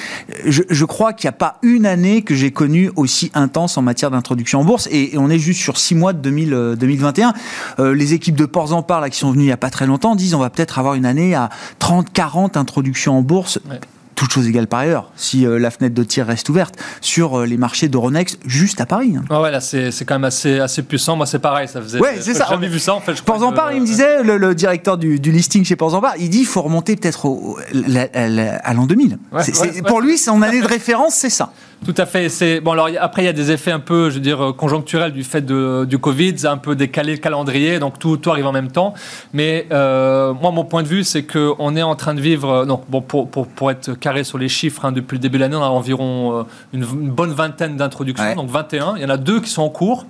Je, 0.47 0.85
crois 0.87 1.13
qu'il 1.13 1.29
n'y 1.29 1.35
a 1.35 1.39
pas 1.39 1.59
une 1.63 1.85
année 1.85 2.23
que 2.23 2.35
j'ai 2.35 2.53
connue 2.53 2.91
aussi 2.97 3.31
intense 3.35 3.77
en 3.77 3.83
matière 3.83 4.11
d'introduction 4.11 4.61
en 4.61 4.65
bourse. 4.65 4.89
Et, 4.91 5.13
on 5.19 5.29
est 5.29 5.39
juste 5.39 5.61
sur 5.61 5.77
six 5.77 5.95
mois 5.95 6.15
de 6.15 6.75
2021. 6.75 7.35
Euh, 7.79 7.95
les 7.95 8.15
équipes 8.15 8.37
de 8.37 8.47
Ports 8.47 8.73
en 8.73 8.83
Parle 8.83 9.11
qui 9.11 9.19
sont 9.19 9.31
venues 9.31 9.43
il 9.43 9.49
n'y 9.49 9.53
a 9.53 9.59
pas 9.59 9.71
très 9.71 9.87
longtemps 9.87 10.17
disent 10.17 10.35
on 10.35 10.41
va 10.41 10.49
peut-être 10.49 10.79
avoir 10.79 10.95
une 10.95 11.05
année 11.05 11.35
à 11.35 11.51
30, 11.79 12.11
40 12.13 12.57
introductions 12.57 13.19
en 13.19 13.23
bourse 13.23 13.59
toute 14.17 14.33
chose 14.33 14.49
égale 14.49 14.67
par 14.67 14.81
ailleurs, 14.81 15.13
si 15.15 15.47
euh, 15.47 15.59
la 15.59 15.71
fenêtre 15.71 15.95
de 15.95 16.03
tir 16.03 16.27
reste 16.27 16.49
ouverte, 16.49 16.75
sur 17.01 17.39
euh, 17.39 17.47
les 17.47 17.59
marchés 17.59 17.89
d'Euronext 17.89 18.41
juste 18.47 18.81
à 18.81 18.87
Paris. 18.87 19.15
Hein. 19.17 19.41
ouais, 19.41 19.51
là, 19.53 19.61
c'est 19.61 19.93
quand 20.05 20.15
même 20.15 20.25
assez, 20.25 20.59
assez 20.59 20.83
puissant. 20.83 21.17
Moi, 21.17 21.27
c'est 21.27 21.39
pareil, 21.39 21.69
ça 21.69 21.81
faisait. 21.81 22.01
Ouais, 22.01 22.17
c'est 22.21 22.35
ça. 22.35 22.47
jamais 22.49 22.69
vu 22.69 22.81
ça, 22.81 22.95
en 22.95 23.01
fait. 23.01 23.15
Je 23.15 23.23
Port 23.23 23.37
il 23.73 23.81
me 23.83 23.87
disait, 23.87 24.23
le, 24.23 24.55
directeur 24.55 24.97
du, 24.97 25.19
listing 25.19 25.65
chez 25.65 25.77
Port 25.77 26.15
il 26.19 26.31
dit 26.31 26.41
il 26.41 26.47
faut 26.47 26.63
remonter 26.63 26.97
peut-être 26.97 27.29
à 28.15 28.75
l'an 28.75 28.87
2000. 28.87 29.19
pour 29.87 30.01
lui, 30.01 30.19
son 30.19 30.43
année 30.43 30.63
de 30.63 30.67
référence, 30.67 31.15
c'est 31.15 31.31
ça. 31.31 31.53
Tout 31.85 31.95
à 31.97 32.07
fait. 32.07 32.29
C'est 32.29 32.61
bon. 32.61 32.73
Alors 32.73 32.89
après, 33.01 33.23
il 33.23 33.27
y 33.27 33.29
a 33.29 33.33
des 33.33 33.53
effets 33.53 33.71
un 33.71 33.81
peu, 33.81 34.11
je 34.11 34.15
veux 34.17 34.21
dire, 34.21 34.55
conjoncturels 34.57 35.13
du 35.13 35.23
fait 35.23 35.43
de, 35.43 35.85
du 35.85 35.99
Covid. 35.99 36.35
C'est 36.37 36.47
un 36.47 36.57
peu 36.57 36.75
décalé 36.75 37.13
le 37.13 37.19
calendrier, 37.19 37.79
donc 37.79 37.99
tout, 37.99 38.17
tout 38.17 38.31
arrive 38.31 38.47
en 38.47 38.53
même 38.53 38.71
temps. 38.71 38.95
Mais 39.33 39.67
euh, 39.73 40.33
moi, 40.33 40.51
mon 40.51 40.65
point 40.65 40.83
de 40.83 40.89
vue, 40.89 41.05
c'est 41.05 41.25
que 41.25 41.53
on 41.59 41.77
est 41.77 41.83
en 41.83 41.95
train 41.95 42.15
de 42.15 42.21
vivre. 42.21 42.65
Non, 42.65 42.81
bon, 42.89 43.03
pour, 43.03 43.29
pour, 43.29 43.47
pour 43.47 43.71
être 43.71 43.95
carré 43.95 44.25
sur 44.25 44.39
les 44.39 44.49
chiffres, 44.49 44.85
hein, 44.85 44.93
depuis 44.93 45.17
le 45.17 45.21
début 45.21 45.39
de 45.39 45.43
l'année, 45.43 45.57
on 45.57 45.63
a 45.63 45.69
environ 45.69 46.41
euh, 46.41 46.43
une, 46.73 46.85
bonne 46.85 47.33
vingtaine 47.33 47.77
d'introductions, 47.77 48.35
donc 48.35 48.51
21. 48.51 48.95
Il 48.97 49.03
y 49.03 49.05
en 49.05 49.11
a 49.11 49.17
deux 49.17 49.41
qui 49.41 49.51
sont 49.51 49.63
en 49.63 49.71
cours. 49.71 50.07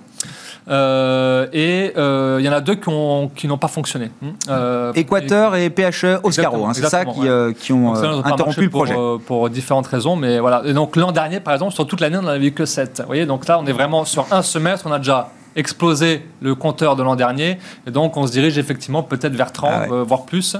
Euh, 0.69 1.47
et 1.53 1.93
il 1.95 2.45
y 2.45 2.49
en 2.49 2.53
a 2.53 2.61
deux 2.61 2.75
qui 2.75 3.47
n'ont 3.47 3.57
pas 3.57 3.67
fonctionné. 3.67 4.11
Euh, 4.49 4.91
Équateur 4.93 5.55
et, 5.55 5.69
PHE 5.69 6.19
Oscaro, 6.23 6.65
hein, 6.65 6.73
c'est 6.73 6.87
ça 6.87 7.05
qui, 7.05 7.21
qui 7.59 7.73
ont 7.73 7.93
interrompu 7.95 8.63
le 8.63 8.69
projet. 8.69 8.95
Pour, 9.25 9.49
différentes 9.49 9.87
raisons, 9.87 10.15
mais 10.15 10.39
voilà. 10.39 10.61
Et 10.65 10.73
donc 10.73 10.95
l'an 10.95 11.11
dernier, 11.11 11.39
par 11.39 11.53
exemple, 11.53 11.73
sur 11.73 11.87
toute 11.87 12.01
l'année, 12.01 12.17
on 12.17 12.23
n'en 12.23 12.29
avait 12.29 12.39
vu 12.39 12.51
que 12.51 12.65
7. 12.65 12.99
Vous 12.99 13.07
voyez, 13.07 13.25
donc 13.25 13.47
là, 13.47 13.59
on 13.59 13.65
est 13.65 13.71
vraiment 13.71 14.05
sur 14.05 14.27
un 14.31 14.41
semestre, 14.41 14.87
on 14.87 14.91
a 14.91 14.99
déjà 14.99 15.29
explosé 15.55 16.25
le 16.41 16.53
compteur 16.53 16.95
de 16.95 17.03
l'an 17.03 17.15
dernier, 17.15 17.57
et 17.87 17.91
donc 17.91 18.15
on 18.15 18.27
se 18.27 18.31
dirige 18.31 18.57
effectivement 18.57 19.01
peut-être 19.03 19.33
vers 19.33 19.51
30, 19.51 19.71
ah 19.71 19.85
voire 20.03 20.25
plus 20.25 20.57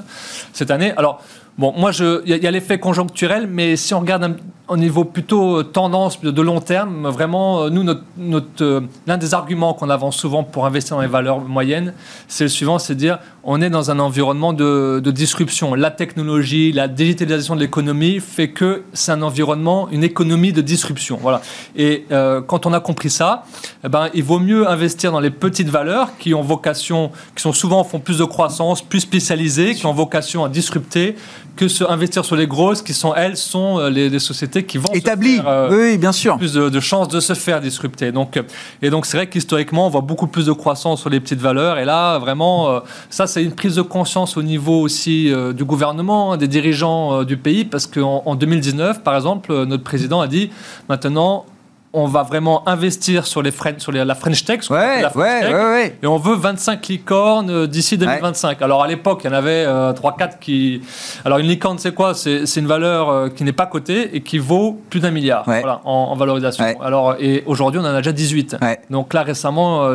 cette 0.53 0.71
année. 0.71 0.93
Alors, 0.97 1.21
Bon, 1.57 1.73
moi, 1.75 1.89
il 1.99 2.37
y 2.37 2.47
a, 2.47 2.51
l'effet 2.51 2.77
conjoncturel, 2.77 3.47
mais 3.47 3.75
si 3.77 3.95
on 3.95 3.99
regarde 3.99 4.37
au 4.67 4.77
niveau 4.77 5.05
plutôt 5.05 5.63
tendance 5.63 6.21
de 6.21 6.41
long 6.41 6.59
terme, 6.59 7.07
vraiment, 7.07 7.69
nous, 7.69 7.85
notre, 8.17 8.83
l'un 9.05 9.17
des 9.17 9.33
arguments 9.33 9.73
qu'on 9.73 9.89
avance 9.89 10.17
souvent 10.17 10.43
pour 10.43 10.65
investir 10.65 10.97
dans 10.97 11.01
les 11.01 11.07
valeurs 11.07 11.39
moyennes, 11.39 11.93
c'est 12.27 12.43
le 12.43 12.49
suivant, 12.49 12.79
c'est 12.79 12.95
de 12.95 12.99
dire 12.99 13.19
on 13.43 13.61
est 13.61 13.69
dans 13.69 13.91
un 13.91 13.99
environnement 13.99 14.51
de, 14.51 15.01
disruption. 15.11 15.73
La 15.73 15.89
technologie, 15.89 16.73
la 16.73 16.87
digitalisation 16.87 17.55
de 17.55 17.61
l'économie 17.61 18.19
fait 18.19 18.49
que 18.49 18.83
c'est 18.91 19.11
un 19.13 19.21
environnement, 19.21 19.87
une 19.89 20.03
économie 20.03 20.51
de 20.51 20.61
disruption. 20.61 21.17
Voilà. 21.21 21.41
Et 21.77 22.05
quand 22.09 22.65
on 22.65 22.73
a 22.73 22.79
compris 22.81 23.09
ça, 23.09 23.45
eh 23.85 23.89
ben, 23.89 24.09
il 24.13 24.23
vaut 24.23 24.39
mieux 24.39 24.67
investir 24.67 25.11
dans 25.11 25.21
les 25.21 25.29
petites 25.29 25.69
valeurs 25.69 26.17
qui 26.17 26.33
ont 26.33 26.41
vocation, 26.41 27.11
qui 27.35 27.41
sont 27.41 27.53
souvent 27.53 27.83
font 27.83 27.99
plus 27.99 28.17
de 28.17 28.25
croissance, 28.25 28.81
plus 28.81 29.01
spécialisées, 29.01 29.75
qui 29.75 29.85
ont 29.85 29.93
vocation 29.93 30.43
à 30.43 30.49
disrupter, 30.49 31.15
que 31.57 31.67
se 31.67 31.83
investir 31.83 32.23
sur 32.23 32.37
les 32.37 32.47
grosses 32.47 32.81
qui 32.81 32.93
sont 32.93 33.13
elles 33.13 33.35
sont 33.35 33.79
euh, 33.79 33.89
les, 33.89 34.19
sociétés 34.19 34.63
qui 34.63 34.77
vont 34.77 34.93
établies. 34.93 35.41
Euh, 35.45 35.69
oui, 35.69 35.97
bien 35.97 36.13
sûr. 36.13 36.37
Plus 36.37 36.53
de, 36.53 36.79
chances 36.79 37.09
de 37.09 37.19
se 37.19 37.33
faire 37.33 37.59
disrupter. 37.59 38.13
Donc 38.13 38.39
et 38.81 38.89
donc 38.89 39.05
c'est 39.05 39.17
vrai 39.17 39.27
qu'historiquement 39.27 39.87
on 39.87 39.89
voit 39.89 40.01
beaucoup 40.01 40.27
plus 40.27 40.45
de 40.45 40.53
croissance 40.53 41.01
sur 41.01 41.09
les 41.09 41.19
petites 41.19 41.41
valeurs 41.41 41.77
et 41.77 41.85
là 41.85 42.17
vraiment 42.19 42.69
euh, 42.69 42.79
ça 43.09 43.27
c'est 43.27 43.43
une 43.43 43.53
prise 43.53 43.75
de 43.75 43.81
conscience 43.81 44.37
au 44.37 44.43
niveau 44.43 44.79
aussi 44.79 45.33
du 45.53 45.65
gouvernement, 45.65 46.33
hein, 46.33 46.37
des 46.37 46.47
dirigeants 46.47 47.23
du 47.23 47.35
pays 47.35 47.65
parce 47.65 47.87
qu'en 47.87 48.23
en 48.25 48.35
2019 48.35 49.03
par 49.03 49.15
exemple 49.15 49.65
notre 49.65 49.83
président 49.83 50.21
a 50.21 50.27
dit 50.27 50.51
maintenant 50.87 51.45
on 51.93 52.05
va 52.05 52.23
vraiment 52.23 52.67
investir 52.67 53.25
sur, 53.25 53.41
les 53.41 53.51
sur 53.77 53.91
la 53.91 54.15
French 54.15 54.43
Tech, 54.43 54.59
et 56.01 56.07
on 56.07 56.17
veut 56.17 56.35
25 56.35 56.87
licornes 56.87 57.49
euh, 57.49 57.67
d'ici 57.67 57.97
2025. 57.97 58.61
Alors 58.61 58.83
à 58.83 58.87
l'époque, 58.87 59.21
il 59.23 59.27
y 59.27 59.29
en 59.29 59.37
avait 59.37 59.65
3-4 59.65 59.67
euh, 59.67 60.27
qui... 60.39 60.81
Alors 61.23 61.39
une 61.39 61.47
licorne, 61.47 61.79
c'est 61.79 61.93
quoi? 61.93 62.13
C'est 62.13 62.43
une 62.57 62.67
valeur 62.67 63.09
euh, 63.09 63.29
qui 63.29 63.43
n'est 63.43 63.53
pas 63.53 63.65
cotée 63.65 64.15
et 64.15 64.21
qui 64.21 64.37
vaut 64.37 64.79
plus 64.89 64.99
d'un 64.99 65.11
milliard 65.11 65.47
en, 65.85 66.15
valorisation. 66.15 66.65
Alors, 66.81 67.15
et 67.19 67.43
aujourd'hui, 67.45 67.79
on 67.79 67.85
en 67.85 67.93
a 67.93 67.97
déjà 67.97 68.11
18. 68.11 68.57
Donc 68.89 69.13
là, 69.13 69.23
récemment... 69.23 69.89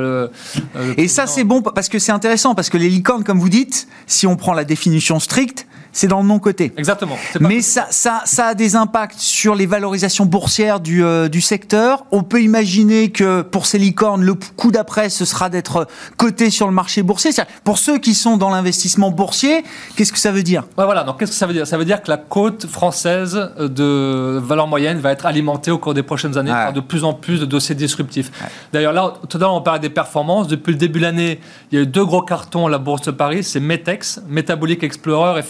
et 0.96 1.08
ça, 1.08 1.26
c'est 1.26 1.44
bon 1.44 1.62
parce 1.62 1.88
que 1.88 1.98
c'est 1.98 2.12
intéressant, 2.12 2.54
parce 2.54 2.70
que 2.70 2.78
les 2.78 2.88
licornes, 2.88 3.24
comme 3.24 3.38
vous 3.38 3.48
dites, 3.48 3.88
si 4.06 4.26
on 4.26 4.36
prend 4.36 4.54
la 4.54 4.64
définition 4.64 5.20
stricte, 5.20 5.66
c'est 5.92 6.08
dans 6.08 6.20
le 6.20 6.26
non-côté. 6.26 6.72
Exactement. 6.76 7.16
Mais 7.40 7.60
ça, 7.60 7.86
ça, 7.90 8.22
ça, 8.24 8.48
a 8.48 8.54
des 8.54 8.76
impacts 8.76 9.18
sur 9.18 9.54
les 9.54 9.66
valorisations 9.66 10.24
boursières 10.24 10.80
du, 10.80 11.04
euh, 11.04 11.28
du, 11.28 11.40
secteur. 11.40 12.04
On 12.10 12.22
peut 12.22 12.42
imaginer 12.42 13.10
que 13.10 13.42
pour 13.42 13.66
ces 13.66 13.78
licornes, 13.78 14.22
le 14.22 14.34
coup 14.34 14.70
d'après, 14.70 15.10
ce 15.10 15.24
sera 15.24 15.50
d'être 15.50 15.86
coté 16.16 16.50
sur 16.50 16.66
le 16.66 16.72
marché 16.72 17.02
boursier. 17.02 17.30
Pour 17.64 17.78
ceux 17.78 17.98
qui 17.98 18.14
sont 18.14 18.36
dans 18.36 18.50
l'investissement 18.50 19.10
boursier, 19.10 19.64
qu'est-ce 19.96 20.12
que 20.12 20.18
ça 20.18 20.32
veut 20.32 20.42
dire? 20.42 20.62
Ouais, 20.78 20.84
Voilà, 20.84 21.04
donc 21.04 21.18
qu'est-ce 21.18 21.32
que 21.32 21.36
ça 21.36 21.46
veut 21.46 21.52
dire? 21.52 21.66
Ça 21.66 21.76
veut 21.76 21.84
dire 21.84 22.02
que 22.02 22.10
la 22.10 22.16
cote 22.16 22.66
française 22.66 23.50
de 23.58 24.38
valeur 24.42 24.66
moyenne 24.66 24.98
va 24.98 25.12
être 25.12 25.26
alimentée 25.26 25.70
au 25.70 25.78
cours 25.78 25.94
des 25.94 26.02
prochaines 26.02 26.38
années 26.38 26.50
par 26.50 26.72
de 26.72 26.80
plus 26.80 27.04
en 27.04 27.12
plus 27.12 27.40
de 27.40 27.46
dossiers 27.46 27.74
disruptifs. 27.74 28.30
D'ailleurs, 28.72 28.92
là, 28.92 29.14
tout 29.28 29.36
à 29.36 29.40
l'heure, 29.40 29.54
on 29.54 29.60
parlait 29.60 29.80
des 29.80 29.90
performances. 29.90 30.48
Depuis 30.48 30.72
le 30.72 30.78
début 30.78 31.00
de 31.00 31.04
l'année, 31.04 31.40
il 31.70 31.76
y 31.76 31.80
a 31.80 31.84
eu 31.84 31.86
deux 31.86 32.04
gros 32.04 32.22
cartons 32.22 32.66
à 32.66 32.70
la 32.70 32.78
Bourse 32.78 33.02
de 33.02 33.10
Paris. 33.10 33.44
C'est 33.44 33.60
Metex, 33.60 34.22
Metabolic 34.28 34.82
Explorer 34.82 35.38
et 35.38 35.42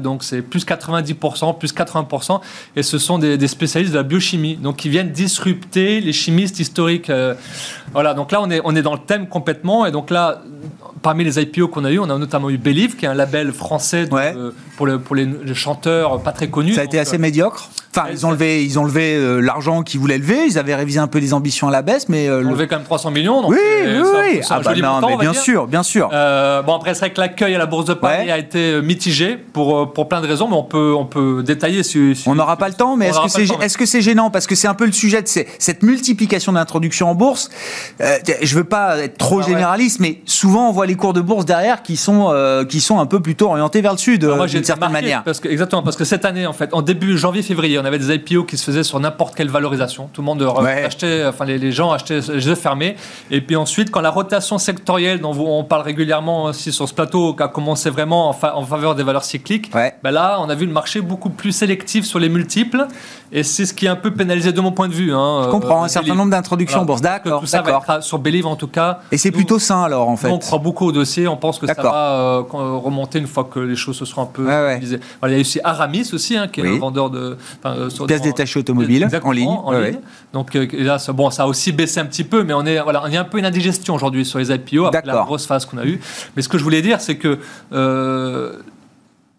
Donc 0.00 0.22
c'est 0.24 0.42
plus 0.42 0.64
90%, 0.64 1.58
plus 1.58 1.72
80%, 1.72 2.40
et 2.76 2.82
ce 2.82 2.98
sont 2.98 3.18
des, 3.18 3.48
spécialistes 3.48 3.92
de 3.92 3.98
la 3.98 4.02
biochimie, 4.02 4.56
donc 4.56 4.76
qui 4.76 4.88
viennent 4.88 5.10
disrupter 5.10 6.00
les 6.00 6.12
chimistes 6.12 6.58
historiques. 6.58 7.10
Euh, 7.10 7.34
voilà, 7.92 8.14
donc 8.14 8.32
là 8.32 8.40
on 8.42 8.50
est, 8.50 8.60
on 8.64 8.74
est 8.74 8.82
dans 8.82 8.94
le 8.94 9.00
thème 9.00 9.28
complètement, 9.28 9.86
et 9.86 9.92
donc 9.92 10.10
là, 10.10 10.42
parmi 11.02 11.24
les 11.24 11.40
IPO 11.40 11.68
qu'on 11.68 11.84
a 11.84 11.90
eu, 11.90 11.98
on 11.98 12.10
a 12.10 12.18
notamment 12.18 12.50
eu 12.50 12.58
Believe, 12.58 12.96
qui 12.96 13.04
est 13.04 13.08
un 13.08 13.14
label 13.14 13.52
français 13.52 14.08
pour, 14.80 14.86
le, 14.86 14.98
pour 14.98 15.14
les, 15.14 15.28
chanteurs 15.52 16.22
pas 16.22 16.32
très 16.32 16.48
connus. 16.48 16.72
Ça 16.72 16.80
a 16.80 16.84
été 16.84 16.98
assez 16.98 17.16
euh, 17.16 17.18
médiocre 17.18 17.68
Enfin, 17.92 18.06
ils 18.12 18.24
ont 18.24 18.30
levé, 18.30 18.64
ils 18.64 18.78
ont 18.78 18.84
levé 18.84 19.16
euh, 19.16 19.40
l'argent 19.40 19.82
qu'ils 19.82 19.98
voulaient 19.98 20.18
lever. 20.18 20.46
Ils 20.46 20.58
avaient 20.58 20.76
révisé 20.76 21.00
un 21.00 21.08
peu 21.08 21.18
les 21.18 21.34
ambitions 21.34 21.66
à 21.66 21.72
la 21.72 21.82
baisse, 21.82 22.08
mais 22.08 22.28
euh, 22.28 22.42
ils 22.42 22.46
ont 22.46 22.52
levé 22.52 22.68
quand 22.68 22.76
même 22.76 22.84
300 22.84 23.10
millions. 23.10 23.42
Donc 23.42 23.50
oui, 23.50 23.58
oui, 23.84 24.00
oui. 24.00 24.40
Ah 24.48 24.60
bah 24.60 24.74
non, 24.76 25.16
bien 25.16 25.32
sûr, 25.32 25.66
bien 25.66 25.82
sûr. 25.82 26.08
Euh, 26.12 26.62
bon 26.62 26.76
après, 26.76 26.94
c'est 26.94 27.00
vrai 27.00 27.12
que 27.12 27.20
l'accueil 27.20 27.52
à 27.56 27.58
la 27.58 27.66
bourse 27.66 27.86
de 27.86 27.94
Paris 27.94 28.30
a 28.30 28.38
été 28.38 28.80
mitigé 28.80 29.36
pour 29.36 29.92
pour 29.92 30.08
plein 30.08 30.20
de 30.20 30.28
raisons, 30.28 30.46
mais 30.46 30.54
on 30.54 30.62
peut 30.62 30.94
on 30.96 31.04
peut 31.04 31.42
détailler. 31.42 31.82
Si, 31.82 32.14
on 32.26 32.36
n'aura 32.36 32.56
pas 32.56 32.68
le 32.68 32.74
temps, 32.74 32.96
mais 32.96 33.08
est-ce 33.08 33.20
que 33.20 33.28
c'est 33.28 33.64
est-ce 33.64 33.76
que 33.76 33.86
c'est 33.86 34.02
gênant? 34.02 34.30
Parce 34.30 34.46
que 34.46 34.54
c'est 34.54 34.68
un 34.68 34.74
peu 34.74 34.86
le 34.86 34.92
sujet 34.92 35.22
de 35.22 35.28
cette 35.28 35.82
multiplication 35.82 36.52
d'introduction 36.52 37.10
en 37.10 37.16
bourse. 37.16 37.50
Euh, 38.00 38.18
je 38.40 38.54
veux 38.54 38.64
pas 38.64 38.98
être 38.98 39.18
trop 39.18 39.40
ah 39.40 39.46
généraliste, 39.46 39.98
mais 39.98 40.20
souvent 40.26 40.68
on 40.68 40.72
voit 40.72 40.86
les 40.86 40.94
cours 40.94 41.12
de 41.12 41.20
bourse 41.20 41.44
derrière 41.44 41.82
qui 41.82 41.96
sont 41.96 42.32
qui 42.68 42.80
sont 42.80 43.00
un 43.00 43.06
peu 43.06 43.18
plutôt 43.18 43.48
orientés 43.48 43.80
vers 43.80 43.92
le 43.92 43.98
sud 43.98 44.24
d'une 44.24 44.64
certaine 44.70 44.92
manière. 44.92 45.22
Parce 45.22 45.40
que 45.40 45.48
exactement 45.48 45.82
parce 45.82 45.96
que 45.96 46.04
cette 46.04 46.24
année 46.24 46.46
en 46.46 46.52
fait, 46.52 46.72
en 46.74 46.82
début 46.82 47.16
janvier-février, 47.16 47.78
on 47.78 47.84
avait 47.84 47.98
des 47.98 48.14
IPO 48.14 48.44
qui 48.44 48.56
se 48.56 48.64
faisaient 48.64 48.84
sur 48.84 49.00
n'importe 49.00 49.34
quelle 49.34 49.50
valorisation. 49.50 50.08
Tout 50.12 50.22
le 50.22 50.26
monde 50.26 50.42
achetait, 50.66 51.24
enfin 51.26 51.44
les, 51.44 51.72
gens 51.72 51.92
achetaient 51.92 52.20
les 52.20 52.46
yeux 52.46 52.54
fermés. 52.54 52.96
Et 53.30 53.40
puis 53.40 53.56
ensuite, 53.56 53.90
quand 53.90 54.00
la 54.00 54.10
rotation 54.10 54.58
sectorielle 54.58 55.20
dont 55.20 55.32
on 55.32 55.64
parle 55.64 55.82
régulièrement 55.82 56.44
aussi 56.44 56.72
sur 56.72 56.88
ce 56.88 56.94
plateau, 56.94 57.34
qui 57.34 57.42
a 57.42 57.48
commencé 57.48 57.90
vraiment 57.90 58.28
en, 58.28 58.32
faveur 58.32 58.94
des 58.94 59.02
valeurs 59.02 59.24
cycliques, 59.24 59.70
ben 59.72 60.10
là, 60.10 60.38
on 60.40 60.48
a 60.48 60.54
vu 60.54 60.66
le 60.66 60.72
marché 60.72 61.00
beaucoup 61.00 61.30
plus 61.30 61.52
sélectif 61.52 62.04
sur 62.04 62.18
les 62.18 62.28
multiples. 62.28 62.86
Et 63.32 63.44
c'est 63.44 63.64
ce 63.64 63.72
qui 63.72 63.86
est 63.86 63.88
un 63.88 63.96
peu 63.96 64.10
pénalisé 64.10 64.52
de 64.52 64.60
mon 64.60 64.72
point 64.72 64.88
de 64.88 64.92
vue. 64.92 65.12
Hein, 65.14 65.42
Je 65.44 65.50
comprends, 65.50 65.84
un 65.84 65.88
certain 65.88 66.14
nombre 66.14 66.30
d'introductions 66.30 66.80
en 66.80 66.84
bourse. 66.84 67.00
D'accord. 67.00 67.40
Tout 67.40 67.46
ça 67.46 67.62
va 67.62 67.80
être 67.80 68.02
sur 68.02 68.18
Believe 68.18 68.46
en 68.46 68.56
tout 68.56 68.66
cas. 68.66 69.00
Et 69.12 69.18
c'est 69.18 69.30
plutôt 69.30 69.58
sain 69.58 69.82
alors 69.82 70.08
en 70.08 70.16
fait. 70.16 70.28
on 70.28 70.38
croit 70.38 70.58
beaucoup 70.58 70.86
au 70.86 70.92
dossier. 70.92 71.28
On 71.28 71.36
pense 71.36 71.58
que 71.58 71.66
ça 71.66 71.74
va 71.74 71.94
euh, 71.94 72.42
remonter 72.50 73.18
une 73.18 73.26
fois 73.26 73.44
que 73.44 73.60
les 73.60 73.76
choses 73.76 73.96
se 73.96 74.04
seront 74.04 74.22
un 74.22 74.26
peu. 74.26 74.46
Il 74.80 75.30
y 75.30 75.34
a 75.34 75.38
aussi 75.38 75.60
Aramis 75.62 76.10
aussi, 76.12 76.36
hein, 76.36 76.48
qui 76.48 76.60
est 76.60 76.68
un 76.68 76.78
vendeur 76.78 77.10
de. 77.10 77.36
Euh, 77.66 77.88
pièces 78.06 78.22
détachées 78.22 78.60
automobiles 78.60 79.08
en 79.22 79.30
ligne. 79.30 79.48
En 79.48 79.72
ligne. 79.72 79.98
Donc 80.32 80.54
euh, 80.56 80.66
là, 80.72 80.98
ça, 80.98 81.12
bon, 81.12 81.30
ça 81.30 81.44
a 81.44 81.46
aussi 81.46 81.72
baissé 81.72 82.00
un 82.00 82.06
petit 82.06 82.24
peu, 82.24 82.42
mais 82.44 82.54
on 82.54 82.64
est, 82.64 82.80
voilà, 82.80 83.02
on 83.04 83.08
est 83.08 83.16
un 83.16 83.24
peu 83.24 83.38
une 83.38 83.44
indigestion 83.44 83.94
aujourd'hui 83.94 84.24
sur 84.24 84.38
les 84.38 84.50
IPO 84.50 84.86
avec 84.86 85.06
la 85.06 85.22
grosse 85.24 85.46
phase 85.46 85.64
qu'on 85.64 85.78
a 85.78 85.84
eue. 85.84 86.00
Mais 86.36 86.42
ce 86.42 86.48
que 86.48 86.58
je 86.58 86.64
voulais 86.64 86.82
dire, 86.82 87.00
c'est 87.00 87.16
que 87.16 87.38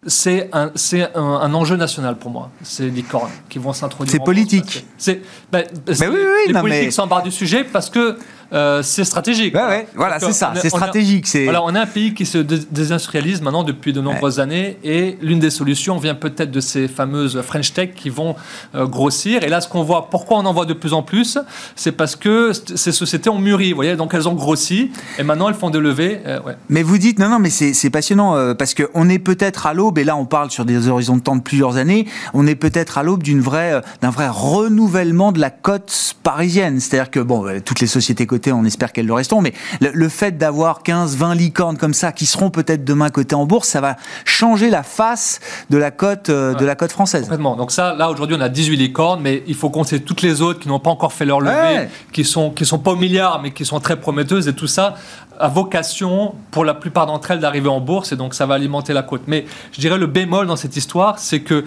c'est 0.06 0.50
un, 0.52 0.72
un, 1.14 1.20
un, 1.20 1.54
enjeu 1.54 1.76
national 1.76 2.16
pour 2.16 2.30
moi, 2.30 2.50
ces 2.62 2.90
licornes 2.90 3.30
qui 3.48 3.58
vont 3.58 3.72
s'introduire. 3.72 4.12
C'est 4.12 4.24
politique. 4.24 4.84
C'est, 4.98 5.22
ben, 5.50 5.64
oui, 5.86 5.94
oui, 6.00 6.52
les 6.52 6.60
politiques 6.60 6.92
s'embarquent 6.92 7.24
du 7.24 7.30
sujet 7.30 7.62
parce 7.62 7.88
que 7.88 8.18
euh, 8.52 8.82
c'est 8.82 9.04
stratégique. 9.04 9.54
voilà, 9.94 10.20
c'est 10.20 10.32
ça, 10.32 10.52
c'est 10.56 10.68
stratégique. 10.68 11.26
C'est... 11.26 11.44
Voilà, 11.44 11.62
on 11.62 11.74
est 11.74 11.78
un 11.78 11.86
pays 11.86 12.12
qui 12.12 12.26
se 12.26 12.38
désindustrialise 12.38 13.40
maintenant 13.40 13.62
depuis 13.62 13.92
de 13.92 14.00
nombreuses 14.00 14.40
années 14.40 14.76
et 14.84 15.16
l'une 15.22 15.38
des 15.38 15.50
solutions 15.50 15.96
vient 15.96 16.14
peut-être 16.14 16.50
de 16.50 16.60
ces 16.60 16.86
fameuses 16.88 17.40
French 17.42 17.72
Tech 17.72 17.90
qui 17.94 18.10
vont 18.10 18.36
euh, 18.74 18.86
grossir. 18.86 19.42
Et 19.42 19.48
là, 19.48 19.60
ce 19.60 19.68
qu'on 19.68 19.82
voit, 19.82 20.10
pourquoi 20.10 20.38
on 20.38 20.44
en 20.44 20.52
voit 20.52 20.66
de 20.66 20.74
plus 20.74 20.92
en 20.92 21.02
plus, 21.02 21.38
c'est 21.76 21.92
parce 21.92 22.14
que 22.14 22.52
ces 22.52 22.92
sociétés 22.92 23.30
ont 23.30 23.38
mûri, 23.38 23.70
vous 23.70 23.76
voyez, 23.76 23.96
donc 23.96 24.12
elles 24.12 24.28
ont 24.28 24.34
grossi 24.34 24.90
et 25.18 25.22
maintenant 25.22 25.48
elles 25.48 25.54
font 25.54 25.70
des 25.70 25.80
levées. 25.80 26.20
Euh, 26.26 26.40
mais 26.68 26.82
vous 26.82 26.98
dites, 26.98 27.18
non, 27.18 27.30
non, 27.30 27.38
mais 27.38 27.50
c'est, 27.50 27.90
passionnant 27.90 28.54
parce 28.54 28.74
qu'on 28.74 29.08
est 29.08 29.18
peut-être 29.18 29.66
à 29.66 29.74
l'aube, 29.74 29.98
et 29.98 30.04
là 30.04 30.16
on 30.16 30.24
parle 30.24 30.50
sur 30.50 30.64
des 30.64 30.88
horizons 30.88 31.16
de 31.16 31.22
temps 31.22 31.36
de 31.36 31.42
plusieurs 31.42 31.76
années, 31.76 32.06
on 32.32 32.46
est 32.46 32.54
peut-être 32.54 32.98
à 32.98 33.02
l'aube 33.02 33.22
d'une 33.22 33.40
vraie, 33.40 33.82
d'un 34.00 34.10
vrai 34.10 34.28
renouvellement 34.28 35.32
de 35.32 35.40
la 35.40 35.50
cote 35.50 36.14
parisienne. 36.22 36.80
C'est-à-dire 36.80 37.10
que, 37.10 37.20
bon, 37.20 37.44
toutes 37.64 37.80
les 37.80 37.86
sociétés 37.86 38.26
cotées 38.26 38.41
on 38.50 38.64
espère 38.64 38.92
qu'elles 38.92 39.06
le 39.06 39.12
resteront, 39.12 39.42
mais 39.42 39.52
le, 39.80 40.08
fait 40.08 40.36
d'avoir 40.36 40.82
15, 40.82 41.16
20 41.16 41.34
licornes 41.34 41.76
comme 41.76 41.94
ça, 41.94 42.12
qui 42.12 42.26
seront 42.26 42.50
peut-être 42.50 42.84
demain 42.84 43.10
cotées 43.10 43.34
en 43.34 43.46
bourse, 43.46 43.68
ça 43.68 43.80
va 43.80 43.96
changer 44.24 44.70
la 44.70 44.82
face 44.82 45.40
de 45.70 45.76
la 45.76 45.90
cote, 45.90 46.30
euh, 46.30 46.54
de 46.54 46.64
la 46.64 46.74
cote 46.74 46.92
française. 46.92 47.22
Complètement. 47.22 47.56
Donc 47.56 47.70
ça, 47.70 47.94
là, 47.94 48.10
aujourd'hui, 48.10 48.36
on 48.38 48.40
a 48.40 48.48
18 48.48 48.76
licornes, 48.76 49.20
mais 49.22 49.44
il 49.46 49.54
faut 49.54 49.70
compter 49.70 50.00
toutes 50.00 50.22
les 50.22 50.42
autres 50.42 50.60
qui 50.60 50.68
n'ont 50.68 50.80
pas 50.80 50.90
encore 50.90 51.12
fait 51.12 51.26
leur 51.26 51.40
levée, 51.40 51.88
qui 52.12 52.24
sont, 52.24 52.50
qui 52.50 52.64
sont 52.64 52.78
pas 52.78 52.92
au 52.92 52.96
milliard, 52.96 53.40
mais 53.42 53.52
qui 53.52 53.64
sont 53.64 53.80
très 53.80 54.00
prometteuses, 54.00 54.48
et 54.48 54.54
tout 54.54 54.66
ça 54.66 54.94
a 55.38 55.48
vocation, 55.48 56.34
pour 56.50 56.64
la 56.64 56.74
plupart 56.74 57.06
d'entre 57.06 57.32
elles, 57.32 57.40
d'arriver 57.40 57.68
en 57.68 57.80
bourse, 57.80 58.12
et 58.12 58.16
donc 58.16 58.34
ça 58.34 58.46
va 58.46 58.54
alimenter 58.54 58.92
la 58.92 59.02
cote. 59.02 59.22
Mais 59.26 59.44
je 59.72 59.80
dirais 59.80 59.98
le 59.98 60.06
bémol 60.06 60.46
dans 60.46 60.56
cette 60.56 60.76
histoire, 60.76 61.18
c'est 61.18 61.40
que 61.40 61.64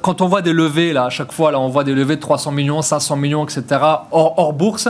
quand 0.00 0.20
on 0.20 0.28
voit 0.28 0.42
des 0.42 0.52
levées, 0.52 0.92
là, 0.92 1.04
à 1.04 1.10
chaque 1.10 1.32
fois, 1.32 1.52
là, 1.52 1.60
on 1.60 1.68
voit 1.68 1.84
des 1.84 1.94
levées 1.94 2.16
de 2.16 2.20
300 2.20 2.52
millions, 2.52 2.82
500 2.82 3.16
millions, 3.16 3.44
etc., 3.44 3.64
hors, 4.10 4.34
hors 4.38 4.52
bourse, 4.52 4.88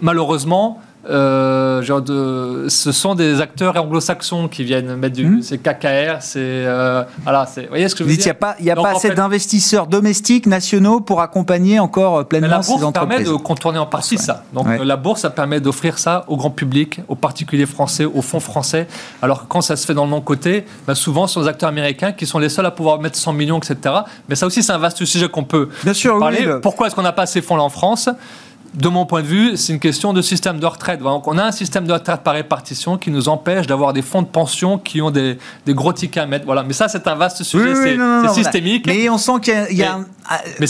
malheureusement, 0.00 0.80
euh, 1.08 1.80
genre 1.80 2.02
de, 2.02 2.66
ce 2.68 2.92
sont 2.92 3.14
des 3.14 3.40
acteurs 3.40 3.74
anglo-saxons 3.76 4.48
qui 4.48 4.64
viennent 4.64 4.96
mettre 4.96 5.16
du. 5.16 5.24
Hmm. 5.24 5.42
C'est 5.42 5.56
KKR, 5.56 6.20
c'est. 6.20 6.38
Euh, 6.38 7.04
voilà, 7.22 7.48
vous 7.56 7.62
voyez 7.70 7.88
ce 7.88 7.94
que 7.94 8.04
je 8.04 8.08
veux 8.10 8.16
dire 8.16 8.34
Il 8.58 8.64
n'y 8.64 8.70
a 8.70 8.76
pas, 8.76 8.82
a 8.82 8.92
pas 8.92 8.96
assez 8.96 9.10
d'investisseurs 9.10 9.86
domestiques, 9.86 10.46
nationaux 10.46 11.00
pour 11.00 11.22
accompagner 11.22 11.78
encore 11.78 12.18
euh, 12.18 12.24
pleinement 12.24 12.48
la 12.48 12.58
bourse 12.58 12.92
permet 12.92 13.22
de 13.22 13.32
contourner 13.32 13.78
en 13.78 13.86
partie 13.86 14.18
ça. 14.18 14.44
Donc 14.52 14.66
la 14.66 14.96
bourse, 14.96 15.22
ça 15.22 15.30
permet 15.30 15.60
d'offrir 15.60 15.98
ça 15.98 16.24
au 16.28 16.36
grand 16.36 16.50
public, 16.50 17.00
aux 17.08 17.14
particuliers 17.14 17.66
français, 17.66 18.04
aux 18.04 18.22
fonds 18.22 18.40
français. 18.40 18.86
Alors 19.22 19.48
quand 19.48 19.62
ça 19.62 19.76
se 19.76 19.86
fait 19.86 19.94
dans 19.94 20.04
le 20.04 20.10
non-côté, 20.10 20.66
bah 20.86 20.94
souvent, 20.94 21.26
ce 21.26 21.34
sont 21.34 21.40
les 21.40 21.48
acteurs 21.48 21.70
américains 21.70 22.12
qui 22.12 22.26
sont 22.26 22.38
les 22.38 22.50
seuls 22.50 22.66
à 22.66 22.70
pouvoir 22.70 23.00
mettre 23.00 23.16
100 23.16 23.32
millions, 23.32 23.58
etc. 23.58 23.94
Mais 24.28 24.34
ça 24.34 24.46
aussi, 24.46 24.62
c'est 24.62 24.72
un 24.72 24.78
vaste 24.78 25.02
sujet 25.06 25.28
qu'on 25.28 25.44
peut 25.44 25.70
Bien 25.82 25.94
sûr, 25.94 26.18
parler. 26.18 26.46
Pourquoi 26.60 26.88
est-ce 26.88 26.94
qu'on 26.94 27.02
n'a 27.02 27.12
pas 27.12 27.24
ces 27.24 27.40
fonds-là 27.40 27.62
en 27.62 27.70
France? 27.70 28.10
De 28.74 28.88
mon 28.88 29.04
point 29.04 29.22
de 29.22 29.26
vue, 29.26 29.56
c'est 29.56 29.72
une 29.72 29.80
question 29.80 30.12
de 30.12 30.22
système 30.22 30.60
de 30.60 30.66
retraite. 30.66 31.00
Donc, 31.00 31.26
on 31.26 31.38
a 31.38 31.44
un 31.44 31.52
système 31.52 31.86
de 31.86 31.92
retraite 31.92 32.20
par 32.20 32.34
répartition 32.34 32.98
qui 32.98 33.10
nous 33.10 33.28
empêche 33.28 33.66
d'avoir 33.66 33.92
des 33.92 34.02
fonds 34.02 34.22
de 34.22 34.28
pension 34.28 34.78
qui 34.78 35.02
ont 35.02 35.10
des, 35.10 35.38
gros 35.68 35.92
tickets 35.92 36.22
à 36.22 36.26
mettre. 36.26 36.44
Voilà. 36.44 36.62
Mais 36.62 36.72
ça, 36.72 36.88
c'est 36.88 37.06
un 37.08 37.14
vaste 37.14 37.42
sujet, 37.42 37.74
c'est 37.74 38.34
systémique. 38.34 38.86
Mais 38.86 39.08
on 39.08 39.18
sent 39.18 39.40
qu'il 39.42 39.76
y 39.76 39.82
a, 39.82 39.98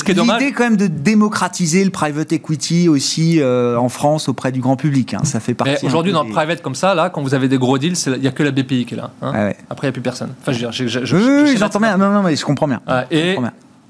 l'idée 0.09 0.53
quand 0.53 0.65
même 0.65 0.77
de 0.77 0.87
démocratiser 0.87 1.85
le 1.85 1.91
private 1.91 2.33
equity 2.33 2.89
aussi 2.89 3.41
euh, 3.41 3.77
en 3.77 3.89
France 3.89 4.29
auprès 4.29 4.53
du 4.53 4.61
grand 4.61 4.77
public. 4.77 5.15
Hein. 5.15 5.21
Ça 5.25 5.41
fait 5.41 5.55
partie. 5.55 5.85
Aujourd'hui, 5.85 6.13
dans 6.13 6.25
le 6.25 6.31
private 6.31 6.63
comme 6.63 6.75
ça, 6.75 6.95
là, 6.95 7.11
quand 7.11 7.23
vous 7.23 7.35
avez 7.35 7.49
des 7.49 7.59
gros 7.59 7.77
deals, 7.79 7.97
il 8.07 8.21
n'y 8.21 8.27
a 8.27 8.33
que 8.33 8.43
la 8.43 8.51
BPI 8.51 8.87
qui 8.87 8.95
est 8.95 8.97
là. 8.97 9.11
Hein. 9.23 9.33
Ah 9.35 9.53
Après, 9.69 9.87
il 9.87 9.91
n'y 9.91 9.91
a 9.91 9.93
plus 9.93 10.03
personne. 10.03 10.31
Enfin, 10.41 10.53
je, 10.53 10.71
je, 10.71 11.05
je, 11.05 11.17
oui, 11.17 11.57
j'entends 11.59 11.81
bien. 11.81 11.97
Non, 11.97 12.11
non, 12.11 12.23
mais 12.23 12.35
je 12.37 12.45
comprends 12.45 12.69
bien. 12.69 12.81
et 13.11 13.37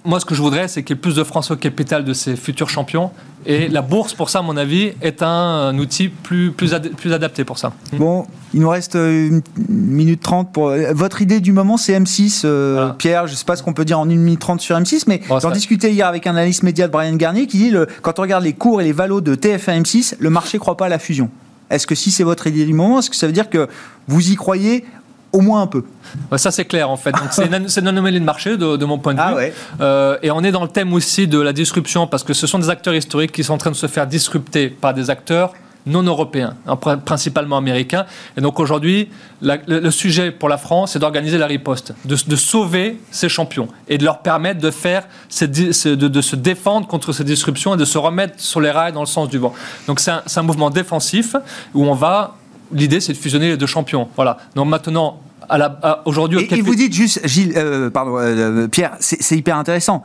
moi, 0.04 0.18
ce 0.18 0.24
que 0.24 0.34
je 0.34 0.40
voudrais, 0.40 0.66
c'est 0.66 0.82
qu'il 0.82 0.96
y 0.96 0.98
ait 0.98 1.00
plus 1.00 1.16
de 1.16 1.24
France 1.24 1.50
au 1.50 1.56
capital 1.56 2.04
de 2.04 2.14
ces 2.14 2.36
futurs 2.36 2.70
champions. 2.70 3.10
Et 3.44 3.68
la 3.68 3.82
bourse, 3.82 4.14
pour 4.14 4.30
ça, 4.30 4.38
à 4.38 4.42
mon 4.42 4.56
avis, 4.56 4.92
est 5.02 5.22
un, 5.22 5.76
outil 5.78 6.08
plus, 6.08 6.52
plus, 6.52 6.74
plus 6.96 7.12
adapté 7.12 7.44
pour 7.44 7.58
ça. 7.58 7.72
Bon, 7.94 8.26
il 8.54 8.60
nous 8.60 8.68
reste 8.68 8.96
euh, 8.96 9.28
une 9.28 9.42
minute 9.68 10.22
trente 10.22 10.52
pour. 10.52 10.68
Euh, 10.68 10.92
votre 10.94 11.20
idée 11.20 11.40
du 11.40 11.52
moment, 11.52 11.76
c'est 11.76 11.98
M6. 11.98 12.42
Euh, 12.44 12.90
Pierre, 12.90 13.26
je 13.26 13.32
ne 13.32 13.36
sais 13.36 13.44
pas 13.44 13.56
ce 13.56 13.62
qu'on 13.62 13.74
peut 13.74 13.84
dire 13.84 13.98
en 13.98 14.08
une 14.08 14.20
minute 14.20 14.40
trente 14.40 14.60
sur 14.60 14.76
M6, 14.78 15.04
mais 15.06 15.20
j'en 15.28 15.50
discutais 15.50 15.92
hier 15.92 16.06
avec 16.06 16.26
un 16.26 16.32
analyste 16.32 16.62
média 16.62 16.86
de 16.86 16.92
Brian 16.92 17.16
Garnier 17.16 17.46
qui 17.46 17.58
dit 17.58 17.70
le, 17.70 17.86
quand 18.02 18.18
on 18.18 18.22
regarde 18.22 18.44
les 18.44 18.54
cours 18.54 18.80
et 18.80 18.84
les 18.84 18.92
valos 18.92 19.20
de 19.20 19.34
TF1 19.34 19.82
M6, 19.82 20.14
le 20.18 20.30
marché 20.30 20.58
ne 20.58 20.60
croit 20.60 20.76
pas 20.76 20.86
à 20.86 20.90
la 20.90 20.98
fusion. 20.98 21.30
Est-ce 21.70 21.86
que 21.86 21.94
si 21.94 22.10
c'est 22.10 22.24
votre 22.24 22.46
idée 22.46 22.64
du 22.64 22.74
moment, 22.74 22.98
est-ce 22.98 23.10
que 23.10 23.16
ça 23.16 23.26
veut 23.26 23.32
dire 23.32 23.48
que 23.48 23.68
vous 24.08 24.30
y 24.30 24.34
croyez 24.34 24.84
au 25.32 25.40
moins 25.40 25.62
un 25.62 25.66
peu. 25.66 25.84
Ça, 26.36 26.50
c'est 26.50 26.64
clair, 26.64 26.90
en 26.90 26.96
fait. 26.96 27.14
C'est 27.30 27.46
une, 27.80 27.88
anomalie 27.88 28.20
de 28.20 28.24
marché, 28.24 28.56
de, 28.56 28.84
mon 28.84 28.98
point 28.98 29.14
de 29.14 29.20
ah 29.20 29.34
vue. 29.34 29.52
Euh, 29.80 30.18
et 30.22 30.30
on 30.30 30.42
est 30.42 30.52
dans 30.52 30.62
le 30.62 30.68
thème 30.68 30.92
aussi 30.92 31.26
de 31.26 31.40
la 31.40 31.52
disruption, 31.52 32.06
parce 32.06 32.24
que 32.24 32.34
ce 32.34 32.46
sont 32.46 32.58
des 32.58 32.70
acteurs 32.70 32.94
historiques 32.94 33.32
qui 33.32 33.44
sont 33.44 33.54
en 33.54 33.58
train 33.58 33.70
de 33.70 33.76
se 33.76 33.86
faire 33.86 34.06
disrupter 34.06 34.68
par 34.68 34.94
des 34.94 35.10
acteurs 35.10 35.52
non 35.86 36.02
européens, 36.02 36.56
principalement 37.04 37.56
américains. 37.56 38.06
Et 38.36 38.40
donc 38.40 38.60
aujourd'hui, 38.60 39.08
le, 39.40 39.90
sujet 39.90 40.30
pour 40.30 40.48
la 40.48 40.58
France, 40.58 40.92
c'est 40.92 40.98
d'organiser 40.98 41.38
la 41.38 41.46
riposte, 41.46 41.94
de, 42.04 42.36
sauver 42.36 43.00
ces 43.10 43.28
champions 43.28 43.68
et 43.88 43.98
de 43.98 44.04
leur 44.04 44.18
permettre 44.18 44.60
de 44.60 44.70
faire, 44.70 45.06
de, 45.40 45.94
de, 45.94 46.20
se 46.20 46.36
défendre 46.36 46.86
contre 46.86 47.12
ces 47.12 47.24
disruptions 47.24 47.74
et 47.74 47.78
de 47.78 47.84
se 47.84 47.98
remettre 47.98 48.34
sur 48.38 48.60
les 48.60 48.70
rails 48.70 48.92
dans 48.92 49.00
le 49.00 49.06
sens 49.06 49.28
du 49.28 49.38
vent. 49.38 49.54
Donc 49.86 50.00
c'est 50.00 50.10
un, 50.10 50.22
un 50.36 50.42
mouvement 50.42 50.70
défensif 50.70 51.34
où 51.74 51.86
on 51.86 51.94
va 51.94 52.36
l'idée, 52.72 53.00
c'est 53.00 53.12
de 53.12 53.18
fusionner 53.18 53.48
les 53.48 53.56
deux 53.56 53.66
champions. 53.66 54.08
Voilà. 54.16 54.38
Donc 54.54 54.68
maintenant, 54.68 55.20
aujourd'hui. 56.04 56.40
Et, 56.40 56.58
et, 56.58 56.62
vous 56.62 56.74
dites 56.74 56.92
juste, 56.92 57.26
Gilles, 57.26 57.52
euh, 57.56 57.90
pardon, 57.90 58.16
euh, 58.18 58.68
Pierre, 58.68 58.96
c'est 59.00 59.36
hyper 59.36 59.56
intéressant 59.56 60.02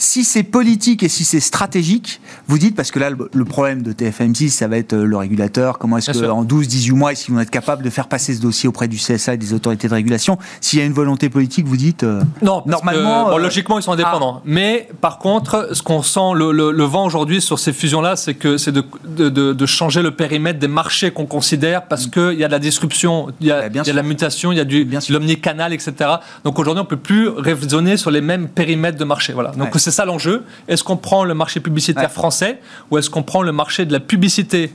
si 0.00 0.24
c'est 0.24 0.42
politique 0.42 1.02
et 1.02 1.08
si 1.08 1.24
c'est 1.24 1.40
stratégique, 1.40 2.20
vous 2.48 2.58
dites, 2.58 2.74
parce 2.74 2.90
que 2.90 2.98
là, 2.98 3.10
le, 3.10 3.44
problème 3.44 3.82
de 3.82 3.92
TFM6, 3.92 4.48
ça 4.48 4.66
va 4.66 4.78
être 4.78 4.94
euh, 4.94 5.04
le 5.04 5.16
régulateur, 5.16 5.78
comment 5.78 5.98
est-ce 5.98 6.18
qu'en 6.18 6.42
12, 6.42 6.68
18 6.68 6.92
mois, 6.92 7.12
est-ce 7.12 7.26
qu'ils 7.26 7.34
vont 7.34 7.40
être 7.40 7.50
capables 7.50 7.82
de 7.82 7.90
faire 7.90 8.08
passer 8.08 8.34
ce 8.34 8.40
dossier 8.40 8.68
auprès 8.68 8.88
du 8.88 8.96
CSA 8.96 9.34
et 9.34 9.36
des 9.36 9.52
autorités 9.52 9.88
de 9.88 9.94
régulation? 9.94 10.38
S'il 10.60 10.78
y 10.78 10.82
a 10.82 10.84
une 10.84 10.92
volonté 10.92 11.28
politique, 11.28 11.66
vous 11.66 11.76
dites, 11.76 12.04
euh, 12.04 12.22
non, 12.42 12.62
normalement... 12.66 13.30
Euh, 13.30 13.38
logiquement, 13.38 13.78
ils 13.78 13.82
sont 13.82 13.92
indépendants. 13.92 14.36
Ah. 14.38 14.42
Mais 14.44 14.88
par 15.00 15.18
contre, 15.18 15.70
ce 15.72 15.82
qu'on 15.82 16.02
sent, 16.02 16.34
le, 16.34 16.84
vent 16.84 17.04
aujourd'hui 17.04 17.40
sur 17.40 17.58
ces 17.58 17.72
fusions-là, 17.72 18.16
c'est 18.16 18.34
que 18.34 18.56
c'est 18.56 18.72
de, 18.72 18.82
de, 19.28 19.66
changer 19.66 20.02
le 20.02 20.12
périmètre 20.12 20.58
des 20.58 20.68
marchés 20.68 21.10
qu'on 21.10 21.26
considère, 21.26 21.86
parce 21.86 22.06
mm. 22.06 22.10
qu'il 22.10 22.38
y 22.38 22.44
a 22.44 22.46
de 22.46 22.52
la 22.52 22.58
disruption, 22.58 23.28
il 23.40 23.48
y 23.48 23.52
a, 23.52 23.68
y 23.68 23.90
a 23.90 23.92
la 23.92 24.02
mutation, 24.02 24.50
il 24.50 24.58
y 24.58 24.60
a 24.60 24.64
du 24.64 24.88
l'omnicanal, 25.10 25.72
etc. 25.72 26.10
Donc 26.44 26.58
aujourd'hui, 26.58 26.80
on 26.80 26.84
ne 26.84 26.88
peut 26.88 26.96
plus 26.96 27.28
raisonner 27.28 27.96
sur 27.96 28.10
les 28.10 28.20
mêmes 28.20 28.48
périmètres 28.48 28.98
de 28.98 29.04
marché. 29.04 29.32
Voilà. 29.32 29.50
Donc 29.50 29.70
c'est 29.90 29.96
ça 29.96 30.04
l'enjeu. 30.04 30.44
Est-ce 30.68 30.84
qu'on 30.84 30.96
prend 30.96 31.24
le 31.24 31.34
marché 31.34 31.60
publicitaire 31.60 32.12
français 32.12 32.60
ou 32.90 32.98
est-ce 32.98 33.10
qu'on 33.10 33.22
prend 33.22 33.42
le 33.42 33.52
marché 33.52 33.84
de 33.84 33.92
la 33.92 34.00
publicité 34.00 34.72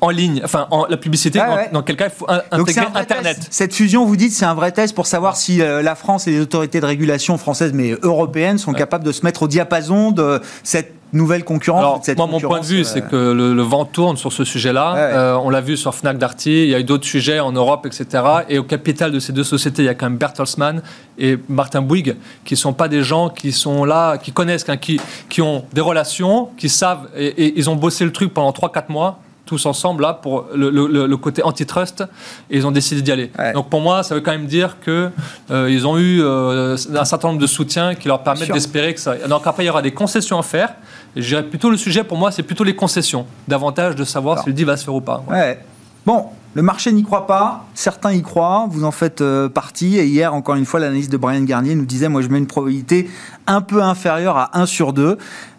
en 0.00 0.10
ligne, 0.10 0.40
enfin 0.44 0.66
la 0.90 0.96
publicité, 0.96 1.40
dans, 1.72 1.82
quel 1.82 1.96
cas 1.96 2.06
il 2.06 2.10
faut 2.10 2.26
intégrer 2.50 2.86
Internet. 2.92 3.46
Cette 3.50 3.72
fusion, 3.72 4.04
vous 4.04 4.16
dites, 4.16 4.32
c'est 4.32 4.44
un 4.44 4.54
vrai 4.54 4.72
test 4.72 4.96
pour 4.96 5.06
savoir 5.06 5.36
si 5.36 5.62
euh, 5.62 5.80
la 5.80 5.94
France 5.94 6.26
et 6.26 6.32
les 6.32 6.40
autorités 6.40 6.80
de 6.80 6.86
régulation 6.86 7.38
françaises, 7.38 7.72
mais 7.72 7.94
européennes, 8.02 8.58
sont 8.58 8.72
capables 8.72 9.04
de 9.04 9.12
se 9.12 9.24
mettre 9.24 9.44
au 9.44 9.48
diapason 9.48 10.10
de 10.10 10.40
cette 10.64 10.92
nouvelle 11.12 11.44
concurrence 11.44 12.08
Moi, 12.16 12.26
mon 12.26 12.40
point 12.40 12.60
de 12.60 12.64
vue, 12.64 12.84
c'est 12.84 13.04
euh, 13.04 13.08
que 13.08 13.32
le, 13.32 13.62
vent 13.62 13.84
tourne 13.84 14.16
sur 14.16 14.32
ce 14.32 14.44
sujet-là. 14.44 14.96
Euh, 14.96 15.34
on 15.34 15.50
l'a 15.50 15.60
vu 15.60 15.76
sur 15.76 15.94
Fnac 15.94 16.18
Darty, 16.18 16.64
il 16.64 16.68
y 16.68 16.74
a 16.74 16.80
eu 16.80 16.84
d'autres 16.84 17.06
sujets 17.06 17.40
en 17.40 17.52
Europe, 17.52 17.86
etc. 17.86 18.24
Et 18.48 18.58
au 18.58 18.64
capital 18.64 19.12
de 19.12 19.20
ces 19.20 19.32
deux 19.32 19.44
sociétés, 19.44 19.82
il 19.82 19.86
y 19.86 19.88
a 19.88 19.94
quand 19.94 20.06
même 20.06 20.18
Bertelsmann 20.18 20.82
et 21.18 21.38
Martin 21.48 21.82
Bouygues, 21.82 22.16
qui 22.44 22.54
ne 22.54 22.58
sont 22.58 22.72
pas 22.72 22.88
des 22.88 23.02
gens 23.02 23.28
qui 23.28 23.52
sont 23.52 23.84
là, 23.84 24.18
qui 24.18 24.32
connaissent, 24.32 24.64
qui, 24.80 25.00
qui 25.28 25.42
ont 25.42 25.64
des 25.72 25.80
relations, 25.80 26.48
qui 26.56 26.68
savent, 26.68 27.08
et, 27.16 27.58
ils 27.58 27.68
ont 27.68 27.76
bossé 27.76 28.04
le 28.04 28.12
truc 28.12 28.32
pendant 28.32 28.50
3-4 28.50 28.84
mois 28.88 29.18
tous 29.44 29.66
ensemble 29.66 30.02
là 30.04 30.14
pour 30.14 30.46
le, 30.54 30.70
le, 30.70 31.16
côté 31.16 31.42
antitrust 31.42 32.04
et 32.48 32.56
ils 32.56 32.66
ont 32.66 32.70
décidé 32.70 33.02
d'y 33.02 33.12
aller. 33.12 33.30
Donc 33.52 33.68
pour 33.68 33.80
moi, 33.80 34.02
ça 34.02 34.14
veut 34.14 34.20
quand 34.20 34.30
même 34.30 34.46
dire 34.46 34.76
que 34.80 35.10
euh, 35.50 35.68
ils 35.70 35.86
ont 35.86 35.98
eu 35.98 36.22
un 36.24 37.04
certain 37.04 37.28
nombre 37.28 37.40
de 37.40 37.46
soutiens 37.46 37.94
qui 37.94 38.08
leur 38.08 38.22
permettent 38.22 38.52
d'espérer 38.52 38.94
que 38.94 39.00
ça. 39.00 39.16
Donc 39.28 39.46
après, 39.46 39.64
il 39.64 39.66
y 39.66 39.70
aura 39.70 39.82
des 39.82 39.90
concessions 39.90 40.38
à 40.38 40.42
faire 40.42 40.72
je 41.16 41.26
dirais 41.26 41.42
plutôt 41.42 41.70
le 41.70 41.76
sujet 41.76 42.04
pour 42.04 42.16
moi, 42.16 42.30
c'est 42.30 42.42
plutôt 42.42 42.64
les 42.64 42.74
concessions, 42.74 43.26
davantage 43.48 43.94
de 43.96 44.04
savoir 44.04 44.42
si 44.42 44.48
le 44.48 44.52
deal 44.52 44.66
va 44.66 44.76
se 44.76 44.84
faire 44.84 44.94
ou 44.94 45.00
pas. 45.00 45.24
Ouais. 45.28 45.58
Bon, 46.06 46.26
le 46.54 46.62
marché 46.62 46.92
n'y 46.92 47.02
croit 47.02 47.26
pas, 47.26 47.66
certains 47.74 48.12
y 48.12 48.22
croient, 48.22 48.66
vous 48.70 48.84
en 48.84 48.90
faites 48.90 49.20
euh, 49.20 49.48
partie. 49.48 49.96
Et 49.98 50.06
hier, 50.06 50.34
encore 50.34 50.56
une 50.56 50.66
fois, 50.66 50.80
l'analyse 50.80 51.08
de 51.08 51.16
Brian 51.16 51.42
Garnier 51.42 51.74
nous 51.74 51.86
disait, 51.86 52.08
moi 52.08 52.22
je 52.22 52.28
mets 52.28 52.38
une 52.38 52.46
probabilité 52.46 53.08
un 53.46 53.60
peu 53.60 53.82
inférieure 53.82 54.36
à 54.36 54.58
1 54.58 54.66
sur 54.66 54.92
2, 54.92 55.16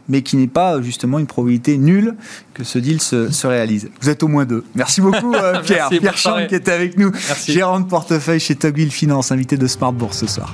mais 0.10 0.22
qui 0.22 0.38
n'est 0.38 0.48
pas 0.48 0.82
justement 0.82 1.18
une 1.18 1.28
probabilité 1.28 1.78
nulle 1.78 2.16
que 2.54 2.64
ce 2.64 2.78
deal 2.78 3.02
se, 3.02 3.48
réalise. 3.48 3.90
Vous 4.02 4.10
êtes 4.10 4.22
au 4.22 4.28
moins 4.28 4.46
deux. 4.46 4.64
Merci 4.76 5.02
beaucoup 5.02 5.34
euh, 5.34 5.62
Pierre. 5.66 5.90
Pierre 5.90 6.18
Chang 6.18 6.46
qui 6.48 6.56
était 6.56 6.74
avec 6.74 6.98
nous, 6.98 7.12
gérant 7.48 7.80
de 7.80 7.86
portefeuille 7.86 8.40
chez 8.40 8.56
Togwheel 8.56 8.92
Finance, 8.92 9.32
invité 9.32 9.58
de 9.58 9.68
Smart 9.68 9.94
Bourse 9.94 10.20
ce 10.20 10.28
soir. 10.28 10.54